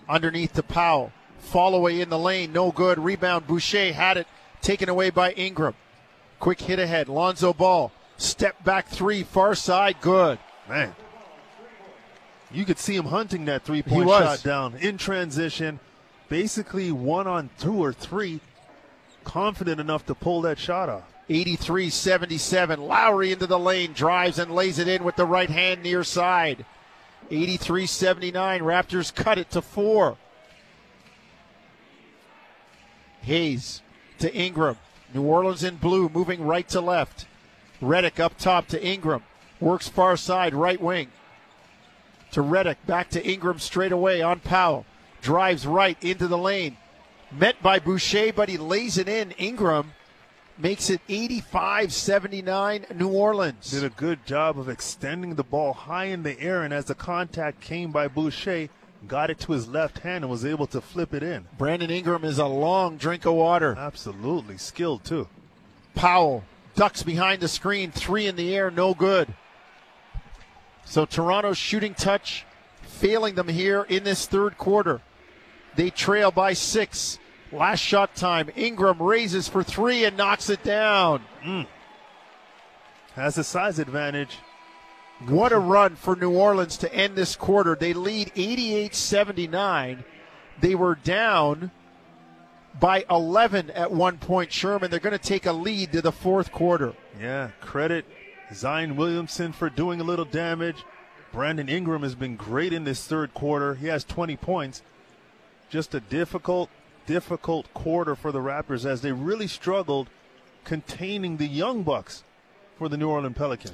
Underneath 0.07 0.53
to 0.53 0.63
Powell. 0.63 1.11
Fall 1.43 1.75
away 1.75 2.01
in 2.01 2.09
the 2.09 2.17
lane, 2.17 2.51
no 2.51 2.71
good. 2.71 2.97
Rebound. 2.97 3.45
Boucher 3.45 3.93
had 3.93 4.17
it, 4.17 4.27
taken 4.61 4.89
away 4.89 5.09
by 5.09 5.33
Ingram. 5.33 5.75
Quick 6.39 6.61
hit 6.61 6.79
ahead. 6.79 7.07
Lonzo 7.07 7.53
Ball. 7.53 7.91
Step 8.17 8.63
back 8.63 8.87
three, 8.87 9.23
far 9.23 9.53
side, 9.55 9.97
good. 10.01 10.39
Man, 10.69 10.95
you 12.51 12.65
could 12.65 12.79
see 12.79 12.95
him 12.95 13.05
hunting 13.05 13.45
that 13.45 13.63
three 13.63 13.81
point 13.81 14.07
shot 14.07 14.43
down 14.43 14.75
in 14.75 14.97
transition, 14.97 15.79
basically 16.29 16.91
one 16.91 17.27
on 17.27 17.49
two 17.59 17.73
or 17.73 17.91
three, 17.91 18.39
confident 19.23 19.81
enough 19.81 20.05
to 20.05 20.15
pull 20.15 20.41
that 20.41 20.59
shot 20.59 20.89
off. 20.89 21.03
83 21.29 21.89
77. 21.89 22.81
Lowry 22.81 23.31
into 23.31 23.47
the 23.47 23.59
lane, 23.59 23.93
drives 23.93 24.39
and 24.39 24.53
lays 24.53 24.79
it 24.79 24.87
in 24.87 25.03
with 25.03 25.15
the 25.15 25.25
right 25.25 25.49
hand 25.49 25.83
near 25.83 26.03
side. 26.03 26.65
83 27.31 27.85
79. 27.87 28.61
Raptors 28.61 29.13
cut 29.13 29.37
it 29.37 29.49
to 29.51 29.61
four. 29.61 30.17
Hayes 33.23 33.81
to 34.19 34.33
Ingram. 34.33 34.77
New 35.13 35.23
Orleans 35.23 35.63
in 35.63 35.75
blue, 35.77 36.09
moving 36.09 36.43
right 36.45 36.67
to 36.69 36.81
left. 36.81 37.27
Redick 37.81 38.19
up 38.19 38.37
top 38.37 38.67
to 38.67 38.83
Ingram. 38.83 39.23
Works 39.59 39.87
far 39.87 40.17
side, 40.17 40.53
right 40.53 40.81
wing. 40.81 41.09
To 42.31 42.41
Redick, 42.41 42.77
back 42.87 43.09
to 43.11 43.25
Ingram 43.25 43.59
straight 43.59 43.91
away 43.91 44.21
on 44.21 44.39
Powell. 44.39 44.85
Drives 45.21 45.67
right 45.67 45.97
into 46.03 46.27
the 46.27 46.37
lane. 46.37 46.77
Met 47.31 47.61
by 47.61 47.79
Boucher, 47.79 48.33
but 48.33 48.49
he 48.49 48.57
lays 48.57 48.97
it 48.97 49.07
in. 49.07 49.31
Ingram 49.31 49.93
makes 50.57 50.89
it 50.89 51.01
85 51.09 51.93
79 51.93 52.85
New 52.95 53.09
Orleans. 53.09 53.71
Did 53.71 53.83
a 53.83 53.89
good 53.89 54.25
job 54.25 54.59
of 54.59 54.69
extending 54.69 55.35
the 55.35 55.43
ball 55.43 55.73
high 55.73 56.05
in 56.05 56.23
the 56.23 56.39
air, 56.39 56.63
and 56.63 56.73
as 56.73 56.85
the 56.85 56.95
contact 56.95 57.61
came 57.61 57.91
by 57.91 58.07
Boucher, 58.07 58.69
got 59.07 59.29
it 59.29 59.39
to 59.39 59.51
his 59.51 59.67
left 59.67 59.99
hand 59.99 60.23
and 60.23 60.31
was 60.31 60.45
able 60.45 60.67
to 60.67 60.81
flip 60.81 61.13
it 61.13 61.23
in. 61.23 61.45
Brandon 61.57 61.89
Ingram 61.89 62.23
is 62.23 62.39
a 62.39 62.45
long 62.45 62.97
drink 62.97 63.25
of 63.25 63.33
water. 63.33 63.75
Absolutely 63.77 64.57
skilled 64.57 65.03
too. 65.03 65.27
Powell 65.95 66.43
ducks 66.75 67.03
behind 67.03 67.41
the 67.41 67.47
screen, 67.47 67.91
three 67.91 68.27
in 68.27 68.35
the 68.35 68.55
air, 68.55 68.71
no 68.71 68.93
good. 68.93 69.33
So 70.85 71.05
Toronto's 71.05 71.57
shooting 71.57 71.93
touch 71.93 72.45
failing 72.81 73.35
them 73.35 73.47
here 73.47 73.83
in 73.83 74.03
this 74.03 74.25
third 74.25 74.57
quarter. 74.57 75.01
They 75.75 75.89
trail 75.89 76.31
by 76.31 76.53
six. 76.53 77.19
Last 77.51 77.79
shot 77.79 78.15
time. 78.15 78.49
Ingram 78.55 79.01
raises 79.01 79.47
for 79.47 79.63
three 79.63 80.05
and 80.05 80.17
knocks 80.17 80.49
it 80.49 80.63
down. 80.63 81.23
Mm. 81.43 81.67
Has 83.15 83.37
a 83.37 83.43
size 83.43 83.79
advantage. 83.79 84.37
What 85.27 85.53
a 85.53 85.59
run 85.59 85.95
for 85.95 86.15
New 86.15 86.31
Orleans 86.31 86.77
to 86.77 86.93
end 86.93 87.15
this 87.15 87.35
quarter. 87.35 87.75
They 87.75 87.93
lead 87.93 88.31
88 88.35 88.93
79. 88.93 90.03
They 90.59 90.75
were 90.75 90.95
down 90.95 91.71
by 92.79 93.05
11 93.09 93.71
at 93.71 93.91
one 93.91 94.17
point, 94.17 94.51
Sherman. 94.51 94.91
They're 94.91 94.99
going 94.99 95.17
to 95.17 95.17
take 95.17 95.45
a 95.45 95.53
lead 95.53 95.93
to 95.93 96.01
the 96.01 96.11
fourth 96.11 96.51
quarter. 96.51 96.93
Yeah, 97.19 97.51
credit 97.61 98.05
Zion 98.53 98.95
Williamson 98.97 99.53
for 99.53 99.69
doing 99.69 100.01
a 100.01 100.03
little 100.03 100.25
damage. 100.25 100.83
Brandon 101.31 101.69
Ingram 101.69 102.03
has 102.03 102.15
been 102.15 102.35
great 102.35 102.73
in 102.73 102.83
this 102.83 103.05
third 103.05 103.33
quarter. 103.33 103.75
He 103.75 103.87
has 103.87 104.03
20 104.03 104.35
points. 104.37 104.83
Just 105.69 105.95
a 105.95 105.99
difficult, 105.99 106.69
difficult 107.07 107.73
quarter 107.73 108.15
for 108.15 108.31
the 108.31 108.39
Raptors 108.39 108.85
as 108.85 109.01
they 109.01 109.11
really 109.11 109.47
struggled 109.47 110.09
containing 110.65 111.37
the 111.37 111.47
Young 111.47 111.83
Bucks 111.83 112.23
for 112.77 112.89
the 112.89 112.97
New 112.97 113.09
Orleans 113.09 113.37
Pelicans. 113.37 113.73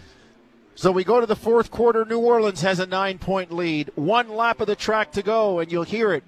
So 0.79 0.93
we 0.93 1.03
go 1.03 1.19
to 1.19 1.25
the 1.25 1.35
fourth 1.35 1.71
quarter. 1.71 2.05
New 2.05 2.19
Orleans 2.19 2.61
has 2.61 2.79
a 2.79 2.85
nine 2.85 3.17
point 3.17 3.51
lead. 3.51 3.91
One 3.95 4.29
lap 4.29 4.61
of 4.61 4.67
the 4.67 4.77
track 4.77 5.11
to 5.11 5.21
go, 5.21 5.59
and 5.59 5.69
you'll 5.69 5.83
hear 5.83 6.13
it 6.13 6.23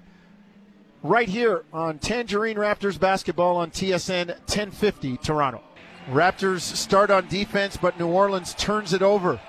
right 1.02 1.26
here 1.26 1.64
on 1.72 1.98
Tangerine 1.98 2.58
Raptors 2.58 3.00
basketball 3.00 3.56
on 3.56 3.70
TSN 3.70 4.28
1050 4.28 5.16
Toronto. 5.16 5.62
Raptors 6.10 6.60
start 6.60 7.10
on 7.10 7.28
defense, 7.28 7.78
but 7.78 7.98
New 7.98 8.08
Orleans 8.08 8.52
turns 8.52 8.92
it 8.92 9.00
over. 9.00 9.40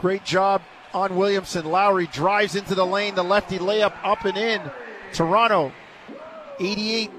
Great 0.00 0.24
job 0.24 0.62
on 0.92 1.14
Williamson. 1.14 1.64
Lowry 1.64 2.08
drives 2.08 2.56
into 2.56 2.74
the 2.74 2.84
lane, 2.84 3.14
the 3.14 3.22
lefty 3.22 3.60
layup 3.60 3.94
up 4.02 4.24
and 4.24 4.36
in. 4.36 4.60
Toronto 5.12 5.70
88 6.58 7.12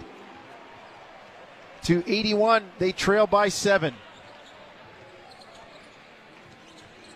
to 1.84 2.04
81. 2.06 2.66
They 2.78 2.92
trail 2.92 3.26
by 3.26 3.48
seven. 3.48 3.94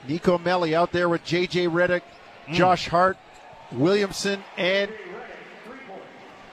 Nico 0.08 0.38
Melli 0.38 0.74
out 0.74 0.92
there 0.92 1.10
with 1.10 1.24
J.J. 1.24 1.68
Redick, 1.68 2.02
mm. 2.48 2.54
Josh 2.54 2.88
Hart, 2.88 3.18
Williamson, 3.72 4.44
and 4.58 4.92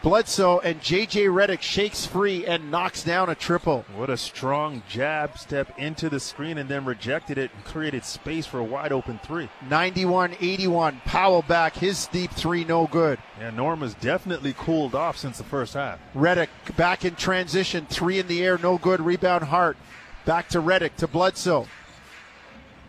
Bledsoe. 0.03 0.59
And 0.59 0.81
J.J. 0.83 1.27
Redick 1.27 1.63
shakes 1.63 2.05
free 2.05 2.45
and 2.45 2.71
knocks 2.71 3.05
down 3.05 3.29
a 3.29 3.35
triple. 3.35 3.85
What 3.95 4.11
a 4.11 4.17
strong 4.17 4.83
jab 4.89 5.39
step 5.39 5.79
into 5.79 6.11
the 6.11 6.19
screen 6.19 6.59
and 6.59 6.69
then 6.69 6.85
rejected 6.85 7.39
it 7.39 7.53
and 7.55 7.65
created 7.65 8.05
space 8.05 8.45
for 8.45 8.59
a 8.59 8.65
wide 8.65 8.93
open 8.93 9.21
three. 9.23 9.49
91 9.69 10.37
81. 10.41 11.01
Powell 11.05 11.43
back. 11.43 11.77
His 11.77 12.07
deep 12.09 12.33
three, 12.33 12.65
no 12.65 12.87
good. 12.87 13.19
Yeah, 13.39 13.51
Norm 13.51 13.81
has 13.81 13.95
definitely 13.95 14.55
cooled 14.59 14.95
off 14.95 15.17
since 15.17 15.39
the 15.39 15.45
first 15.45 15.75
half. 15.75 16.01
Redick 16.15 16.49
back 16.77 17.05
in 17.05 17.15
transition. 17.15 17.87
Three 17.89 18.19
in 18.19 18.27
the 18.27 18.45
air, 18.45 18.59
no 18.59 18.79
good. 18.79 19.01
Rebound 19.01 19.45
Hart. 19.45 19.77
Back 20.25 20.49
to 20.51 20.61
Redick 20.61 20.97
to 20.97 21.07
Bledsoe. 21.07 21.67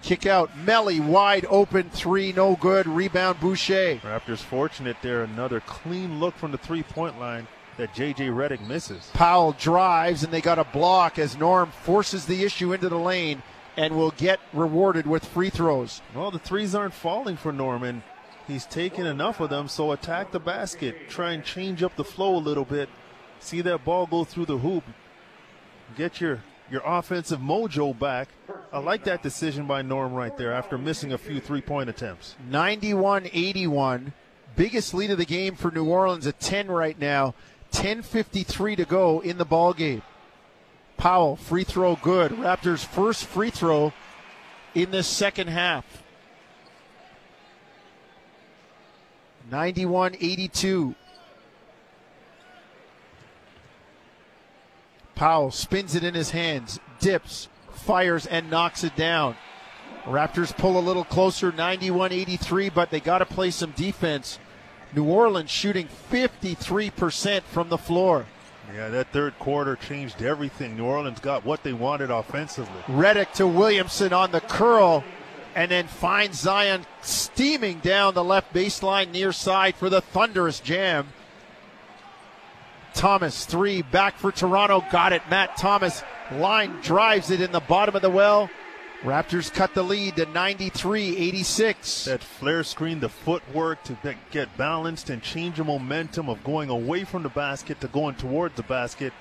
Kick 0.04 0.26
out. 0.26 0.52
Melli 0.58 1.00
wide 1.00 1.46
open 1.50 1.90
three, 1.90 2.34
no 2.34 2.58
good. 2.58 2.86
Rebound 2.88 3.40
Boucher. 3.40 4.00
Raptors 4.04 4.40
fortunate 4.40 4.98
there. 5.02 5.24
Another 5.24 5.62
clean 5.62 6.20
look 6.20 6.36
from 6.36 6.52
the 6.52 6.58
three 6.58 6.84
point 6.84 7.18
line 7.20 7.48
that 7.78 7.94
JJ 7.96 8.30
Redick 8.30 8.66
misses. 8.68 9.10
Powell 9.14 9.54
drives 9.54 10.24
and 10.24 10.32
they 10.32 10.42
got 10.42 10.60
a 10.60 10.66
block 10.66 11.18
as 11.18 11.38
Norm 11.38 11.72
forces 11.72 12.26
the 12.26 12.44
issue 12.44 12.74
into 12.74 12.90
the 12.90 13.00
lane 13.00 13.42
and 13.78 13.96
will 13.96 14.12
get 14.12 14.42
rewarded 14.52 15.08
with 15.08 15.26
free 15.26 15.50
throws. 15.50 16.02
Well, 16.14 16.32
the 16.32 16.38
threes 16.38 16.76
aren't 16.76 16.94
falling 16.94 17.38
for 17.38 17.54
Norman. 17.54 18.04
He's 18.46 18.66
taken 18.66 19.06
enough 19.06 19.40
of 19.40 19.50
them, 19.50 19.70
so 19.70 19.94
attack 19.94 20.32
the 20.32 20.40
basket. 20.40 21.10
Try 21.10 21.32
and 21.32 21.46
change 21.46 21.82
up 21.82 21.96
the 21.96 22.04
flow 22.04 22.36
a 22.36 22.38
little 22.38 22.66
bit. 22.66 22.90
See 23.40 23.62
that 23.62 23.86
ball 23.86 24.06
go 24.06 24.26
through 24.26 24.48
the 24.48 24.58
hoop. 24.58 24.84
Get 25.96 26.20
your 26.20 26.44
your 26.70 26.82
offensive 26.86 27.40
mojo 27.40 27.98
back. 27.98 28.30
I 28.74 28.80
like 28.80 29.04
that 29.04 29.22
decision 29.22 29.68
by 29.68 29.84
Norm 29.84 30.14
right 30.14 30.36
there 30.36 30.52
after 30.52 30.80
missing 30.80 31.14
a 31.14 31.18
few 31.20 31.40
three 31.40 31.62
point 31.62 31.92
attempts. 31.92 32.36
91 32.50 33.30
81. 33.32 34.14
Biggest 34.56 34.96
lead 34.96 35.12
of 35.12 35.20
the 35.20 35.26
game 35.26 35.56
for 35.56 35.70
New 35.70 35.86
Orleans 35.86 36.26
at 36.26 36.40
10 36.40 36.70
right 36.70 36.98
now. 36.98 37.36
10.53 37.72 38.78
to 38.78 38.86
go 38.86 39.20
in 39.20 39.38
the 39.38 39.46
ball 39.46 39.74
game. 39.74 40.02
Powell, 40.98 41.36
free 41.36 41.64
throw 41.64 41.96
good. 41.96 42.32
Raptors' 42.32 42.84
first 42.84 43.26
free 43.26 43.52
throw 43.52 43.94
in 44.74 44.90
this 44.90 45.08
second 45.08 45.50
half. 45.50 46.02
91 49.52 50.16
82. 50.20 50.96
Powell 55.14 55.52
spins 55.52 55.94
it 55.94 56.04
in 56.04 56.16
his 56.16 56.32
hands, 56.32 56.80
dips, 57.00 57.50
fires, 57.84 58.26
and 58.26 58.50
knocks 58.50 58.84
it 58.84 58.96
down. 58.96 59.36
Raptors 60.06 60.56
pull 60.56 60.78
a 60.78 60.82
little 60.82 61.06
closer, 61.06 61.52
91 61.52 62.12
83, 62.12 62.70
but 62.70 62.90
they 62.90 63.00
got 63.00 63.20
to 63.20 63.26
play 63.26 63.52
some 63.52 63.72
defense. 63.72 64.40
New 64.96 65.06
Orleans 65.06 65.50
shooting 65.50 65.88
53% 66.12 67.42
from 67.44 67.70
the 67.70 67.78
floor. 67.78 68.26
Yeah, 68.74 68.90
that 68.90 69.12
third 69.12 69.38
quarter 69.40 69.76
changed 69.76 70.22
everything. 70.22 70.78
New 70.78 70.86
Orleans 70.86 71.20
got 71.20 71.46
what 71.46 71.64
they 71.64 71.74
wanted 71.74 72.12
offensively. 72.12 72.82
Redick 72.88 73.34
to 73.34 73.48
Williamson 73.48 74.14
on 74.14 74.32
the 74.32 74.42
curl, 74.42 75.04
and 75.56 75.72
then 75.72 75.88
finds 75.88 76.40
Zion 76.40 76.86
steaming 77.02 77.80
down 77.80 78.14
the 78.14 78.24
left 78.24 78.54
baseline 78.54 79.12
near 79.12 79.32
side 79.32 79.76
for 79.76 79.90
the 79.90 80.02
thunderous 80.02 80.60
jam. 80.60 81.08
Thomas, 82.94 83.46
three 83.46 83.82
back 83.82 84.18
for 84.18 84.32
Toronto. 84.32 84.84
Got 84.92 85.14
it. 85.14 85.22
Matt 85.30 85.58
Thomas 85.58 86.04
line 86.32 86.80
drives 86.82 87.32
it 87.32 87.42
in 87.42 87.52
the 87.52 87.60
bottom 87.60 87.96
of 87.96 88.02
the 88.02 88.10
well. 88.10 88.50
Raptors 89.04 89.54
cut 89.54 89.74
the 89.74 89.84
lead 89.84 90.16
to 90.16 90.26
93 90.28 91.18
86. 91.18 92.06
That 92.06 92.24
flare 92.24 92.64
screen, 92.64 93.02
the 93.02 93.10
footwork 93.10 93.84
to 93.84 93.98
get 94.32 94.56
balanced 94.58 95.10
and 95.10 95.22
change 95.22 95.58
the 95.58 95.66
momentum 95.66 96.30
of 96.30 96.42
going 96.46 96.70
away 96.70 97.04
from 97.04 97.24
the 97.24 97.30
basket 97.30 97.82
to 97.82 97.90
going 97.90 98.16
towards 98.16 98.56
the 98.56 98.64
basket. 98.64 99.12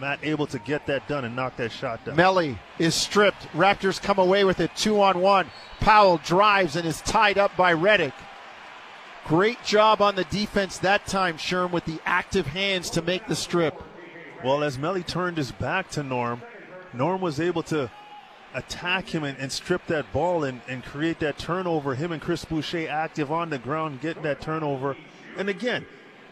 Matt 0.00 0.20
able 0.22 0.46
to 0.48 0.58
get 0.60 0.86
that 0.86 1.08
done 1.08 1.24
and 1.24 1.34
knock 1.34 1.56
that 1.56 1.72
shot 1.72 2.04
down. 2.04 2.16
Melli 2.16 2.58
is 2.78 2.94
stripped. 2.94 3.42
Raptors 3.52 4.00
come 4.00 4.18
away 4.18 4.44
with 4.44 4.60
it 4.60 4.70
two 4.76 5.00
on 5.00 5.20
one. 5.20 5.50
Powell 5.80 6.18
drives 6.18 6.76
and 6.76 6.86
is 6.86 7.00
tied 7.00 7.38
up 7.38 7.56
by 7.56 7.74
Redick. 7.74 8.12
Great 9.26 9.62
job 9.64 10.02
on 10.02 10.16
the 10.16 10.24
defense 10.24 10.78
that 10.78 11.06
time, 11.06 11.38
Sherm, 11.38 11.70
with 11.70 11.86
the 11.86 11.98
active 12.04 12.46
hands 12.46 12.90
to 12.90 13.00
make 13.00 13.26
the 13.26 13.34
strip. 13.34 13.82
Well, 14.44 14.62
as 14.62 14.76
Melli 14.76 15.06
turned 15.06 15.38
his 15.38 15.50
back 15.50 15.88
to 15.92 16.02
Norm, 16.02 16.42
Norm 16.92 17.22
was 17.22 17.40
able 17.40 17.62
to 17.64 17.90
attack 18.52 19.08
him 19.08 19.24
and, 19.24 19.38
and 19.38 19.50
strip 19.50 19.86
that 19.86 20.12
ball 20.12 20.44
and, 20.44 20.60
and 20.68 20.84
create 20.84 21.20
that 21.20 21.38
turnover. 21.38 21.94
Him 21.94 22.12
and 22.12 22.20
Chris 22.20 22.44
Boucher 22.44 22.86
active 22.88 23.32
on 23.32 23.48
the 23.48 23.58
ground, 23.58 24.02
getting 24.02 24.22
that 24.24 24.42
turnover. 24.42 24.94
And 25.38 25.48
again, 25.48 25.86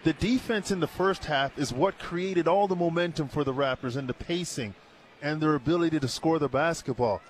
the 0.04 0.12
defense 0.12 0.70
in 0.70 0.80
the 0.80 0.86
first 0.86 1.24
half 1.24 1.58
is 1.58 1.72
what 1.72 1.98
created 1.98 2.46
all 2.46 2.68
the 2.68 2.76
momentum 2.76 3.28
for 3.28 3.42
the 3.42 3.54
Raptors 3.54 3.96
and 3.96 4.06
the 4.08 4.14
pacing 4.14 4.74
and 5.22 5.40
their 5.40 5.54
ability 5.54 5.98
to 5.98 6.08
score 6.08 6.38
the 6.38 6.48
basketball. 6.48 7.22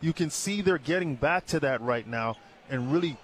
You 0.00 0.12
can 0.12 0.30
see 0.30 0.62
they're 0.62 0.78
getting 0.78 1.16
back 1.16 1.46
to 1.46 1.60
that 1.60 1.80
right 1.80 2.06
now 2.06 2.36
and 2.70 2.92
really 2.92 3.16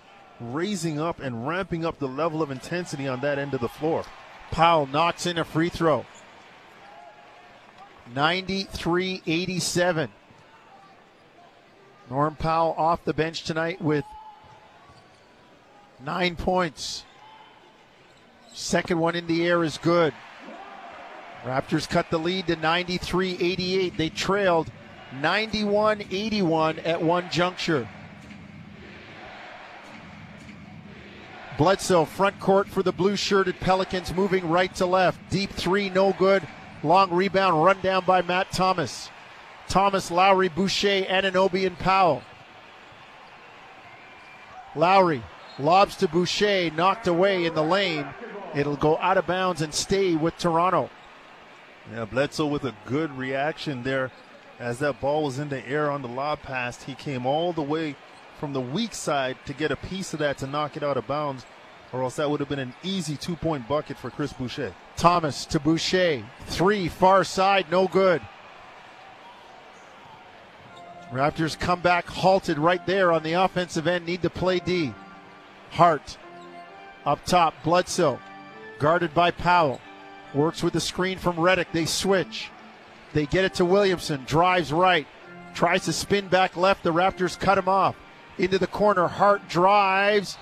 raising 0.52 1.00
up 1.00 1.20
and 1.20 1.46
ramping 1.46 1.84
up 1.84 1.98
the 1.98 2.08
level 2.08 2.42
of 2.42 2.50
intensity 2.50 3.06
on 3.06 3.20
that 3.20 3.38
end 3.38 3.54
of 3.54 3.60
the 3.60 3.68
floor. 3.68 4.04
Powell 4.50 4.86
knocks 4.86 5.26
in 5.26 5.38
a 5.38 5.44
free 5.44 5.68
throw. 5.68 6.04
93 8.14 9.22
87. 9.26 10.10
Norm 12.10 12.36
Powell 12.36 12.74
off 12.76 13.04
the 13.04 13.14
bench 13.14 13.44
tonight 13.44 13.80
with 13.80 14.04
nine 16.04 16.36
points. 16.36 17.04
Second 18.52 19.00
one 19.00 19.16
in 19.16 19.26
the 19.26 19.46
air 19.46 19.64
is 19.64 19.78
good. 19.78 20.12
Raptors 21.44 21.88
cut 21.88 22.10
the 22.10 22.18
lead 22.18 22.46
to 22.46 22.56
93 22.56 23.38
88. 23.40 23.96
They 23.96 24.08
trailed 24.10 24.70
91 25.20 26.02
81 26.10 26.78
at 26.80 27.02
one 27.02 27.30
juncture. 27.30 27.88
Bledsoe 31.56 32.04
front 32.04 32.40
court 32.40 32.68
for 32.68 32.82
the 32.82 32.92
blue 32.92 33.16
shirted 33.16 33.60
Pelicans, 33.60 34.12
moving 34.14 34.48
right 34.48 34.74
to 34.74 34.86
left. 34.86 35.30
Deep 35.30 35.50
three, 35.50 35.88
no 35.88 36.12
good. 36.12 36.46
Long 36.82 37.10
rebound 37.10 37.62
run 37.62 37.80
down 37.80 38.04
by 38.04 38.22
Matt 38.22 38.50
Thomas. 38.50 39.08
Thomas, 39.68 40.10
Lowry, 40.10 40.48
Boucher, 40.48 41.04
Anunoby, 41.04 41.66
and 41.66 41.78
Powell. 41.78 42.22
Lowry 44.74 45.22
lobs 45.58 45.96
to 45.96 46.08
Boucher, 46.08 46.70
knocked 46.70 47.06
away 47.06 47.44
in 47.44 47.54
the 47.54 47.62
lane. 47.62 48.06
It'll 48.54 48.76
go 48.76 48.98
out 48.98 49.18
of 49.18 49.26
bounds 49.26 49.62
and 49.62 49.72
stay 49.72 50.14
with 50.14 50.36
Toronto. 50.36 50.90
Yeah, 51.92 52.04
Bledsoe 52.04 52.46
with 52.46 52.64
a 52.64 52.74
good 52.84 53.16
reaction 53.16 53.82
there 53.82 54.10
as 54.58 54.78
that 54.78 55.00
ball 55.00 55.24
was 55.24 55.38
in 55.38 55.48
the 55.48 55.66
air 55.68 55.90
on 55.90 56.02
the 56.02 56.08
lob 56.08 56.42
pass. 56.42 56.82
He 56.82 56.94
came 56.94 57.26
all 57.26 57.52
the 57.52 57.62
way 57.62 57.96
from 58.38 58.52
the 58.52 58.60
weak 58.60 58.94
side 58.94 59.36
to 59.46 59.52
get 59.52 59.70
a 59.70 59.76
piece 59.76 60.12
of 60.12 60.18
that 60.20 60.38
to 60.38 60.46
knock 60.46 60.76
it 60.76 60.82
out 60.82 60.96
of 60.96 61.06
bounds, 61.06 61.44
or 61.92 62.02
else 62.02 62.16
that 62.16 62.28
would 62.28 62.40
have 62.40 62.48
been 62.48 62.58
an 62.58 62.74
easy 62.82 63.16
two 63.16 63.36
point 63.36 63.68
bucket 63.68 63.96
for 63.96 64.10
Chris 64.10 64.32
Boucher. 64.32 64.74
Thomas 64.96 65.44
to 65.46 65.60
Boucher. 65.60 66.24
Three, 66.46 66.88
far 66.88 67.24
side, 67.24 67.66
no 67.70 67.88
good. 67.88 68.22
Raptors 71.12 71.58
come 71.58 71.80
back 71.80 72.06
halted 72.06 72.58
right 72.58 72.84
there 72.86 73.12
on 73.12 73.22
the 73.22 73.34
offensive 73.34 73.86
end, 73.86 74.06
need 74.06 74.22
to 74.22 74.30
play 74.30 74.58
D. 74.58 74.92
Hart 75.70 76.18
up 77.06 77.24
top, 77.24 77.54
Bledsoe 77.62 78.18
guarded 78.78 79.14
by 79.14 79.30
Powell. 79.30 79.80
Works 80.34 80.62
with 80.62 80.72
the 80.72 80.80
screen 80.80 81.18
from 81.18 81.36
Redick. 81.36 81.66
They 81.72 81.84
switch. 81.84 82.50
They 83.12 83.26
get 83.26 83.44
it 83.44 83.54
to 83.54 83.64
Williamson. 83.64 84.24
Drives 84.26 84.72
right. 84.72 85.06
Tries 85.54 85.84
to 85.84 85.92
spin 85.92 86.28
back 86.28 86.56
left. 86.56 86.82
The 86.82 86.92
Raptors 86.92 87.38
cut 87.38 87.58
him 87.58 87.68
off. 87.68 87.96
Into 88.38 88.58
the 88.58 88.66
corner. 88.66 89.06
Hart 89.06 89.48
drives. 89.48 90.36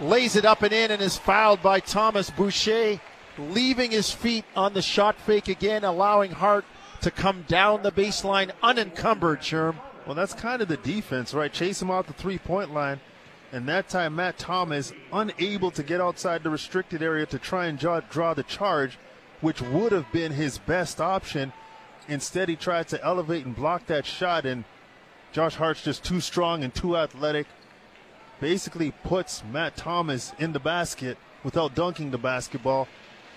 Lays 0.00 0.36
it 0.36 0.44
up 0.44 0.62
and 0.62 0.72
in 0.72 0.90
and 0.90 1.00
is 1.00 1.16
fouled 1.16 1.62
by 1.62 1.80
Thomas 1.80 2.30
Boucher. 2.30 3.00
Leaving 3.38 3.92
his 3.92 4.10
feet 4.10 4.44
on 4.54 4.74
the 4.74 4.82
shot 4.82 5.16
fake 5.16 5.48
again, 5.48 5.84
allowing 5.84 6.32
Hart 6.32 6.64
to 7.00 7.10
come 7.10 7.44
down 7.48 7.82
the 7.82 7.92
baseline 7.92 8.50
unencumbered, 8.62 9.40
Sherm. 9.40 9.76
Well, 10.06 10.14
that's 10.14 10.34
kind 10.34 10.60
of 10.60 10.68
the 10.68 10.76
defense, 10.76 11.32
right? 11.32 11.52
Chase 11.52 11.80
him 11.80 11.90
out 11.90 12.06
the 12.06 12.12
three 12.12 12.38
point 12.38 12.74
line. 12.74 13.00
And 13.52 13.68
that 13.68 13.88
time, 13.88 14.16
Matt 14.16 14.38
Thomas 14.38 14.92
unable 15.12 15.70
to 15.72 15.82
get 15.82 16.00
outside 16.00 16.42
the 16.42 16.50
restricted 16.50 17.02
area 17.02 17.26
to 17.26 17.38
try 17.38 17.66
and 17.66 17.78
draw, 17.78 18.00
draw 18.00 18.34
the 18.34 18.42
charge, 18.42 18.98
which 19.40 19.60
would 19.60 19.92
have 19.92 20.10
been 20.10 20.32
his 20.32 20.58
best 20.58 21.00
option. 21.00 21.52
Instead, 22.08 22.48
he 22.48 22.56
tried 22.56 22.88
to 22.88 23.04
elevate 23.04 23.44
and 23.44 23.54
block 23.54 23.86
that 23.86 24.06
shot, 24.06 24.46
and 24.46 24.64
Josh 25.32 25.54
Hart's 25.54 25.82
just 25.82 26.04
too 26.04 26.20
strong 26.20 26.62
and 26.62 26.74
too 26.74 26.96
athletic. 26.96 27.46
Basically, 28.40 28.90
puts 28.90 29.42
Matt 29.50 29.76
Thomas 29.76 30.32
in 30.38 30.52
the 30.52 30.60
basket 30.60 31.16
without 31.42 31.74
dunking 31.74 32.10
the 32.10 32.18
basketball 32.18 32.86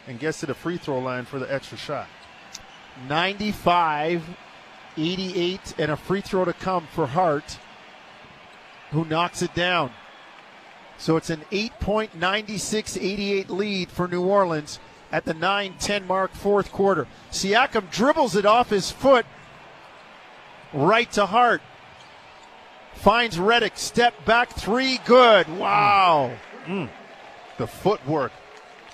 and 0.08 0.19
gets 0.19 0.41
to 0.41 0.45
the 0.45 0.53
free 0.53 0.77
throw 0.77 0.99
line 0.99 1.25
for 1.25 1.39
the 1.39 1.51
extra 1.51 1.77
shot. 1.77 2.08
95 3.08 4.23
88 4.97 5.73
and 5.77 5.91
a 5.91 5.97
free 5.97 6.21
throw 6.21 6.45
to 6.45 6.53
come 6.53 6.88
for 6.93 7.08
Hart, 7.08 7.60
who 8.91 9.05
knocks 9.05 9.41
it 9.41 9.53
down. 9.53 9.91
So 10.97 11.17
it's 11.17 11.29
an 11.29 11.43
8 11.51 11.79
point 11.79 12.15
96 12.15 12.97
88 12.97 13.49
lead 13.49 13.89
for 13.89 14.08
New 14.08 14.23
Orleans 14.23 14.79
at 15.12 15.25
the 15.25 15.34
9 15.34 15.75
10 15.79 16.08
mark, 16.08 16.34
fourth 16.34 16.71
quarter. 16.71 17.08
Siakam 17.31 17.91
dribbles 17.91 18.36
it 18.36 18.45
off 18.45 18.69
his 18.69 18.91
foot 18.91 19.25
right 20.73 21.12
to 21.13 21.25
Hart. 21.25 21.62
Finds 22.95 23.38
Redick. 23.38 23.77
step 23.77 24.13
back 24.25 24.49
three, 24.51 24.99
good. 25.05 25.47
Wow. 25.58 26.31
Mm. 26.65 26.89
The 27.58 27.67
footwork, 27.67 28.31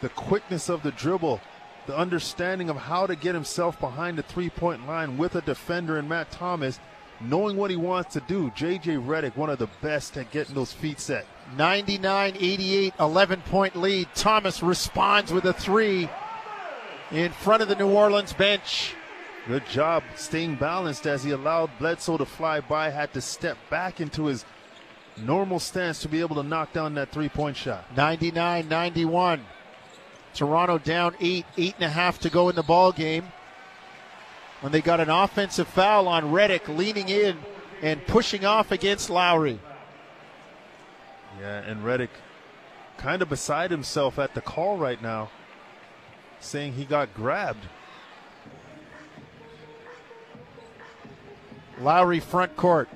the 0.02 0.10
quickness 0.10 0.70
of 0.70 0.84
the 0.84 0.92
dribble, 0.92 1.40
the 1.88 1.98
understanding 1.98 2.70
of 2.70 2.76
how 2.76 3.08
to 3.08 3.16
get 3.16 3.34
himself 3.34 3.80
behind 3.80 4.18
the 4.18 4.24
three 4.24 4.50
point 4.50 4.86
line 4.86 5.18
with 5.18 5.36
a 5.36 5.42
defender 5.42 5.98
in 5.98 6.08
Matt 6.08 6.30
Thomas, 6.32 6.80
knowing 7.22 7.56
what 7.56 7.72
he 7.72 7.78
wants 7.78 8.14
to 8.14 8.20
do. 8.22 8.50
JJ 8.52 9.06
Redick, 9.06 9.36
one 9.38 9.50
of 9.50 9.60
the 9.60 9.70
best 9.82 10.18
at 10.18 10.32
getting 10.32 10.56
those 10.56 10.74
feet 10.74 11.00
set. 11.00 11.26
99 11.58 12.36
88, 12.40 12.94
11 13.00 13.42
point 13.42 13.76
lead. 13.76 14.08
Thomas 14.14 14.62
responds 14.62 15.32
with 15.32 15.46
a 15.46 15.54
three 15.54 16.10
in 17.12 17.32
front 17.32 17.62
of 17.62 17.70
the 17.70 17.76
New 17.76 17.90
Orleans 17.90 18.34
bench. 18.34 18.96
Good 19.48 19.66
job 19.68 20.04
staying 20.16 20.56
balanced 20.56 21.08
as 21.08 21.24
he 21.24 21.32
allowed 21.32 21.72
Bledsoe 21.80 22.18
to 22.18 22.26
fly 22.26 22.60
by, 22.60 22.92
had 22.92 23.12
to 23.14 23.22
step 23.22 23.58
back 23.70 24.00
into 24.00 24.26
his 24.26 24.46
normal 25.18 25.60
stance 25.60 26.00
to 26.02 26.08
be 26.08 26.20
able 26.20 26.36
to 26.36 26.44
knock 26.44 26.74
down 26.74 26.94
that 26.96 27.12
three 27.12 27.30
point 27.30 27.58
shot. 27.58 27.86
99 27.98 28.68
91. 28.68 29.46
Toronto 30.34 30.78
down 30.78 31.16
eight, 31.20 31.46
eight 31.58 31.76
and 31.76 31.84
a 31.84 31.90
half 31.90 32.20
to 32.20 32.30
go 32.30 32.50
in 32.50 32.56
the 32.56 32.64
ball 32.64 32.92
game. 32.92 33.26
When 34.62 34.72
they 34.72 34.82
got 34.82 35.00
an 35.00 35.10
offensive 35.10 35.68
foul 35.68 36.08
on 36.08 36.26
Redick 36.26 36.68
leaning 36.68 37.10
in 37.10 37.38
and 37.82 38.06
pushing 38.06 38.46
off 38.46 38.72
against 38.72 39.10
Lowry. 39.10 39.60
Yeah, 41.40 41.62
and 41.62 41.84
Redick 41.84 42.10
kind 42.98 43.24
of 43.24 43.30
beside 43.30 43.72
himself 43.72 44.20
at 44.20 44.36
the 44.36 44.42
call 44.42 44.78
right 44.78 45.02
now, 45.02 45.32
saying 46.40 46.74
he 46.74 46.86
got 46.86 47.14
grabbed. 47.16 47.66
Lowry 51.82 52.20
front 52.20 52.56
court. 52.56 52.90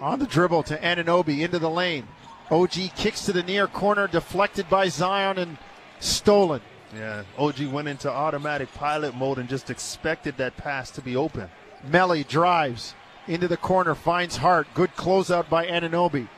On 0.00 0.18
the 0.18 0.26
dribble 0.26 0.62
to 0.64 0.78
Anunoby 0.78 1.40
into 1.40 1.58
the 1.58 1.70
lane. 1.70 2.08
OG 2.50 2.72
kicks 2.96 3.26
to 3.26 3.32
the 3.32 3.42
near 3.42 3.66
corner, 3.66 4.08
deflected 4.08 4.68
by 4.68 4.88
Zion 4.88 5.38
and 5.38 5.58
stolen. 6.00 6.60
Yeah, 6.96 7.22
OG 7.38 7.66
went 7.66 7.86
into 7.86 8.10
automatic 8.10 8.72
pilot 8.74 9.14
mode 9.14 9.38
and 9.38 9.48
just 9.48 9.70
expected 9.70 10.36
that 10.38 10.56
pass 10.56 10.90
to 10.92 11.00
be 11.00 11.14
open. 11.14 11.48
Melli 11.88 12.26
drives 12.26 12.94
into 13.28 13.46
the 13.46 13.56
corner, 13.56 13.94
finds 13.94 14.38
Hart. 14.38 14.66
Good 14.74 14.96
closeout 14.96 15.48
by 15.48 15.66
Anunoby. 15.66 16.28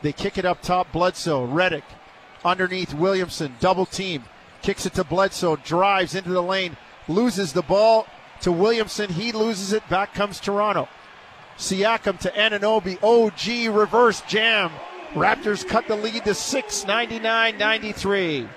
They 0.00 0.12
kick 0.12 0.38
it 0.38 0.44
up 0.44 0.62
top, 0.62 0.92
Bledsoe. 0.92 1.46
Redick 1.46 1.82
underneath 2.44 2.94
Williamson, 2.94 3.56
double 3.60 3.84
team. 3.84 4.24
Kicks 4.62 4.86
it 4.86 4.94
to 4.94 5.04
Bledsoe, 5.04 5.56
drives 5.56 6.14
into 6.14 6.30
the 6.30 6.42
lane, 6.42 6.76
loses 7.08 7.52
the 7.52 7.62
ball 7.62 8.06
to 8.42 8.52
Williamson. 8.52 9.10
He 9.10 9.32
loses 9.32 9.72
it. 9.72 9.88
Back 9.88 10.14
comes 10.14 10.40
Toronto. 10.40 10.88
Siakam 11.56 12.18
to 12.20 12.30
Anunoby. 12.30 13.02
OG 13.02 13.74
reverse 13.74 14.20
jam. 14.22 14.70
Raptors 15.12 15.66
cut 15.66 15.88
the 15.88 15.96
lead 15.96 16.24
to 16.24 16.34
6, 16.34 16.86
99 16.86 17.58
93. 17.58 18.48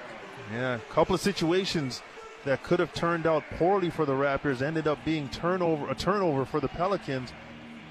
Yeah, 0.53 0.75
a 0.75 0.79
couple 0.93 1.15
of 1.15 1.21
situations 1.21 2.01
that 2.43 2.63
could 2.63 2.79
have 2.79 2.93
turned 2.93 3.25
out 3.25 3.43
poorly 3.57 3.89
for 3.89 4.05
the 4.05 4.13
Raptors 4.13 4.61
ended 4.61 4.87
up 4.87 5.03
being 5.05 5.29
turnover 5.29 5.89
a 5.89 5.95
turnover 5.95 6.45
for 6.45 6.59
the 6.59 6.67
Pelicans. 6.67 7.31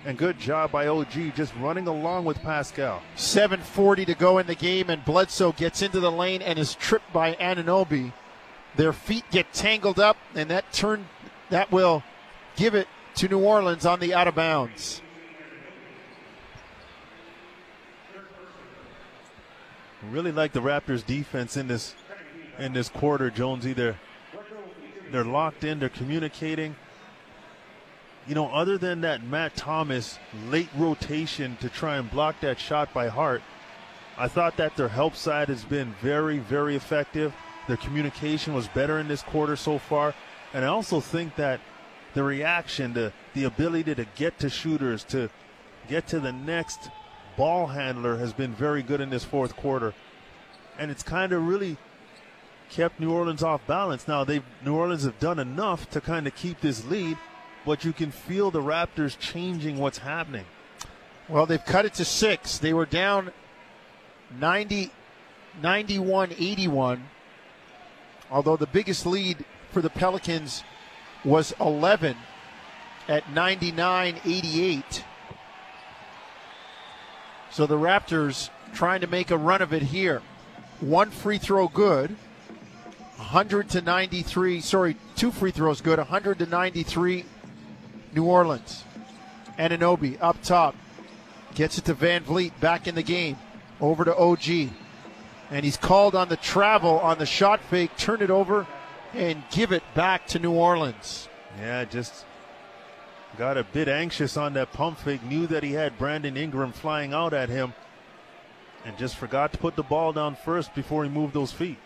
And 0.05 0.17
good 0.17 0.39
job 0.39 0.73
by 0.73 0.87
OG 0.87 1.35
just 1.35 1.55
running 1.57 1.87
along 1.87 2.25
with 2.25 2.41
Pascal. 2.41 3.03
7.40 3.17 4.07
to 4.07 4.15
go 4.15 4.39
in 4.39 4.47
the 4.47 4.55
game, 4.55 4.89
and 4.89 5.05
Bledsoe 5.05 5.53
gets 5.53 5.83
into 5.83 6.01
the 6.01 6.11
lane 6.11 6.41
and 6.41 6.59
is 6.59 6.75
tripped 6.75 7.13
by 7.13 7.35
Anunoby. 7.35 8.13
Their 8.77 8.95
feet 8.95 9.25
get 9.31 9.53
tangled 9.53 10.01
up, 10.01 10.17
and 10.35 10.49
that 10.51 10.73
turn 10.73 11.07
that 11.51 11.71
will 11.71 12.03
give 12.57 12.75
it 12.75 12.89
to 13.17 13.29
New 13.29 13.41
Orleans 13.41 13.85
on 13.85 14.01
the 14.01 14.15
out 14.15 14.29
of 14.29 14.35
bounds. 14.35 15.03
Really 20.11 20.33
like 20.33 20.53
the 20.53 20.61
Raptors 20.61 21.05
defense 21.05 21.57
in 21.57 21.69
this 21.69 21.95
in 22.59 22.73
this 22.73 22.89
quarter, 22.89 23.31
Jones. 23.31 23.67
Either 23.67 23.99
they're 25.13 25.25
locked 25.25 25.65
in, 25.65 25.79
they're 25.79 25.89
communicating. 25.89 26.75
You 28.27 28.35
know, 28.35 28.49
other 28.49 28.79
than 28.79 29.03
that 29.03 29.23
Matt 29.25 29.57
Thomas 29.57 30.19
late 30.49 30.69
rotation 30.77 31.57
to 31.61 31.69
try 31.69 31.97
and 31.97 32.11
block 32.11 32.41
that 32.41 32.59
shot 32.59 32.95
by 32.95 33.09
Hart, 33.09 33.43
I 34.17 34.29
thought 34.29 34.57
that 34.57 34.77
their 34.77 34.89
help 34.89 35.17
side 35.17 35.49
has 35.49 35.65
been 35.65 35.95
very, 36.01 36.39
very 36.39 36.77
effective. 36.77 37.35
Their 37.67 37.77
communication 37.77 38.55
was 38.55 38.69
better 38.69 38.99
in 38.99 39.09
this 39.09 39.23
quarter 39.23 39.57
so 39.57 39.79
far. 39.79 40.15
And 40.53 40.65
I 40.65 40.69
also 40.69 41.01
think 41.01 41.37
that 41.37 41.61
the 42.15 42.23
reaction, 42.23 42.93
the, 42.93 43.13
the 43.35 43.45
ability 43.45 43.95
to 43.95 44.07
get 44.17 44.39
to 44.41 44.51
shooters, 44.51 45.05
to 45.05 45.31
get 45.89 46.09
to 46.09 46.21
the 46.21 46.33
next 46.33 46.91
ball 47.37 47.69
handler 47.69 48.17
has 48.17 48.33
been 48.33 48.53
very 48.53 48.83
good 48.83 49.01
in 49.01 49.11
this 49.11 49.25
fourth 49.25 49.57
quarter. 49.57 49.95
And 50.79 50.91
it's 50.91 51.03
kind 51.03 51.33
of 51.33 51.47
really 51.47 51.77
kept 52.71 53.01
New 53.01 53.13
Orleans 53.13 53.43
off 53.43 53.67
balance. 53.67 54.09
Now 54.09 54.25
they 54.25 54.43
New 54.65 54.75
Orleans 54.75 55.05
have 55.05 55.19
done 55.19 55.39
enough 55.39 55.91
to 55.91 56.01
kind 56.01 56.27
of 56.27 56.35
keep 56.35 56.61
this 56.61 56.85
lead, 56.87 57.17
but 57.67 57.85
you 57.85 57.93
can 57.93 58.11
feel 58.11 58.51
the 58.51 58.63
Raptors 58.63 59.19
changing 59.19 59.79
what's 59.79 59.99
happening. 59.99 60.47
Well, 61.29 61.47
they've 61.47 61.65
cut 61.65 61.85
it 61.85 61.95
to 61.95 62.05
six. 62.05 62.59
They 62.59 62.73
were 62.73 62.87
down 62.87 63.33
90, 64.39 64.91
91 65.63 66.33
81, 66.33 67.05
although 68.31 68.57
the 68.57 68.67
biggest 68.67 69.07
lead 69.07 69.45
for 69.71 69.83
the 69.83 69.91
Pelicans 69.91 70.65
was 71.25 71.53
11 71.61 72.17
at 73.09 73.31
99 73.33 74.21
88. 74.25 75.05
So 77.51 77.67
the 77.67 77.77
Raptors 77.77 78.51
trying 78.73 79.01
to 79.01 79.07
make 79.07 79.31
a 79.31 79.37
run 79.37 79.63
of 79.63 79.73
it 79.73 79.83
here. 79.83 80.23
One 80.81 81.11
free 81.11 81.39
throw 81.39 81.69
good. 81.69 82.17
100 83.17 83.69
to 83.71 83.83
93. 83.83 84.61
Sorry, 84.61 84.97
two 85.17 85.31
free 85.31 85.51
throws 85.51 85.81
good. 85.81 85.99
100 85.99 86.39
to 86.39 86.47
93. 86.47 87.25
New 88.15 88.25
Orleans. 88.25 88.85
Anunoby 89.59 90.17
up 90.21 90.41
top. 90.43 90.75
Gets 91.55 91.79
it 91.79 91.85
to 91.87 91.95
VanVleet 91.95 92.59
back 92.61 92.87
in 92.87 92.95
the 92.95 93.03
game. 93.03 93.37
Over 93.81 94.05
to 94.05 94.17
OG. 94.17 94.71
And 95.51 95.65
he's 95.65 95.77
called 95.77 96.15
on 96.15 96.29
the 96.29 96.37
travel 96.37 97.01
on 97.01 97.19
the 97.19 97.27
shot 97.27 97.61
fake. 97.61 97.97
Turn 97.97 98.23
it 98.23 98.31
over 98.31 98.67
and 99.15 99.43
give 99.51 99.73
it 99.73 99.83
back 99.95 100.27
to 100.29 100.39
New 100.39 100.53
Orleans. 100.53 101.29
Yeah, 101.59 101.85
just 101.85 102.25
got 103.39 103.57
a 103.57 103.65
bit 103.65 103.89
anxious 103.89 104.37
on 104.37 104.55
that 104.55 104.73
pump 104.73 104.99
fake, 104.99 105.23
knew 105.25 105.47
that 105.49 105.63
he 105.63 105.73
had 105.73 105.99
Brandon 105.99 106.37
Ingram 106.37 106.73
flying 106.73 107.13
out 107.13 107.33
at 107.33 107.49
him, 107.49 107.73
and 108.85 108.97
just 108.99 109.17
forgot 109.17 109.53
to 109.53 109.59
put 109.59 109.77
the 109.77 109.83
ball 109.83 110.13
down 110.13 110.37
first 110.37 110.75
before 110.75 111.05
he 111.05 111.11
moved 111.11 111.35
those 111.35 111.53
feet. 111.53 111.79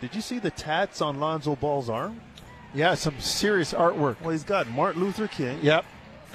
Did 0.00 0.14
you 0.14 0.20
see 0.20 0.38
the 0.38 0.50
tats 0.50 1.00
on 1.00 1.20
Lonzo 1.20 1.56
Ball's 1.56 1.88
arm? 1.88 2.20
Yeah, 2.74 2.94
some 2.94 3.18
serious 3.18 3.72
artwork. 3.72 4.20
Well, 4.20 4.30
he's 4.30 4.44
got 4.44 4.68
Martin 4.68 5.02
Luther 5.02 5.28
King. 5.28 5.58
Yep. 5.62 5.84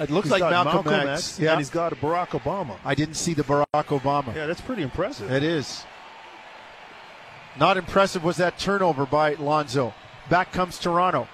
It 0.00 0.10
looks 0.10 0.24
He's 0.26 0.40
like 0.40 0.50
Malcolm, 0.50 0.84
Malcolm 0.86 1.08
X. 1.08 1.20
X, 1.32 1.38
Yeah. 1.40 1.50
and 1.52 1.60
he's 1.60 1.70
got 1.70 1.92
Barack 1.96 2.28
Obama. 2.28 2.76
I 2.84 2.94
didn't 2.94 3.14
see 3.14 3.34
the 3.34 3.44
Barack 3.44 3.66
Obama. 3.86 4.34
Yeah, 4.34 4.46
that's 4.46 4.60
pretty 4.60 4.82
impressive. 4.82 5.30
It 5.30 5.42
is. 5.44 5.84
Not 7.58 7.76
impressive 7.76 8.24
was 8.24 8.38
that 8.38 8.58
turnover 8.58 9.06
by 9.06 9.34
Lonzo. 9.34 9.94
Back 10.28 10.52
comes 10.52 10.78
Toronto. 10.78 11.28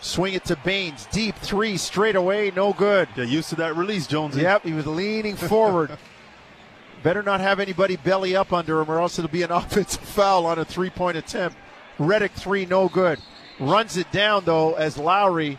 Swing 0.00 0.34
it 0.34 0.44
to 0.46 0.56
Baynes. 0.56 1.06
Deep 1.12 1.36
three 1.36 1.76
straight 1.76 2.16
away. 2.16 2.50
No 2.54 2.72
good. 2.72 3.08
Yeah, 3.16 3.24
used 3.24 3.50
to 3.50 3.56
that 3.56 3.76
release, 3.76 4.06
Jonesy. 4.08 4.42
Yep, 4.42 4.64
he 4.64 4.72
was 4.72 4.86
leaning 4.86 5.36
forward. 5.36 5.96
Better 7.02 7.22
not 7.22 7.40
have 7.40 7.60
anybody 7.60 7.96
belly 7.96 8.36
up 8.36 8.52
under 8.52 8.80
him, 8.80 8.90
or 8.90 9.00
else 9.00 9.18
it'll 9.18 9.30
be 9.30 9.42
an 9.42 9.50
offensive 9.52 10.02
foul 10.02 10.46
on 10.46 10.58
a 10.58 10.64
three 10.64 10.90
point 10.90 11.16
attempt. 11.16 11.56
Redick 11.98 12.32
three, 12.32 12.66
no 12.66 12.88
good. 12.88 13.20
Runs 13.60 13.96
it 13.96 14.10
down, 14.10 14.44
though, 14.44 14.74
as 14.74 14.98
Lowry 14.98 15.58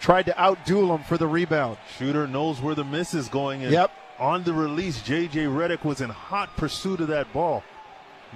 tried 0.00 0.26
to 0.26 0.32
outduel 0.32 0.94
him 0.94 1.02
for 1.04 1.18
the 1.18 1.26
rebound. 1.26 1.78
Shooter 1.98 2.26
knows 2.26 2.60
where 2.60 2.74
the 2.74 2.84
miss 2.84 3.12
is 3.12 3.28
going. 3.28 3.62
Yep. 3.62 3.90
On 4.18 4.42
the 4.44 4.54
release, 4.54 5.02
J.J. 5.02 5.44
Redick 5.44 5.84
was 5.84 6.00
in 6.00 6.08
hot 6.08 6.56
pursuit 6.56 7.00
of 7.00 7.08
that 7.08 7.30
ball, 7.34 7.62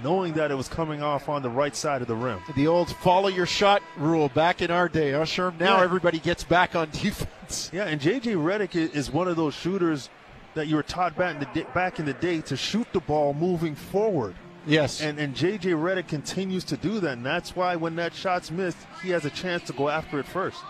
knowing 0.03 0.33
that 0.33 0.51
it 0.51 0.55
was 0.55 0.67
coming 0.67 1.01
off 1.03 1.29
on 1.29 1.41
the 1.41 1.49
right 1.49 1.75
side 1.75 2.01
of 2.01 2.07
the 2.07 2.15
rim. 2.15 2.39
The 2.55 2.67
old 2.67 2.89
follow 2.97 3.27
your 3.27 3.45
shot 3.45 3.81
rule 3.97 4.29
back 4.29 4.61
in 4.61 4.71
our 4.71 4.89
day, 4.89 5.11
huh, 5.11 5.21
Sherm? 5.25 5.59
Now 5.59 5.77
Yeah. 5.77 5.83
everybody 5.83 6.19
gets 6.19 6.43
back 6.43 6.75
on 6.75 6.89
defense. 6.91 7.69
Yeah, 7.73 7.83
and 7.85 7.99
J.J. 8.01 8.33
Redick 8.33 8.75
is 8.75 9.11
one 9.11 9.27
of 9.27 9.35
those 9.35 9.53
shooters 9.53 10.09
that 10.53 10.67
you 10.67 10.75
were 10.75 10.83
taught 10.83 11.15
back 11.17 11.35
in 11.35 11.39
the 11.39 11.45
day, 11.47 11.65
back 11.73 11.99
in 11.99 12.05
the 12.05 12.13
day 12.13 12.41
to 12.41 12.57
shoot 12.57 12.87
the 12.93 12.99
ball 12.99 13.33
moving 13.33 13.75
forward. 13.75 14.35
Yes. 14.65 15.01
And 15.01 15.17
and 15.19 15.35
J.J. 15.35 15.71
Redick 15.71 16.07
continues 16.07 16.63
to 16.65 16.77
do 16.77 16.99
that, 16.99 17.13
and 17.13 17.25
that's 17.25 17.55
why 17.55 17.75
when 17.75 17.95
that 17.95 18.13
shot's 18.13 18.51
missed, 18.51 18.77
he 19.01 19.09
has 19.09 19.25
a 19.25 19.29
chance 19.29 19.63
to 19.63 19.73
go 19.73 19.89
after 19.89 20.19
it 20.19 20.25
first. 20.25 20.61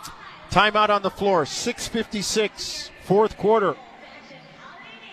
Timeout 0.49 0.89
on 0.89 1.01
the 1.01 1.09
floor. 1.09 1.45
6.56, 1.45 2.89
fourth 3.03 3.37
quarter. 3.37 3.75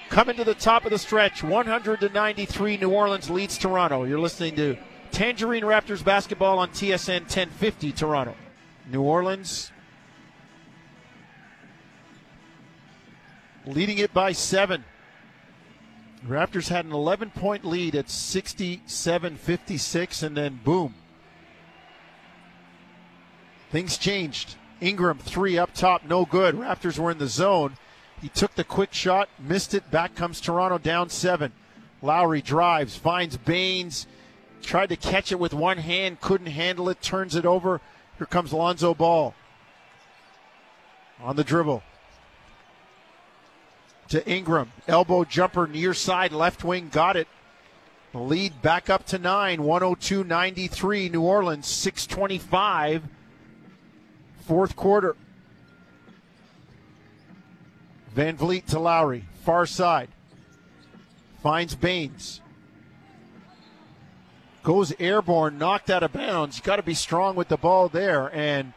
Coming 0.09 0.37
to 0.37 0.45
the 0.45 0.55
top 0.55 0.85
of 0.85 0.91
the 0.91 0.99
stretch. 0.99 1.43
100 1.43 2.01
to 2.01 2.09
93. 2.09 2.79
New 2.79 2.91
Orleans 2.91 3.29
leads 3.29 3.59
Toronto. 3.59 4.05
You're 4.05 4.19
listening 4.19 4.57
to 4.57 4.77
Tangerine 5.11 5.65
Raptors 5.65 6.05
basketball 6.05 6.59
on 6.59 6.71
TSN 6.71 7.23
1050 7.23 7.93
Toronto. 7.93 8.35
New 8.91 9.03
Orleans 9.03 9.71
leading 13.67 13.99
it 13.99 14.15
by 14.15 14.33
seven. 14.33 14.85
Raptors 16.27 16.69
had 16.69 16.85
an 16.85 16.93
11 16.93 17.31
point 17.31 17.65
lead 17.65 17.95
at 17.95 18.11
67 18.11 19.37
56, 19.37 20.23
and 20.23 20.37
then 20.37 20.61
boom. 20.65 20.95
Things 23.71 23.99
changed. 23.99 24.57
Ingram, 24.81 25.19
three 25.19 25.59
up 25.59 25.75
top, 25.75 26.05
no 26.05 26.25
good. 26.25 26.55
Raptors 26.55 26.99
were 26.99 27.11
in 27.11 27.19
the 27.19 27.27
zone. 27.27 27.77
He 28.21 28.29
took 28.29 28.55
the 28.55 28.65
quick 28.65 28.93
shot, 28.93 29.29
missed 29.39 29.75
it. 29.75 29.91
Back 29.91 30.15
comes 30.15 30.41
Toronto 30.41 30.79
down 30.79 31.09
seven. 31.09 31.53
Lowry 32.03 32.43
drives, 32.43 32.97
finds 32.97 33.37
Baynes, 33.37 34.07
tried 34.63 34.89
to 34.89 34.97
catch 34.97 35.33
it 35.33 35.39
with 35.39 35.53
one 35.53 35.79
hand, 35.79 36.21
couldn't 36.21 36.47
handle 36.49 36.89
it, 36.89 37.01
turns 37.03 37.35
it 37.35 37.45
over. 37.45 37.81
Here 38.19 38.27
comes 38.27 38.53
Lonzo 38.53 38.95
Ball 38.95 39.35
on 41.21 41.37
the 41.37 41.45
dribble 41.45 41.83
to 44.09 44.29
Ingram. 44.29 44.73
Elbow 44.87 45.25
jumper 45.25 45.67
near 45.67 45.95
side, 45.95 46.33
left 46.33 46.65
wing, 46.65 46.89
got 46.91 47.17
it. 47.17 47.29
The 48.13 48.19
lead 48.19 48.63
back 48.63 48.89
up 48.89 49.05
to 49.07 49.19
nine, 49.19 49.63
102 49.63 50.25
93. 50.25 51.11
New 51.11 51.21
Orleans, 51.21 51.67
625. 51.67 53.03
Fourth 54.47 54.77
quarter. 54.77 55.15
VanVleet 58.15 58.67
to 58.67 58.79
Lowry, 58.79 59.25
far 59.45 59.67
side. 59.67 60.09
Finds 61.43 61.75
Baynes. 61.75 62.41
Goes 64.63 64.93
airborne, 64.99 65.59
knocked 65.59 65.89
out 65.89 66.03
of 66.03 66.13
bounds. 66.13 66.59
You 66.59 66.65
got 66.65 66.77
to 66.77 66.83
be 66.83 66.95
strong 66.95 67.37
with 67.37 67.49
the 67.49 67.57
ball 67.57 67.89
there. 67.89 68.35
And 68.35 68.73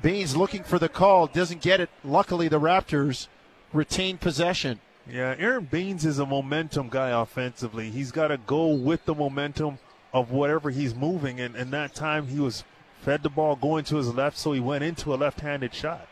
Baynes 0.00 0.36
looking 0.36 0.62
for 0.62 0.78
the 0.78 0.88
call, 0.88 1.26
doesn't 1.26 1.60
get 1.60 1.80
it. 1.80 1.90
Luckily, 2.04 2.48
the 2.48 2.60
Raptors 2.60 3.26
retain 3.72 4.16
possession. 4.16 4.80
Yeah, 5.10 5.34
Aron 5.38 5.64
Baynes 5.64 6.04
is 6.04 6.18
a 6.18 6.26
momentum 6.26 6.88
guy 6.88 7.10
offensively. 7.10 7.90
He's 7.90 8.12
got 8.12 8.28
to 8.28 8.36
go 8.36 8.68
with 8.68 9.04
the 9.06 9.14
momentum 9.14 9.78
of 10.12 10.30
whatever 10.30 10.70
he's 10.70 10.94
moving, 10.94 11.40
and, 11.40 11.56
and 11.56 11.72
that 11.72 11.94
time 11.94 12.28
he 12.28 12.40
was 12.40 12.64
fed 13.00 13.22
the 13.22 13.28
ball 13.28 13.56
going 13.56 13.84
to 13.84 13.96
his 13.96 14.12
left, 14.14 14.36
so 14.36 14.52
he 14.52 14.60
went 14.60 14.84
into 14.84 15.14
a 15.14 15.16
left-handed 15.16 15.74
shot. 15.74 16.06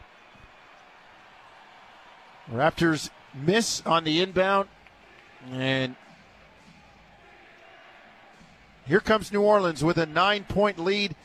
Raptors 2.52 3.10
miss 3.34 3.82
on 3.84 4.04
the 4.04 4.20
inbound, 4.20 4.68
and 5.50 5.96
here 8.86 9.00
comes 9.00 9.32
New 9.32 9.42
Orleans 9.42 9.82
with 9.82 9.98
a 9.98 10.06
nine-point 10.06 10.78
lead, 10.78 11.16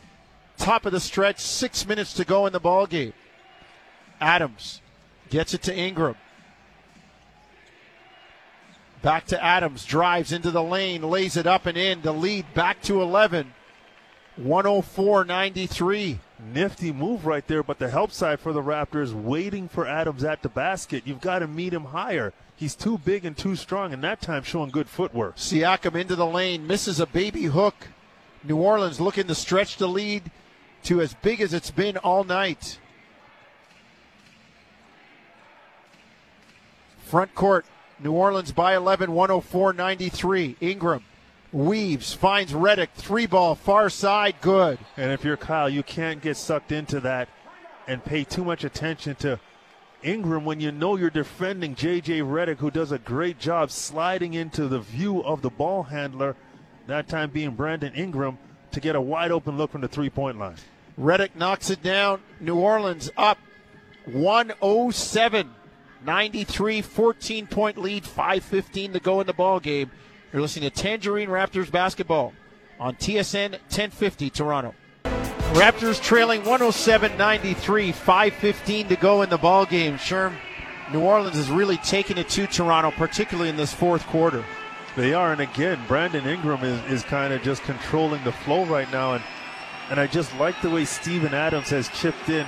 top 0.57 0.85
of 0.85 0.91
the 0.91 0.99
stretch, 0.99 1.39
six 1.39 1.87
minutes 1.87 2.13
to 2.13 2.25
go 2.25 2.47
in 2.47 2.53
the 2.53 2.59
ball 2.59 2.87
game. 2.87 3.13
Adams 4.19 4.81
gets 5.29 5.53
it 5.53 5.61
to 5.63 5.75
Ingram. 5.75 6.15
Back 9.01 9.25
to 9.27 9.43
Adams, 9.43 9.85
drives 9.85 10.31
into 10.31 10.51
the 10.51 10.63
lane, 10.63 11.01
lays 11.01 11.35
it 11.35 11.47
up 11.47 11.65
and 11.65 11.77
in. 11.77 12.01
The 12.01 12.13
lead 12.13 12.45
back 12.53 12.81
to 12.83 13.01
11. 13.01 13.53
104 14.35 15.25
93. 15.25 16.19
Nifty 16.41 16.91
move 16.91 17.27
right 17.27 17.45
there, 17.47 17.61
but 17.61 17.77
the 17.77 17.89
help 17.89 18.11
side 18.11 18.39
for 18.39 18.51
the 18.51 18.63
Raptors 18.63 19.13
waiting 19.13 19.69
for 19.69 19.85
Adams 19.85 20.23
at 20.23 20.41
the 20.41 20.49
basket. 20.49 21.03
You've 21.05 21.21
got 21.21 21.39
to 21.39 21.47
meet 21.47 21.73
him 21.73 21.85
higher. 21.85 22.33
He's 22.55 22.75
too 22.75 22.97
big 22.97 23.25
and 23.25 23.37
too 23.37 23.55
strong, 23.55 23.93
and 23.93 24.03
that 24.03 24.21
time 24.21 24.41
showing 24.41 24.71
good 24.71 24.89
footwork. 24.89 25.35
Siakam 25.35 25.95
into 25.95 26.15
the 26.15 26.25
lane, 26.25 26.65
misses 26.65 26.99
a 26.99 27.05
baby 27.05 27.43
hook. 27.43 27.89
New 28.43 28.57
Orleans 28.57 28.99
looking 28.99 29.27
to 29.27 29.35
stretch 29.35 29.77
the 29.77 29.87
lead 29.87 30.31
to 30.83 30.99
as 30.99 31.13
big 31.13 31.41
as 31.41 31.53
it's 31.53 31.69
been 31.69 31.97
all 31.97 32.23
night. 32.23 32.79
Front 37.05 37.35
court, 37.35 37.65
New 37.99 38.13
Orleans 38.13 38.51
by 38.51 38.75
11, 38.75 39.11
104 39.11 39.73
93. 39.73 40.55
Ingram 40.59 41.03
weaves, 41.51 42.13
finds 42.13 42.53
Redick, 42.53 42.89
three 42.93 43.25
ball, 43.25 43.55
far 43.55 43.89
side, 43.89 44.35
good. 44.41 44.79
And 44.97 45.11
if 45.11 45.23
you're 45.23 45.37
Kyle, 45.37 45.69
you 45.69 45.83
can't 45.83 46.21
get 46.21 46.37
sucked 46.37 46.71
into 46.71 46.99
that 47.01 47.29
and 47.87 48.03
pay 48.03 48.23
too 48.23 48.43
much 48.43 48.63
attention 48.63 49.15
to 49.15 49.39
Ingram 50.03 50.45
when 50.45 50.59
you 50.59 50.71
know 50.71 50.95
you're 50.95 51.09
defending 51.09 51.75
J.J. 51.75 52.21
Redick, 52.21 52.57
who 52.57 52.71
does 52.71 52.91
a 52.91 52.97
great 52.97 53.37
job 53.37 53.71
sliding 53.71 54.33
into 54.33 54.67
the 54.67 54.79
view 54.79 55.23
of 55.23 55.41
the 55.41 55.49
ball 55.49 55.83
handler, 55.83 56.35
that 56.87 57.07
time 57.07 57.29
being 57.29 57.51
Brandon 57.51 57.93
Ingram, 57.93 58.37
to 58.71 58.79
get 58.79 58.95
a 58.95 59.01
wide 59.01 59.31
open 59.31 59.57
look 59.57 59.71
from 59.71 59.81
the 59.81 59.87
three 59.87 60.09
point 60.09 60.39
line. 60.39 60.55
Redick 60.99 61.35
knocks 61.35 61.69
it 61.69 61.83
down. 61.83 62.21
New 62.39 62.57
Orleans 62.57 63.11
up 63.17 63.37
107 64.05 65.53
93, 66.03 66.81
14 66.81 67.47
point 67.47 67.77
lead, 67.77 68.03
5.15 68.03 68.93
to 68.93 68.99
go 68.99 69.21
in 69.21 69.27
the 69.27 69.33
ball 69.33 69.59
game. 69.59 69.91
You're 70.31 70.41
listening 70.41 70.69
to 70.69 70.75
Tangerine 70.75 71.27
Raptors 71.27 71.69
basketball 71.69 72.31
on 72.79 72.95
TSN 72.95 73.51
1050 73.51 74.29
Toronto. 74.29 74.73
Raptors 75.03 76.01
trailing 76.01 76.39
107 76.41 77.17
93, 77.17 77.91
5.15 77.91 78.87
to 78.87 78.95
go 78.95 79.23
in 79.23 79.29
the 79.29 79.37
ball 79.37 79.65
game. 79.65 79.97
Sherm, 79.97 80.33
New 80.93 81.01
Orleans 81.01 81.37
is 81.37 81.49
really 81.49 81.75
taking 81.77 82.17
it 82.17 82.29
to 82.29 82.47
Toronto, 82.47 82.91
particularly 82.91 83.49
in 83.49 83.57
this 83.57 83.73
fourth 83.73 84.05
quarter. 84.07 84.45
They 84.95 85.13
are, 85.13 85.33
and 85.33 85.41
again, 85.41 85.79
Brandon 85.85 86.25
Ingram 86.25 86.63
is, 86.63 86.91
is 86.91 87.03
kind 87.03 87.33
of 87.33 87.41
just 87.41 87.63
controlling 87.63 88.23
the 88.23 88.31
flow 88.31 88.65
right 88.65 88.89
now, 88.89 89.15
and 89.15 89.23
and 89.89 89.99
I 89.99 90.07
just 90.07 90.33
like 90.37 90.61
the 90.61 90.69
way 90.69 90.85
Steven 90.85 91.33
Adams 91.33 91.69
has 91.71 91.89
chipped 91.89 92.29
in 92.29 92.47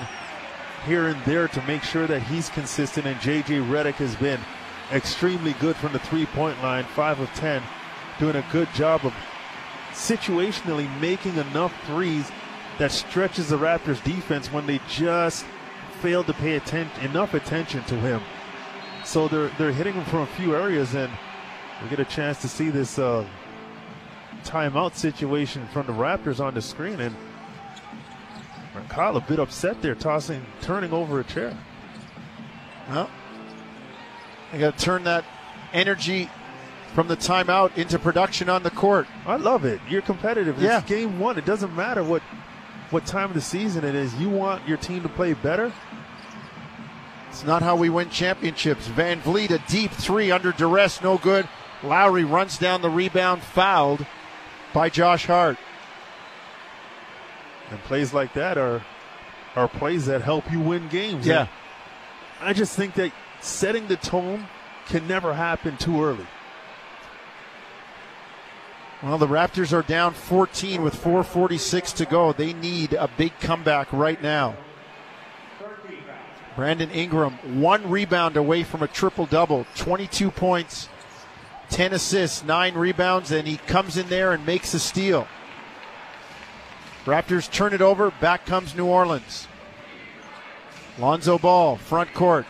here 0.85 1.07
and 1.07 1.21
there 1.25 1.49
to 1.49 1.61
make 1.63 1.83
sure 1.83 2.07
that 2.07 2.23
he's 2.23 2.47
consistent, 2.47 3.05
and 3.05 3.19
J.J. 3.19 3.57
Redick 3.59 3.95
has 3.95 4.15
been 4.15 4.39
extremely 4.93 5.53
good 5.53 5.75
from 5.75 5.93
the 5.93 5.99
three-point 5.99 6.61
line, 6.63 6.85
five 6.95 7.19
of 7.19 7.29
ten, 7.33 7.61
doing 8.19 8.35
a 8.35 8.45
good 8.51 8.67
job 8.73 9.01
of 9.03 9.13
situationally 9.91 10.87
making 10.99 11.35
enough 11.35 11.73
threes 11.85 12.31
that 12.79 12.91
stretches 12.91 13.49
the 13.49 13.57
Raptors' 13.57 14.03
defense 14.03 14.51
when 14.51 14.65
they 14.65 14.79
just 14.87 15.45
fail 16.01 16.23
to 16.23 16.33
pay 16.33 16.55
atten- 16.55 16.89
enough 17.01 17.33
attention 17.33 17.83
to 17.83 17.95
him. 17.95 18.21
So 19.03 19.27
they're 19.27 19.49
they're 19.57 19.71
hitting 19.71 19.93
him 19.93 20.05
from 20.05 20.21
a 20.21 20.27
few 20.27 20.55
areas, 20.55 20.95
and 20.95 21.11
we 21.81 21.89
get 21.89 21.99
a 21.99 22.05
chance 22.05 22.41
to 22.41 22.47
see 22.47 22.69
this 22.69 22.97
uh, 22.97 23.25
timeout 24.43 24.95
situation 24.95 25.67
from 25.73 25.87
the 25.87 25.93
Raptors 25.93 26.39
on 26.39 26.53
the 26.53 26.61
screen. 26.61 26.99
And 26.99 27.15
Kyle 28.89 29.17
a 29.17 29.21
bit 29.21 29.39
upset 29.39 29.81
there, 29.81 29.95
tossing, 29.95 30.45
turning 30.61 30.93
over 30.93 31.19
a 31.19 31.23
chair. 31.23 31.57
Well, 32.89 33.09
I 34.53 34.59
got 34.59 34.77
to 34.77 34.83
turn 34.83 35.03
that 35.05 35.25
energy 35.73 36.29
from 36.93 37.07
the 37.07 37.17
timeout 37.17 37.75
into 37.75 37.97
production 37.97 38.49
on 38.49 38.61
the 38.61 38.69
court. 38.69 39.07
I 39.25 39.37
love 39.37 39.65
it. 39.65 39.81
You're 39.89 40.03
competitive. 40.03 40.61
Yeah. 40.61 40.81
Game 40.81 41.19
one. 41.19 41.39
It 41.39 41.45
doesn't 41.45 41.75
matter 41.75 42.03
what 42.03 42.21
what 42.91 43.07
time 43.07 43.29
of 43.29 43.33
the 43.33 43.41
season 43.41 43.83
it 43.83 43.95
is. 43.95 44.13
You 44.15 44.29
want 44.29 44.67
your 44.67 44.77
team 44.77 45.01
to 45.01 45.09
play 45.09 45.33
better. 45.33 45.73
It's 47.29 47.43
not 47.43 47.63
how 47.63 47.75
we 47.75 47.89
win 47.89 48.11
championships. 48.11 48.87
VanVleet, 48.89 49.49
a 49.49 49.57
deep 49.67 49.89
three 49.89 50.29
under 50.29 50.51
duress, 50.51 51.01
no 51.01 51.17
good. 51.17 51.49
Lowry 51.81 52.23
runs 52.23 52.59
down 52.59 52.83
the 52.83 52.91
rebound, 52.91 53.41
fouled 53.41 54.05
by 54.71 54.89
Josh 54.89 55.25
Hart. 55.25 55.57
And 57.71 57.79
plays 57.85 58.13
like 58.13 58.33
that 58.33 58.59
are 58.59 58.83
are 59.55 59.67
plays 59.67 60.05
that 60.05 60.21
help 60.21 60.51
you 60.51 60.59
win 60.59 60.87
games. 60.89 61.25
Yeah. 61.25 61.47
And 62.39 62.49
I 62.49 62.53
just 62.53 62.75
think 62.75 62.93
that 62.95 63.11
setting 63.43 63.87
the 63.87 63.97
tone 63.97 64.47
can 64.87 65.07
never 65.07 65.33
happen 65.33 65.77
too 65.77 66.03
early. 66.03 66.27
Well, 69.01 69.17
the 69.17 69.27
Raptors 69.27 69.73
are 69.73 69.81
down 69.81 70.13
14 70.13 70.81
with 70.81 70.95
4.46 70.95 71.93
to 71.95 72.05
go. 72.05 72.31
They 72.31 72.53
need 72.53 72.93
a 72.93 73.09
big 73.17 73.37
comeback 73.39 73.91
right 73.91 74.21
now. 74.21 74.55
Brandon 76.55 76.89
Ingram, 76.91 77.33
one 77.59 77.89
rebound 77.89 78.37
away 78.37 78.63
from 78.63 78.83
a 78.83 78.87
triple 78.87 79.25
double, 79.25 79.65
22 79.75 80.31
points, 80.31 80.87
10 81.69 81.93
assists, 81.93 82.43
nine 82.43 82.75
rebounds, 82.75 83.31
and 83.31 83.47
he 83.47 83.57
comes 83.57 83.97
in 83.97 84.07
there 84.07 84.31
and 84.31 84.45
makes 84.45 84.73
a 84.73 84.79
steal. 84.79 85.27
Raptors 87.05 87.51
turn 87.51 87.73
it 87.73 87.81
over. 87.81 88.11
Back 88.21 88.45
comes 88.45 88.75
New 88.75 88.85
Orleans. 88.85 89.47
Lonzo 90.97 91.37
Ball, 91.37 91.75
front 91.75 92.13
court. 92.13 92.45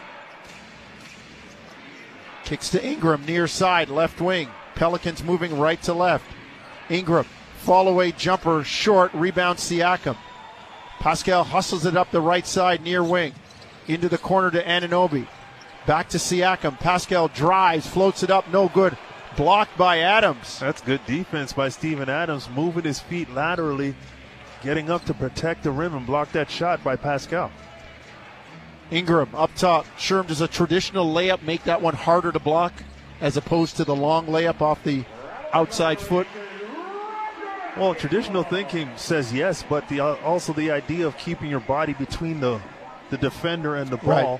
Kicks 2.43 2.69
to 2.69 2.85
Ingram, 2.85 3.25
near 3.25 3.47
side, 3.47 3.89
left 3.89 4.19
wing. 4.19 4.49
Pelicans 4.75 5.23
moving 5.23 5.59
right 5.59 5.81
to 5.83 5.93
left. 5.93 6.25
Ingram, 6.89 7.25
fall 7.59 7.87
away 7.87 8.11
jumper, 8.11 8.63
short, 8.63 9.13
rebound 9.13 9.59
Siakam. 9.59 10.17
Pascal 10.99 11.43
hustles 11.43 11.85
it 11.85 11.97
up 11.97 12.11
the 12.11 12.21
right 12.21 12.45
side, 12.45 12.81
near 12.81 13.03
wing. 13.03 13.33
Into 13.87 14.09
the 14.09 14.17
corner 14.17 14.51
to 14.51 14.63
Anunoby. 14.63 15.27
Back 15.85 16.09
to 16.09 16.17
Siakam. 16.17 16.79
Pascal 16.79 17.27
drives, 17.29 17.87
floats 17.87 18.23
it 18.23 18.31
up, 18.31 18.47
no 18.49 18.69
good. 18.69 18.97
Blocked 19.35 19.77
by 19.77 19.99
Adams. 19.99 20.59
That's 20.59 20.81
good 20.81 21.05
defense 21.05 21.53
by 21.53 21.69
Steven 21.69 22.07
Adams, 22.07 22.49
moving 22.49 22.83
his 22.83 22.99
feet 22.99 23.29
laterally, 23.33 23.95
getting 24.61 24.89
up 24.89 25.03
to 25.05 25.13
protect 25.13 25.63
the 25.63 25.71
rim 25.71 25.95
and 25.95 26.05
block 26.05 26.31
that 26.33 26.49
shot 26.49 26.83
by 26.83 26.95
Pascal. 26.95 27.51
Ingram 28.93 29.29
up 29.33 29.53
top. 29.55 29.85
Sherm 29.97 30.27
does 30.27 30.41
a 30.41 30.47
traditional 30.47 31.11
layup 31.11 31.41
make 31.41 31.63
that 31.63 31.81
one 31.81 31.95
harder 31.95 32.31
to 32.31 32.39
block 32.39 32.73
as 33.21 33.37
opposed 33.37 33.77
to 33.77 33.83
the 33.83 33.95
long 33.95 34.27
layup 34.27 34.61
off 34.61 34.83
the 34.83 35.03
outside 35.51 35.99
foot. 35.99 36.27
Well, 37.75 37.95
traditional 37.95 38.43
thinking 38.43 38.89
says 38.97 39.33
yes, 39.33 39.63
but 39.67 39.89
the 39.89 39.99
uh, 39.99 40.15
also 40.23 40.53
the 40.53 40.69
idea 40.69 41.07
of 41.07 41.17
keeping 41.17 41.49
your 41.49 41.59
body 41.61 41.93
between 41.93 42.39
the 42.39 42.61
the 43.09 43.17
defender 43.17 43.75
and 43.75 43.89
the 43.89 43.97
ball 43.97 44.33
Right. 44.33 44.39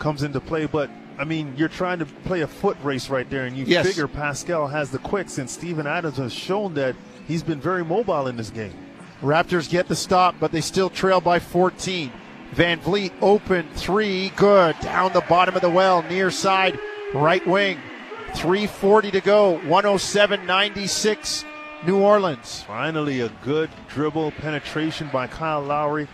comes 0.00 0.22
into 0.24 0.40
play. 0.40 0.66
But 0.66 0.90
I 1.18 1.24
mean, 1.24 1.54
you're 1.56 1.68
trying 1.68 2.00
to 2.00 2.04
play 2.06 2.40
a 2.40 2.48
foot 2.48 2.76
race 2.82 3.08
right 3.10 3.28
there, 3.30 3.44
and 3.44 3.56
you 3.56 3.64
Yes. 3.64 3.86
figure 3.86 4.08
Pascal 4.08 4.66
has 4.68 4.90
the 4.90 4.98
quicks, 4.98 5.38
and 5.38 5.48
Steven 5.48 5.86
Adams 5.86 6.16
has 6.16 6.32
shown 6.32 6.74
that 6.74 6.96
he's 7.28 7.44
been 7.44 7.60
very 7.60 7.84
mobile 7.84 8.26
in 8.26 8.36
this 8.36 8.50
game. 8.50 8.74
Raptors 9.22 9.68
get 9.70 9.86
the 9.88 9.96
stop, 9.96 10.34
but 10.40 10.50
they 10.52 10.60
still 10.60 10.90
trail 10.90 11.20
by 11.20 11.38
14. 11.38 12.10
VanVleet 12.54 13.12
open 13.20 13.68
three, 13.74 14.30
good. 14.30 14.78
Down 14.80 15.12
the 15.12 15.20
bottom 15.22 15.54
of 15.54 15.62
the 15.62 15.70
well, 15.70 16.02
near 16.02 16.30
side, 16.30 16.78
right 17.14 17.46
wing. 17.46 17.78
340 18.34 19.10
to 19.12 19.20
go, 19.20 19.58
107 19.60 20.46
96, 20.46 21.44
New 21.86 22.00
Orleans. 22.00 22.62
Finally, 22.66 23.20
a 23.20 23.30
good 23.42 23.70
dribble 23.88 24.32
penetration 24.32 25.08
by 25.12 25.26
Kyle 25.26 25.62
Lowry 25.62 26.08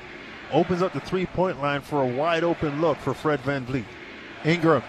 opens 0.53 0.82
up 0.82 0.93
the 0.93 1.01
three 1.01 1.26
point 1.26 1.61
line 1.61 1.80
for 1.80 2.03
a 2.03 2.07
wide 2.07 2.45
open 2.45 2.80
look 2.80 2.99
for 2.99 3.14
Fred 3.14 3.41
VanVleet. 3.41 3.85
Ingram 4.45 4.82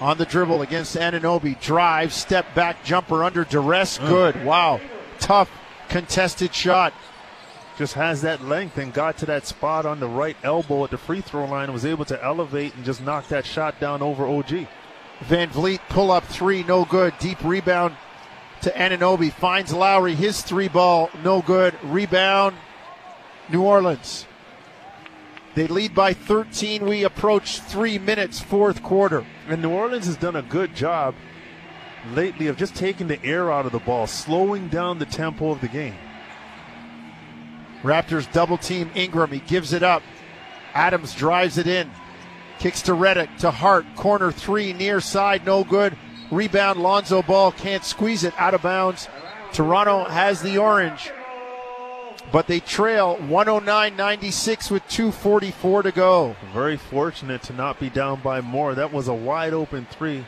on 0.00 0.18
the 0.18 0.26
dribble 0.26 0.62
against 0.62 0.96
Anunoby. 0.96 1.58
Drive, 1.60 2.12
step 2.12 2.54
back 2.54 2.84
jumper 2.84 3.24
under 3.24 3.44
duress. 3.44 3.98
Good. 3.98 4.44
Wow. 4.44 4.80
Tough 5.18 5.50
contested 5.88 6.54
shot. 6.54 6.92
Just 7.76 7.94
has 7.94 8.22
that 8.22 8.44
length 8.44 8.78
and 8.78 8.92
got 8.92 9.18
to 9.18 9.26
that 9.26 9.46
spot 9.46 9.84
on 9.84 9.98
the 9.98 10.06
right 10.06 10.36
elbow 10.44 10.84
at 10.84 10.90
the 10.90 10.98
free 10.98 11.20
throw 11.20 11.44
line 11.46 11.64
and 11.64 11.72
was 11.72 11.84
able 11.84 12.04
to 12.04 12.24
elevate 12.24 12.74
and 12.74 12.84
just 12.84 13.02
knock 13.02 13.26
that 13.28 13.44
shot 13.44 13.80
down 13.80 14.00
over 14.00 14.26
OG. 14.26 14.68
VanVleet 15.20 15.80
pull 15.88 16.10
up 16.10 16.24
three, 16.24 16.62
no 16.62 16.84
good. 16.84 17.14
Deep 17.18 17.42
rebound 17.42 17.96
to 18.62 18.70
Anunoby. 18.70 19.32
Finds 19.32 19.72
Lowry. 19.72 20.14
His 20.14 20.42
three 20.42 20.68
ball, 20.68 21.10
no 21.24 21.42
good. 21.42 21.74
Rebound, 21.82 22.54
New 23.50 23.62
Orleans. 23.62 24.26
They 25.54 25.66
lead 25.66 25.94
by 25.94 26.14
13. 26.14 26.84
We 26.84 27.04
approach 27.04 27.60
three 27.60 27.98
minutes, 27.98 28.40
fourth 28.40 28.82
quarter. 28.82 29.24
And 29.48 29.62
New 29.62 29.70
Orleans 29.70 30.06
has 30.06 30.16
done 30.16 30.36
a 30.36 30.42
good 30.42 30.74
job 30.74 31.14
lately 32.12 32.48
of 32.48 32.56
just 32.56 32.74
taking 32.74 33.08
the 33.08 33.22
air 33.24 33.52
out 33.52 33.66
of 33.66 33.72
the 33.72 33.78
ball, 33.78 34.06
slowing 34.06 34.68
down 34.68 34.98
the 34.98 35.06
tempo 35.06 35.50
of 35.50 35.60
the 35.60 35.68
game. 35.68 35.94
Raptors 37.84 38.30
double 38.32 38.56
team 38.56 38.90
Ingram. 38.94 39.30
He 39.30 39.40
gives 39.40 39.72
it 39.72 39.82
up. 39.82 40.02
Adams 40.72 41.14
drives 41.14 41.58
it 41.58 41.66
in. 41.66 41.90
Kicks 42.58 42.82
to 42.82 42.92
Redick 42.92 43.36
to 43.38 43.50
Hart. 43.50 43.84
Corner 43.94 44.32
three 44.32 44.72
near 44.72 45.00
side. 45.00 45.44
No 45.44 45.62
good. 45.62 45.96
Rebound. 46.30 46.80
Lonzo 46.80 47.22
Ball 47.22 47.52
can't 47.52 47.84
squeeze 47.84 48.24
it 48.24 48.34
out 48.38 48.54
of 48.54 48.62
bounds. 48.62 49.08
Toronto 49.52 50.04
has 50.04 50.42
the 50.42 50.58
orange. 50.58 51.12
But 52.32 52.46
they 52.46 52.58
trail 52.58 53.16
109 53.18 53.96
96 53.96 54.70
with 54.70 54.82
2.44 54.84 55.82
to 55.82 55.92
go. 55.92 56.36
Very 56.52 56.78
fortunate 56.78 57.42
to 57.44 57.52
not 57.52 57.78
be 57.78 57.90
down 57.90 58.22
by 58.22 58.40
more. 58.40 58.74
That 58.74 58.92
was 58.92 59.08
a 59.08 59.14
wide 59.14 59.52
open 59.52 59.86
three. 59.90 60.24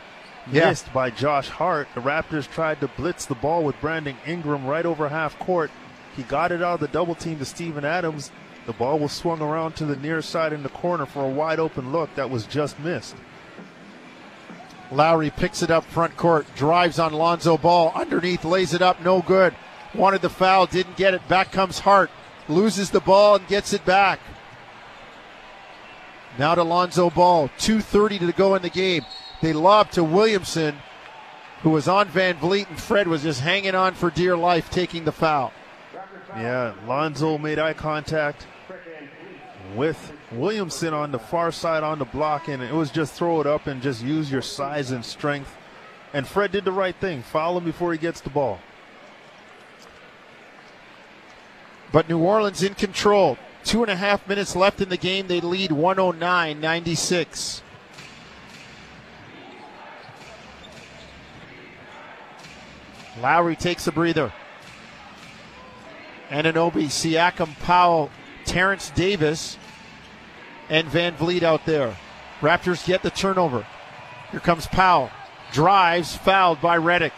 Yeah. 0.52 0.68
Missed 0.68 0.92
by 0.92 1.10
Josh 1.10 1.48
Hart. 1.48 1.88
The 1.94 2.00
Raptors 2.00 2.48
tried 2.48 2.80
to 2.80 2.88
blitz 2.88 3.26
the 3.26 3.34
ball 3.34 3.64
with 3.64 3.80
Brandon 3.80 4.16
Ingram 4.26 4.66
right 4.66 4.86
over 4.86 5.08
half 5.08 5.36
court. 5.40 5.70
He 6.16 6.22
got 6.22 6.50
it 6.50 6.62
out 6.62 6.74
of 6.74 6.80
the 6.80 6.88
double 6.88 7.14
team 7.14 7.38
to 7.38 7.44
Steven 7.44 7.84
Adams. 7.84 8.30
The 8.66 8.72
ball 8.72 8.98
was 8.98 9.12
swung 9.12 9.40
around 9.40 9.76
to 9.76 9.84
the 9.84 9.96
near 9.96 10.22
side 10.22 10.52
in 10.52 10.62
the 10.62 10.68
corner 10.70 11.06
for 11.06 11.22
a 11.22 11.28
wide 11.28 11.60
open 11.60 11.92
look 11.92 12.12
that 12.16 12.30
was 12.30 12.46
just 12.46 12.80
missed. 12.80 13.14
Lowry 14.90 15.30
picks 15.30 15.62
it 15.62 15.70
up 15.70 15.84
front 15.84 16.16
court, 16.16 16.46
drives 16.56 16.98
on 16.98 17.12
Lonzo 17.12 17.58
Ball, 17.58 17.92
underneath, 17.94 18.44
lays 18.44 18.72
it 18.72 18.82
up, 18.82 19.00
no 19.02 19.20
good. 19.20 19.54
Wanted 19.94 20.22
the 20.22 20.30
foul, 20.30 20.66
didn't 20.66 20.96
get 20.96 21.14
it. 21.14 21.26
Back 21.28 21.52
comes 21.52 21.80
Hart, 21.80 22.10
loses 22.48 22.90
the 22.90 23.00
ball 23.00 23.36
and 23.36 23.46
gets 23.48 23.72
it 23.72 23.84
back. 23.84 24.20
Now 26.38 26.54
to 26.54 26.62
Lonzo 26.62 27.10
Ball, 27.10 27.48
2.30 27.58 28.18
to 28.20 28.32
go 28.32 28.54
in 28.54 28.62
the 28.62 28.70
game. 28.70 29.04
They 29.42 29.52
lob 29.52 29.90
to 29.92 30.04
Williamson, 30.04 30.76
who 31.62 31.70
was 31.70 31.88
on 31.88 32.08
VanVleet, 32.08 32.68
and 32.68 32.80
Fred 32.80 33.08
was 33.08 33.22
just 33.22 33.40
hanging 33.40 33.74
on 33.74 33.94
for 33.94 34.10
dear 34.10 34.36
life, 34.36 34.70
taking 34.70 35.04
the 35.04 35.12
foul. 35.12 35.52
Yeah, 36.36 36.74
Lonzo 36.86 37.38
made 37.38 37.58
eye 37.58 37.72
contact 37.72 38.46
with 39.74 40.12
Williamson 40.32 40.92
on 40.92 41.10
the 41.10 41.18
far 41.18 41.50
side 41.50 41.82
on 41.82 41.98
the 41.98 42.04
block, 42.04 42.48
and 42.48 42.62
it 42.62 42.74
was 42.74 42.90
just 42.90 43.14
throw 43.14 43.40
it 43.40 43.46
up 43.46 43.66
and 43.66 43.80
just 43.80 44.04
use 44.04 44.30
your 44.30 44.42
size 44.42 44.90
and 44.90 45.02
strength. 45.02 45.56
And 46.12 46.28
Fred 46.28 46.52
did 46.52 46.66
the 46.66 46.72
right 46.72 46.94
thing. 46.94 47.22
Foul 47.22 47.56
him 47.56 47.64
before 47.64 47.90
he 47.92 47.98
gets 47.98 48.20
the 48.20 48.28
ball. 48.28 48.58
But 51.90 52.06
New 52.06 52.18
Orleans 52.18 52.62
in 52.62 52.74
control. 52.74 53.38
Two 53.64 53.82
and 53.82 53.90
a 53.90 53.96
half 53.96 54.28
minutes 54.28 54.54
left 54.54 54.82
in 54.82 54.90
the 54.90 54.98
game. 54.98 55.28
They 55.28 55.40
lead 55.40 55.72
109 55.72 56.60
96. 56.60 57.62
Lowry 63.22 63.56
takes 63.56 63.86
a 63.86 63.92
breather. 63.92 64.30
Anunoby, 66.30 66.86
Siakam, 66.86 67.58
Powell, 67.60 68.10
Terrence 68.44 68.90
Davis, 68.90 69.58
and 70.68 70.88
VanVleet 70.88 71.42
out 71.42 71.66
there. 71.66 71.96
Raptors 72.40 72.84
get 72.86 73.02
the 73.02 73.10
turnover. 73.10 73.66
Here 74.30 74.40
comes 74.40 74.66
Powell. 74.66 75.10
Drives, 75.52 76.16
fouled 76.16 76.60
by 76.60 76.76
Redick. 76.78 77.12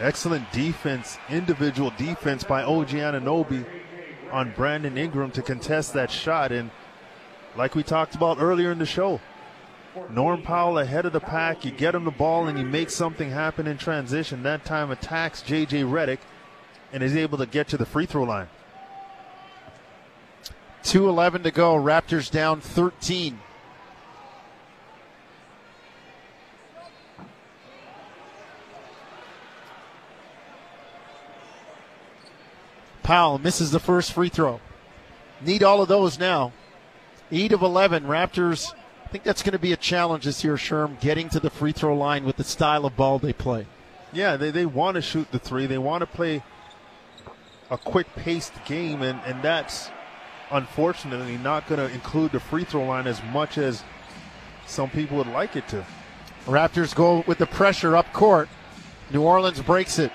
Excellent 0.00 0.50
defense, 0.52 1.18
individual 1.28 1.92
defense 1.98 2.44
by 2.44 2.62
OG 2.62 2.90
Anunoby 2.90 3.66
on 4.30 4.52
Brandon 4.52 4.96
Ingram 4.96 5.32
to 5.32 5.42
contest 5.42 5.92
that 5.94 6.10
shot. 6.10 6.52
And 6.52 6.70
like 7.56 7.74
we 7.74 7.82
talked 7.82 8.14
about 8.14 8.38
earlier 8.40 8.70
in 8.70 8.78
the 8.78 8.86
show, 8.86 9.20
Norm 10.10 10.42
Powell 10.42 10.78
ahead 10.78 11.06
of 11.06 11.12
the 11.12 11.20
pack. 11.20 11.64
You 11.64 11.72
get 11.72 11.94
him 11.94 12.04
the 12.04 12.12
ball 12.12 12.46
and 12.46 12.56
you 12.58 12.64
make 12.64 12.90
something 12.90 13.30
happen 13.30 13.66
in 13.66 13.78
transition. 13.78 14.44
That 14.44 14.64
time 14.64 14.90
attacks 14.92 15.42
JJ 15.42 15.90
Redick 15.90 16.20
and 16.92 17.02
is 17.02 17.16
able 17.16 17.38
to 17.38 17.46
get 17.46 17.68
to 17.68 17.76
the 17.76 17.86
free 17.86 18.06
throw 18.06 18.24
line. 18.24 18.48
2.11 20.84 21.42
to 21.42 21.50
go. 21.50 21.74
Raptors 21.74 22.30
down 22.30 22.60
13. 22.60 23.40
Powell 33.02 33.38
misses 33.38 33.70
the 33.70 33.80
first 33.80 34.12
free 34.12 34.28
throw. 34.28 34.60
Need 35.40 35.62
all 35.62 35.80
of 35.80 35.88
those 35.88 36.18
now. 36.18 36.52
8 37.30 37.52
of 37.52 37.62
11. 37.62 38.04
Raptors, 38.04 38.74
I 39.04 39.08
think 39.08 39.24
that's 39.24 39.42
going 39.42 39.52
to 39.52 39.58
be 39.58 39.72
a 39.72 39.78
challenge 39.78 40.24
this 40.26 40.44
year, 40.44 40.56
Sherm, 40.56 41.00
getting 41.00 41.30
to 41.30 41.40
the 41.40 41.48
free 41.48 41.72
throw 41.72 41.96
line 41.96 42.24
with 42.24 42.36
the 42.36 42.44
style 42.44 42.84
of 42.84 42.96
ball 42.96 43.18
they 43.18 43.32
play. 43.32 43.66
Yeah, 44.12 44.36
they, 44.36 44.50
they 44.50 44.66
want 44.66 44.96
to 44.96 45.02
shoot 45.02 45.30
the 45.32 45.38
three. 45.38 45.64
They 45.64 45.78
want 45.78 46.02
to 46.02 46.06
play 46.06 46.42
a 47.70 47.78
quick 47.78 48.06
paced 48.16 48.52
game, 48.64 49.02
and, 49.02 49.20
and 49.26 49.42
that's 49.42 49.90
unfortunately 50.50 51.36
not 51.38 51.66
going 51.68 51.78
to 51.78 51.94
include 51.94 52.32
the 52.32 52.40
free 52.40 52.64
throw 52.64 52.84
line 52.84 53.06
as 53.06 53.22
much 53.32 53.58
as 53.58 53.82
some 54.66 54.90
people 54.90 55.18
would 55.18 55.26
like 55.26 55.56
it 55.56 55.68
to. 55.68 55.84
Raptors 56.46 56.94
go 56.94 57.24
with 57.26 57.38
the 57.38 57.46
pressure 57.46 57.96
up 57.96 58.12
court. 58.12 58.48
New 59.12 59.22
Orleans 59.22 59.60
breaks 59.60 59.98
it. 59.98 60.12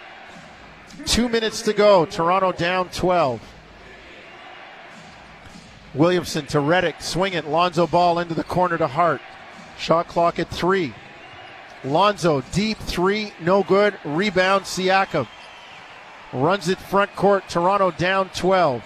Two 1.05 1.29
minutes 1.29 1.61
to 1.63 1.73
go. 1.73 2.05
Toronto 2.05 2.51
down 2.51 2.89
12. 2.89 3.41
Williamson 5.93 6.45
to 6.47 6.57
Redick. 6.57 7.01
Swing 7.01 7.33
it. 7.33 7.47
Lonzo 7.47 7.85
ball 7.85 8.19
into 8.19 8.33
the 8.33 8.43
corner 8.43 8.77
to 8.77 8.87
Hart. 8.87 9.21
Shot 9.77 10.07
clock 10.07 10.39
at 10.39 10.49
three. 10.49 10.93
Lonzo 11.83 12.41
deep 12.51 12.77
three. 12.79 13.33
No 13.39 13.63
good. 13.63 13.97
Rebound 14.03 14.63
Siakam. 14.63 15.27
Runs 16.33 16.67
it 16.67 16.79
front 16.79 17.15
court. 17.15 17.47
Toronto 17.47 17.91
down 17.91 18.29
12. 18.29 18.83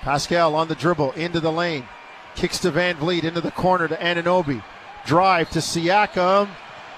Pascal 0.00 0.54
on 0.56 0.68
the 0.68 0.74
dribble 0.74 1.12
into 1.12 1.40
the 1.40 1.52
lane. 1.52 1.86
Kicks 2.34 2.58
to 2.60 2.72
VanVleet 2.72 3.24
into 3.24 3.40
the 3.40 3.52
corner 3.52 3.86
to 3.88 3.96
Anunoby. 3.96 4.62
Drive 5.06 5.50
to 5.50 5.60
Siakam. 5.60 6.48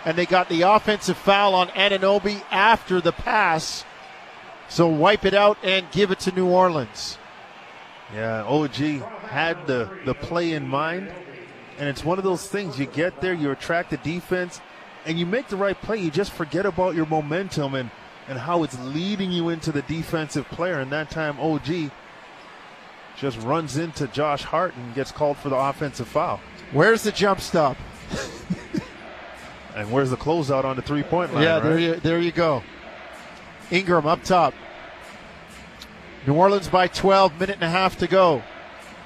And 0.04 0.16
they 0.16 0.24
got 0.24 0.48
the 0.48 0.62
offensive 0.62 1.18
foul 1.18 1.54
on 1.54 1.68
Anunoby 1.68 2.42
after 2.50 3.00
the 3.00 3.12
pass. 3.12 3.84
So 4.70 4.88
wipe 4.88 5.26
it 5.26 5.34
out 5.34 5.58
and 5.62 5.90
give 5.90 6.10
it 6.10 6.20
to 6.20 6.32
New 6.32 6.46
Orleans. 6.46 7.18
Yeah, 8.14 8.44
OG 8.44 8.74
had 9.28 9.66
the, 9.66 9.90
the 10.04 10.14
play 10.14 10.52
in 10.52 10.66
mind. 10.66 11.12
And 11.78 11.88
it's 11.88 12.04
one 12.04 12.18
of 12.18 12.24
those 12.24 12.48
things 12.48 12.78
you 12.78 12.86
get 12.86 13.20
there, 13.20 13.32
you 13.34 13.50
attract 13.50 13.90
the 13.90 13.96
defense, 13.98 14.60
and 15.06 15.18
you 15.18 15.26
make 15.26 15.48
the 15.48 15.56
right 15.56 15.80
play. 15.80 15.98
You 15.98 16.10
just 16.10 16.32
forget 16.32 16.66
about 16.66 16.94
your 16.94 17.06
momentum 17.06 17.74
and, 17.74 17.90
and 18.30 18.38
how 18.38 18.62
it's 18.62 18.78
leading 18.78 19.32
you 19.32 19.48
into 19.48 19.72
the 19.72 19.82
defensive 19.82 20.46
player. 20.50 20.78
And 20.78 20.90
that 20.92 21.10
time, 21.10 21.38
OG 21.40 21.90
just 23.18 23.38
runs 23.40 23.76
into 23.76 24.06
Josh 24.06 24.44
Hart 24.44 24.72
and 24.76 24.94
gets 24.94 25.10
called 25.10 25.36
for 25.36 25.48
the 25.48 25.56
offensive 25.56 26.06
foul. 26.06 26.40
Where's 26.70 27.02
the 27.02 27.10
jump 27.10 27.40
stop? 27.40 27.76
and 29.74 29.90
where's 29.90 30.10
the 30.10 30.16
closeout 30.16 30.64
on 30.64 30.76
the 30.76 30.82
three 30.82 31.02
point 31.02 31.34
line? 31.34 31.42
Yeah, 31.42 31.54
right? 31.54 31.62
there 31.64 31.78
you 31.78 31.94
there 31.96 32.20
you 32.20 32.30
go. 32.30 32.62
Ingram 33.72 34.06
up 34.06 34.22
top. 34.22 34.54
New 36.24 36.34
Orleans 36.34 36.68
by 36.68 36.86
12, 36.86 37.40
minute 37.40 37.56
and 37.56 37.64
a 37.64 37.70
half 37.70 37.98
to 37.98 38.06
go. 38.06 38.42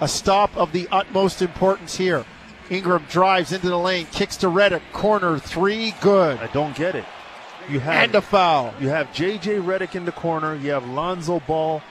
A 0.01 0.09
stop 0.09 0.55
of 0.55 0.73
the 0.73 0.87
utmost 0.93 1.41
importance 1.41 1.97
here. 1.97 2.27
Ingram 2.69 3.07
drives 3.09 3.53
into 3.53 3.69
the 3.69 3.79
lane, 3.79 4.07
kicks 4.13 4.37
to 4.39 4.49
Redick, 4.49 4.83
corner 4.93 5.39
three, 5.39 5.95
good. 6.03 6.39
I 6.39 6.49
don't 6.49 6.77
get 6.77 6.95
it. 6.95 7.05
You 7.69 7.81
have 7.81 8.05
and 8.05 8.15
a 8.15 8.21
foul. 8.21 8.75
You 8.81 8.89
have 8.89 9.13
J.J. 9.15 9.57
Redick 9.57 9.95
in 9.95 10.05
the 10.05 10.13
corner. 10.13 10.55
You 10.55 10.71
have 10.71 10.87
Lonzo 10.87 11.41
Ball 11.41 11.83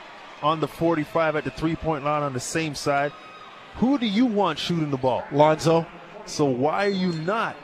on 0.41 0.59
the 0.59 0.67
45 0.67 1.35
at 1.35 1.43
the 1.43 1.49
three 1.49 1.75
point 1.75 2.03
line 2.03 2.21
on 2.21 2.33
the 2.33 2.39
same 2.39 2.75
side. 2.75 3.11
Who 3.75 3.97
do 3.97 4.05
you 4.05 4.25
want 4.25 4.59
shooting 4.59 4.91
the 4.91 4.97
ball? 4.97 5.23
Lonzo. 5.31 5.87
So 6.25 6.45
why 6.45 6.85
are 6.85 6.89
you 6.89 7.11
not 7.11 7.55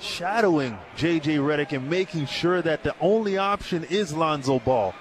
shadowing 0.00 0.78
J.J. 0.96 1.36
Redick 1.36 1.72
and 1.72 1.88
making 1.88 2.26
sure 2.26 2.60
that 2.60 2.82
the 2.82 2.94
only 3.00 3.38
option 3.38 3.84
is 3.84 4.12
Lonzo 4.12 4.58
Ball? 4.58 4.94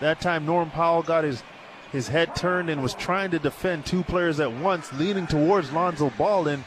That 0.00 0.20
time 0.20 0.46
Norm 0.46 0.70
Powell 0.70 1.02
got 1.02 1.24
his 1.24 1.42
his 1.92 2.08
head 2.08 2.34
turned 2.36 2.68
and 2.68 2.82
was 2.82 2.94
trying 2.94 3.30
to 3.30 3.38
defend 3.38 3.86
two 3.86 4.02
players 4.02 4.40
at 4.40 4.52
once, 4.52 4.92
leaning 4.94 5.26
towards 5.26 5.72
Lonzo 5.72 6.10
Ball 6.18 6.48
and 6.48 6.64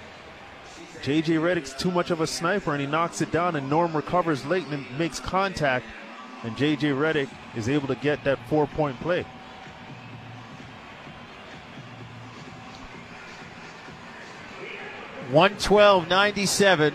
JJ 1.02 1.40
Redick's 1.40 1.74
too 1.74 1.90
much 1.90 2.12
of 2.12 2.22
a 2.22 2.28
sniper 2.28 2.72
and 2.72 2.82
he 2.82 2.88
knocks 2.88 3.22
it 3.22 3.32
down 3.32 3.56
and 3.56 3.70
Norm 3.70 3.96
recovers 3.96 4.46
late 4.46 4.68
and 4.68 4.86
makes 5.00 5.20
contact 5.20 5.86
and 6.44 6.56
JJ 6.56 6.96
Redick 6.96 7.30
is 7.56 7.68
able 7.68 7.88
to 7.88 7.96
get 7.96 8.24
that 8.24 8.40
four 8.48 8.68
point 8.68 9.00
play. 9.00 9.26
One 15.32 15.58
twelve 15.58 16.10
ninety 16.10 16.46
seven. 16.46 16.94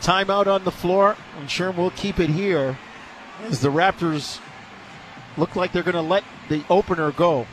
Timeout 0.00 0.46
on 0.46 0.64
the 0.64 0.70
floor. 0.70 1.16
I'm 1.38 1.48
sure 1.48 1.70
we'll 1.70 1.90
keep 1.90 2.20
it 2.20 2.28
here 2.28 2.78
as 3.44 3.60
the 3.60 3.70
Raptors 3.70 4.40
look 5.36 5.56
like 5.56 5.72
they're 5.72 5.82
going 5.82 5.94
to 5.94 6.00
let 6.00 6.24
the 6.48 6.64
opener 6.68 7.12
go. 7.12 7.46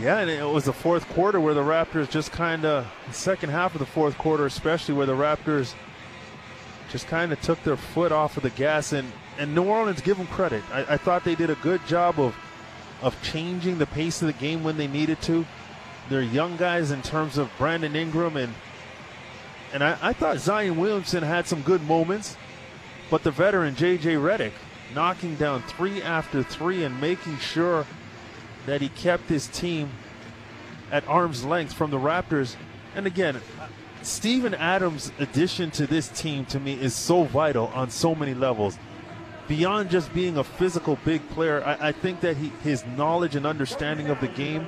Yeah, 0.00 0.18
and 0.18 0.28
it 0.28 0.44
was 0.44 0.64
the 0.64 0.72
fourth 0.72 1.08
quarter 1.10 1.40
where 1.40 1.54
the 1.54 1.62
Raptors 1.62 2.10
just 2.10 2.32
kind 2.32 2.64
of, 2.64 2.86
second 3.12 3.50
half 3.50 3.74
of 3.74 3.78
the 3.78 3.86
fourth 3.86 4.18
quarter, 4.18 4.44
especially 4.44 4.94
where 4.94 5.06
the 5.06 5.14
Raptors 5.14 5.74
just 6.90 7.06
kind 7.06 7.32
of 7.32 7.40
took 7.40 7.62
their 7.62 7.76
foot 7.76 8.10
off 8.10 8.36
of 8.36 8.42
the 8.42 8.50
gas. 8.50 8.92
And, 8.92 9.10
and 9.38 9.54
New 9.54 9.64
Orleans, 9.64 10.00
give 10.00 10.16
them 10.16 10.26
credit. 10.26 10.64
I, 10.72 10.94
I 10.94 10.96
thought 10.96 11.22
they 11.22 11.36
did 11.36 11.48
a 11.50 11.54
good 11.56 11.84
job 11.86 12.18
of, 12.18 12.34
of 13.02 13.20
changing 13.22 13.78
the 13.78 13.86
pace 13.86 14.20
of 14.20 14.26
the 14.26 14.32
game 14.32 14.64
when 14.64 14.76
they 14.76 14.88
needed 14.88 15.22
to. 15.22 15.46
They're 16.08 16.22
young 16.22 16.56
guys 16.56 16.90
in 16.90 17.00
terms 17.00 17.38
of 17.38 17.50
Brandon 17.56 17.94
Ingram 17.94 18.36
and 18.36 18.52
and 19.72 19.82
I, 19.82 19.98
I 20.00 20.12
thought 20.12 20.38
Zion 20.38 20.76
Williamson 20.76 21.24
had 21.24 21.48
some 21.48 21.60
good 21.62 21.82
moments, 21.82 22.36
but 23.10 23.24
the 23.24 23.32
veteran 23.32 23.74
J.J. 23.74 24.14
Redick 24.14 24.52
knocking 24.94 25.34
down 25.34 25.62
three 25.62 26.00
after 26.00 26.44
three 26.44 26.84
and 26.84 27.00
making 27.00 27.38
sure 27.38 27.84
that 28.66 28.80
he 28.80 28.88
kept 28.90 29.28
his 29.28 29.46
team 29.48 29.90
at 30.90 31.06
arm's 31.08 31.44
length 31.44 31.72
from 31.72 31.90
the 31.90 31.98
Raptors. 31.98 32.56
And 32.94 33.06
again, 33.06 33.40
Steven 34.02 34.54
Adams' 34.54 35.12
addition 35.18 35.70
to 35.72 35.86
this 35.86 36.08
team 36.08 36.44
to 36.46 36.60
me 36.60 36.74
is 36.74 36.94
so 36.94 37.24
vital 37.24 37.68
on 37.68 37.90
so 37.90 38.14
many 38.14 38.34
levels. 38.34 38.78
Beyond 39.48 39.90
just 39.90 40.12
being 40.14 40.38
a 40.38 40.44
physical 40.44 40.98
big 41.04 41.26
player, 41.30 41.62
I, 41.64 41.88
I 41.88 41.92
think 41.92 42.20
that 42.20 42.36
he, 42.36 42.48
his 42.62 42.84
knowledge 42.96 43.36
and 43.36 43.46
understanding 43.46 44.08
of 44.08 44.20
the 44.20 44.28
game 44.28 44.66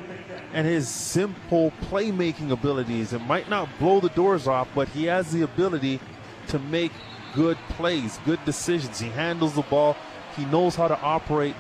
and 0.53 0.67
his 0.67 0.89
simple 0.89 1.73
playmaking 1.83 2.51
abilities, 2.51 3.13
it 3.13 3.21
might 3.21 3.49
not 3.49 3.69
blow 3.79 4.01
the 4.01 4.11
doors 4.11 4.47
off, 4.47 4.69
but 4.75 4.89
he 4.89 5.05
has 5.05 5.31
the 5.33 5.43
ability 5.43 6.01
to 6.49 6.59
make 6.59 6.93
good 7.35 7.59
plays, 7.71 8.19
good 8.25 8.43
decisions. 8.45 8.99
He 8.99 9.09
handles 9.09 9.55
the 9.55 9.63
ball. 9.63 9.97
He 10.37 10.45
knows 10.47 10.75
how 10.75 10.89
to 10.89 11.01
operate 11.01 11.55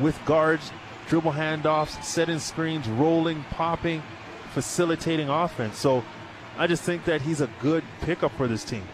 with 0.00 0.18
guards, 0.24 0.72
dribble 1.08 1.32
handoffs, 1.32 2.02
setting 2.02 2.38
screens, 2.38 2.88
rolling, 2.88 3.44
popping, 3.50 4.02
facilitating 4.52 5.28
offense. 5.28 5.78
So 5.78 6.04
I 6.56 6.66
just 6.66 6.82
think 6.82 7.04
that 7.04 7.22
he's 7.22 7.40
a 7.40 7.48
good 7.60 7.84
pickup 8.00 8.32
for 8.32 8.46
this 8.46 8.64
team. 8.64 8.84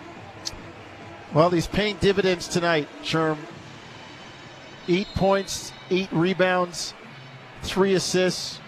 Well, 1.33 1.51
he's 1.51 1.67
paying 1.67 1.97
dividends 1.97 2.49
tonight, 2.49 2.89
Sherm. 3.03 3.39
Eight 4.89 5.07
points, 5.15 5.73
eight 5.91 6.11
rebounds, 6.11 6.95
three 7.63 7.95
assists, 7.95 8.59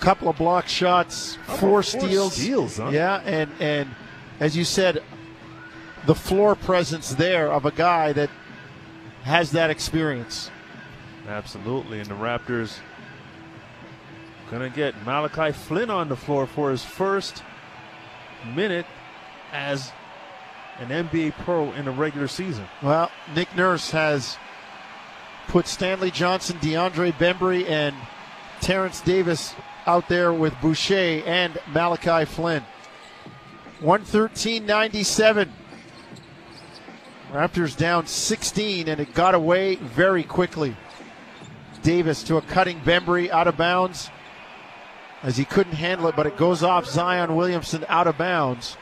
couple 0.00 0.28
of 0.28 0.36
block 0.36 0.66
shots, 0.66 1.36
four, 1.46 1.56
four 1.56 1.82
steals. 1.82 2.34
steals 2.34 2.78
huh? 2.78 2.88
Yeah, 2.88 3.20
and 3.24 3.50
and 3.60 3.90
as 4.40 4.56
you 4.56 4.64
said, 4.64 5.02
the 6.06 6.14
floor 6.14 6.56
presence 6.56 7.14
there 7.14 7.52
of 7.52 7.66
a 7.66 7.70
guy 7.70 8.12
that 8.14 8.30
has 9.22 9.52
that 9.52 9.70
experience. 9.70 10.50
Absolutely, 11.28 12.00
and 12.00 12.08
the 12.08 12.14
Raptors 12.14 12.78
gonna 14.50 14.70
get 14.70 14.94
Malachi 15.04 15.52
Flynn 15.52 15.90
on 15.90 16.08
the 16.08 16.16
floor 16.16 16.46
for 16.46 16.70
his 16.70 16.84
first 16.84 17.42
minute 18.54 18.86
as 19.52 19.92
an 20.80 20.88
NBA 20.88 21.32
pro 21.44 21.72
in 21.72 21.84
the 21.84 21.90
regular 21.90 22.26
season. 22.26 22.66
Well, 22.82 23.10
Nick 23.34 23.54
Nurse 23.54 23.90
has 23.90 24.38
put 25.48 25.66
Stanley 25.66 26.10
Johnson, 26.10 26.56
DeAndre 26.58 27.12
Bembry, 27.12 27.68
and 27.68 27.94
Terrence 28.60 29.00
Davis 29.00 29.54
out 29.86 30.08
there 30.08 30.32
with 30.32 30.54
Boucher 30.60 31.22
and 31.26 31.58
Malachi 31.72 32.24
Flynn. 32.24 32.64
113.97. 33.80 35.48
Raptors 37.32 37.76
down 37.76 38.06
16, 38.06 38.88
and 38.88 39.00
it 39.00 39.14
got 39.14 39.34
away 39.34 39.76
very 39.76 40.22
quickly. 40.22 40.76
Davis 41.82 42.22
to 42.24 42.36
a 42.36 42.42
cutting 42.42 42.80
Bembry 42.80 43.30
out 43.30 43.48
of 43.48 43.56
bounds 43.56 44.10
as 45.22 45.36
he 45.36 45.44
couldn't 45.44 45.74
handle 45.74 46.08
it, 46.08 46.16
but 46.16 46.26
it 46.26 46.36
goes 46.36 46.62
off 46.62 46.86
Zion 46.86 47.36
Williamson 47.36 47.84
out 47.88 48.06
of 48.06 48.16
bounds. 48.16 48.76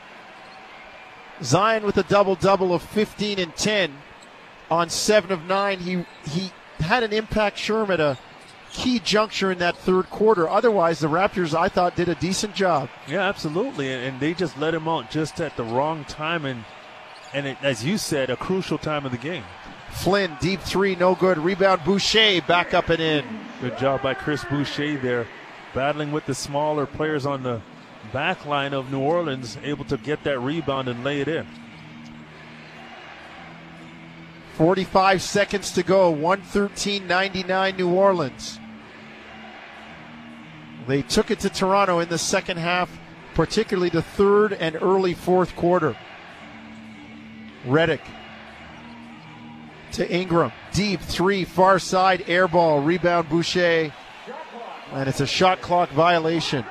Zion 1.41 1.85
with 1.85 1.97
a 1.97 2.03
double 2.03 2.35
double 2.35 2.73
of 2.73 2.81
15 2.81 3.39
and 3.39 3.55
10 3.55 3.93
on 4.69 4.89
seven 4.89 5.31
of 5.31 5.45
nine. 5.45 5.79
He 5.79 6.05
he 6.29 6.51
had 6.79 7.03
an 7.03 7.13
impact 7.13 7.57
Sherm 7.57 7.89
at 7.89 7.99
a 7.99 8.17
key 8.71 8.99
juncture 8.99 9.51
in 9.51 9.59
that 9.59 9.75
third 9.77 10.09
quarter. 10.09 10.47
Otherwise, 10.47 10.99
the 10.99 11.07
Raptors, 11.07 11.57
I 11.57 11.69
thought, 11.69 11.95
did 11.95 12.09
a 12.09 12.15
decent 12.15 12.55
job. 12.55 12.89
Yeah, 13.07 13.21
absolutely, 13.21 13.91
and, 13.91 14.03
and 14.03 14.19
they 14.19 14.33
just 14.33 14.57
let 14.57 14.73
him 14.73 14.87
out 14.87 15.09
just 15.09 15.41
at 15.41 15.57
the 15.57 15.63
wrong 15.63 16.05
time, 16.05 16.45
and 16.45 16.63
and 17.33 17.45
it, 17.45 17.57
as 17.61 17.85
you 17.85 17.97
said, 17.97 18.29
a 18.29 18.35
crucial 18.35 18.77
time 18.77 19.05
of 19.05 19.11
the 19.11 19.17
game. 19.17 19.43
Flynn, 19.91 20.37
deep 20.39 20.61
three, 20.61 20.95
no 20.95 21.15
good. 21.15 21.37
Rebound, 21.37 21.83
Boucher, 21.83 22.41
back 22.47 22.73
up 22.73 22.89
and 22.89 23.01
in. 23.01 23.25
Good 23.61 23.77
job 23.77 24.01
by 24.01 24.13
Chris 24.13 24.43
Boucher 24.45 24.97
there, 24.97 25.27
battling 25.73 26.11
with 26.11 26.25
the 26.25 26.35
smaller 26.35 26.85
players 26.85 27.25
on 27.25 27.43
the 27.43 27.61
back 28.13 28.45
line 28.45 28.73
of 28.73 28.91
New 28.91 28.99
Orleans, 28.99 29.57
able 29.63 29.85
to 29.85 29.97
get 29.97 30.23
that 30.23 30.39
rebound 30.39 30.87
and 30.87 31.03
lay 31.03 31.21
it 31.21 31.27
in. 31.27 31.45
45 34.55 35.21
seconds 35.21 35.71
to 35.71 35.83
go. 35.83 36.13
113.99 36.13 37.77
New 37.77 37.89
Orleans. 37.89 38.59
They 40.87 41.01
took 41.01 41.31
it 41.31 41.39
to 41.41 41.49
Toronto 41.49 41.99
in 41.99 42.09
the 42.09 42.17
second 42.17 42.57
half, 42.57 42.89
particularly 43.35 43.89
the 43.89 44.01
third 44.01 44.53
and 44.53 44.75
early 44.81 45.13
fourth 45.13 45.55
quarter. 45.55 45.95
Redick 47.65 48.01
to 49.99 50.09
Ingram. 50.09 50.53
Deep 50.71 51.01
three, 51.01 51.43
far 51.43 51.77
side, 51.77 52.23
air 52.29 52.47
ball, 52.47 52.81
rebound 52.81 53.27
Boucher. 53.27 53.93
And 54.93 55.09
it's 55.09 55.19
a 55.19 55.27
shot 55.27 55.59
clock 55.59 55.89
violation. 55.89 56.63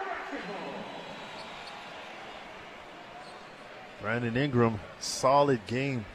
Brandon 4.01 4.35
Ingram, 4.35 4.81
solid 4.99 5.61
game. 5.67 6.07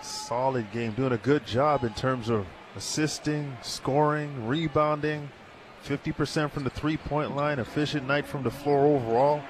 Solid 0.00 0.72
game. 0.72 0.92
Doing 0.92 1.12
a 1.12 1.18
good 1.18 1.44
job 1.46 1.84
in 1.84 1.92
terms 1.92 2.30
of 2.30 2.46
assisting, 2.74 3.54
scoring, 3.60 4.48
rebounding. 4.48 5.28
50% 5.84 6.50
from 6.50 6.64
the 6.64 6.70
three 6.70 6.96
point 6.96 7.36
line. 7.36 7.58
Efficient 7.58 8.06
night 8.06 8.24
from 8.24 8.42
the 8.42 8.50
floor 8.50 8.86
overall. 8.86 9.42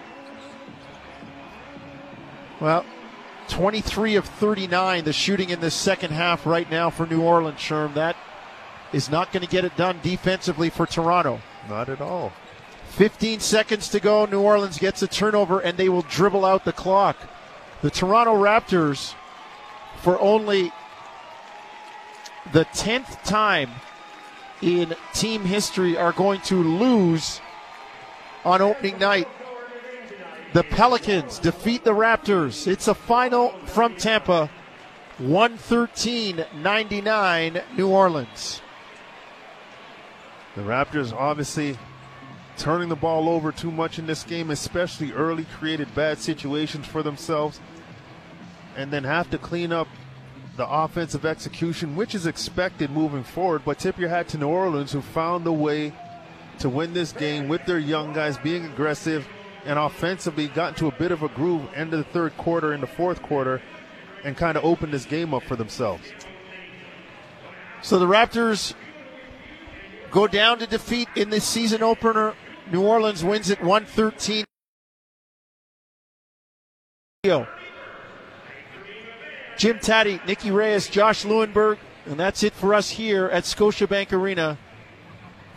Well, 2.61 2.85
23 3.49 4.17
of 4.17 4.25
39, 4.25 5.05
the 5.05 5.13
shooting 5.13 5.51
in 5.51 5.61
the 5.61 5.71
second 5.71 6.11
half 6.11 6.47
right 6.47 6.71
now 6.71 6.91
for 6.91 7.07
New 7.07 7.23
Orleans, 7.23 7.59
Sherm. 7.59 7.95
That 7.95 8.17
is 8.93 9.11
not 9.11 9.33
going 9.33 9.43
to 9.43 9.49
get 9.49 9.65
it 9.65 9.77
done 9.77 9.99
defensively 10.03 10.71
for 10.71 10.87
Toronto. 10.87 11.41
Not 11.69 11.89
at 11.89 12.01
all. 12.01 12.33
15 12.89 13.41
seconds 13.41 13.89
to 13.89 14.01
go. 14.01 14.27
New 14.27 14.41
Orleans 14.41 14.79
gets 14.79 15.03
a 15.03 15.09
turnover 15.09 15.61
and 15.61 15.79
they 15.79 15.89
will 15.89 16.03
dribble 16.03 16.45
out 16.45 16.65
the 16.65 16.73
clock. 16.73 17.17
The 17.81 17.91
Toronto 17.91 18.35
Raptors, 18.35 19.15
for 20.03 20.21
only 20.21 20.73
the 22.53 22.65
10th 22.67 23.23
time 23.25 23.71
in 24.61 24.95
team 25.15 25.45
history, 25.45 25.97
are 25.97 26.13
going 26.13 26.41
to 26.43 26.57
lose 26.57 27.41
on 28.45 28.61
opening 28.61 28.99
night. 28.99 29.29
The 30.53 30.65
Pelicans 30.65 31.39
defeat 31.39 31.83
the 31.83 31.95
Raptors. 31.95 32.67
It's 32.67 32.87
a 32.87 32.95
final 32.95 33.53
from 33.65 33.97
Tampa 33.97 34.51
113 35.17 36.45
99 36.57 37.63
New 37.75 37.89
Orleans. 37.89 38.61
The 40.55 40.61
Raptors 40.61 41.15
obviously 41.15 41.79
turning 42.59 42.91
the 42.91 42.97
ball 42.97 43.31
over 43.31 43.51
too 43.51 43.71
much 43.71 43.99
in 43.99 44.07
this 44.07 44.25
game, 44.25 44.51
especially 44.51 45.13
early, 45.13 45.47
created 45.59 45.95
bad 45.95 46.19
situations 46.19 46.87
for 46.87 47.03
themselves, 47.03 47.59
and 48.77 48.91
then 48.91 49.05
have 49.05 49.31
to 49.31 49.39
clean 49.39 49.73
up 49.73 49.89
the 50.59 50.69
offensive 50.69 51.25
execution, 51.25 51.97
which 51.97 52.15
is 52.15 52.27
expected 52.27 52.91
moving 52.91 53.25
forward. 53.25 53.63
But 53.65 53.79
tip 53.79 53.99
your 53.99 54.11
hat 54.11 54.29
to 54.29 54.39
New 54.39 54.49
Orleans, 54.49 54.93
who 54.93 55.01
found 55.01 55.47
a 55.47 55.53
way 55.53 55.95
to 56.59 56.69
win 56.69 56.93
this 56.93 57.13
game 57.13 57.49
with 57.49 57.65
their 57.65 57.79
young 57.79 58.13
guys 58.13 58.37
being 58.37 58.67
aggressive 58.67 59.27
and 59.65 59.79
offensively 59.79 60.49
got 60.49 60.71
into 60.71 60.89
a 60.89 60.93
bit 60.93 61.13
of 61.13 61.23
a 61.23 61.29
groove 61.29 61.63
end 61.75 61.93
of 61.93 61.99
the 61.99 62.13
third 62.13 62.37
quarter, 62.37 62.73
in 62.73 62.81
the 62.81 62.87
fourth 62.87 63.23
quarter, 63.23 63.63
and 64.25 64.37
kind 64.37 64.57
of 64.57 64.65
opened 64.65 64.93
this 64.93 65.05
game 65.05 65.35
up 65.35 65.43
for 65.45 65.57
themselves. 65.57 66.11
So 67.83 67.99
the 67.99 68.07
Raptors 68.07 68.75
go 70.11 70.27
down 70.27 70.59
to 70.61 70.67
defeat 70.67 71.09
in 71.17 71.31
the 71.31 71.41
season 71.41 71.83
opener. 71.83 72.35
New 72.71 72.83
Orleans 72.83 73.25
wins 73.25 73.51
it 73.51 73.61
113. 73.61 74.45
Jim 79.57 79.79
Tatti, 79.79 80.21
Nikki 80.27 80.51
Reyes, 80.51 80.89
Josh 80.89 81.25
Lewenberg, 81.25 81.79
and 82.07 82.19
that's 82.19 82.43
it 82.43 82.53
for 82.53 82.75
us 82.75 82.91
here 82.91 83.27
at 83.27 83.45
Scotiabank 83.45 84.13
Arena. 84.13 84.59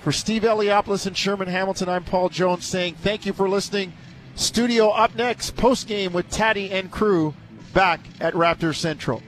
For 0.05 0.11
Steve 0.11 0.43
Eliopoulos 0.43 1.07
and 1.07 1.17
Sherman 1.17 1.47
Hamilton, 1.47 1.89
I'm 1.89 2.03
Paul 2.03 2.29
Jones 2.29 2.63
saying 2.63 2.93
thank 3.01 3.25
you 3.25 3.33
for 3.33 3.49
listening. 3.49 3.91
Studio 4.35 4.89
up 4.89 5.15
next, 5.15 5.55
post 5.55 5.87
game 5.87 6.13
with 6.13 6.29
Tatti 6.29 6.69
and 6.69 6.91
crew 6.91 7.33
back 7.73 8.01
at 8.19 8.35
Raptor 8.35 8.75
Central. 8.75 9.23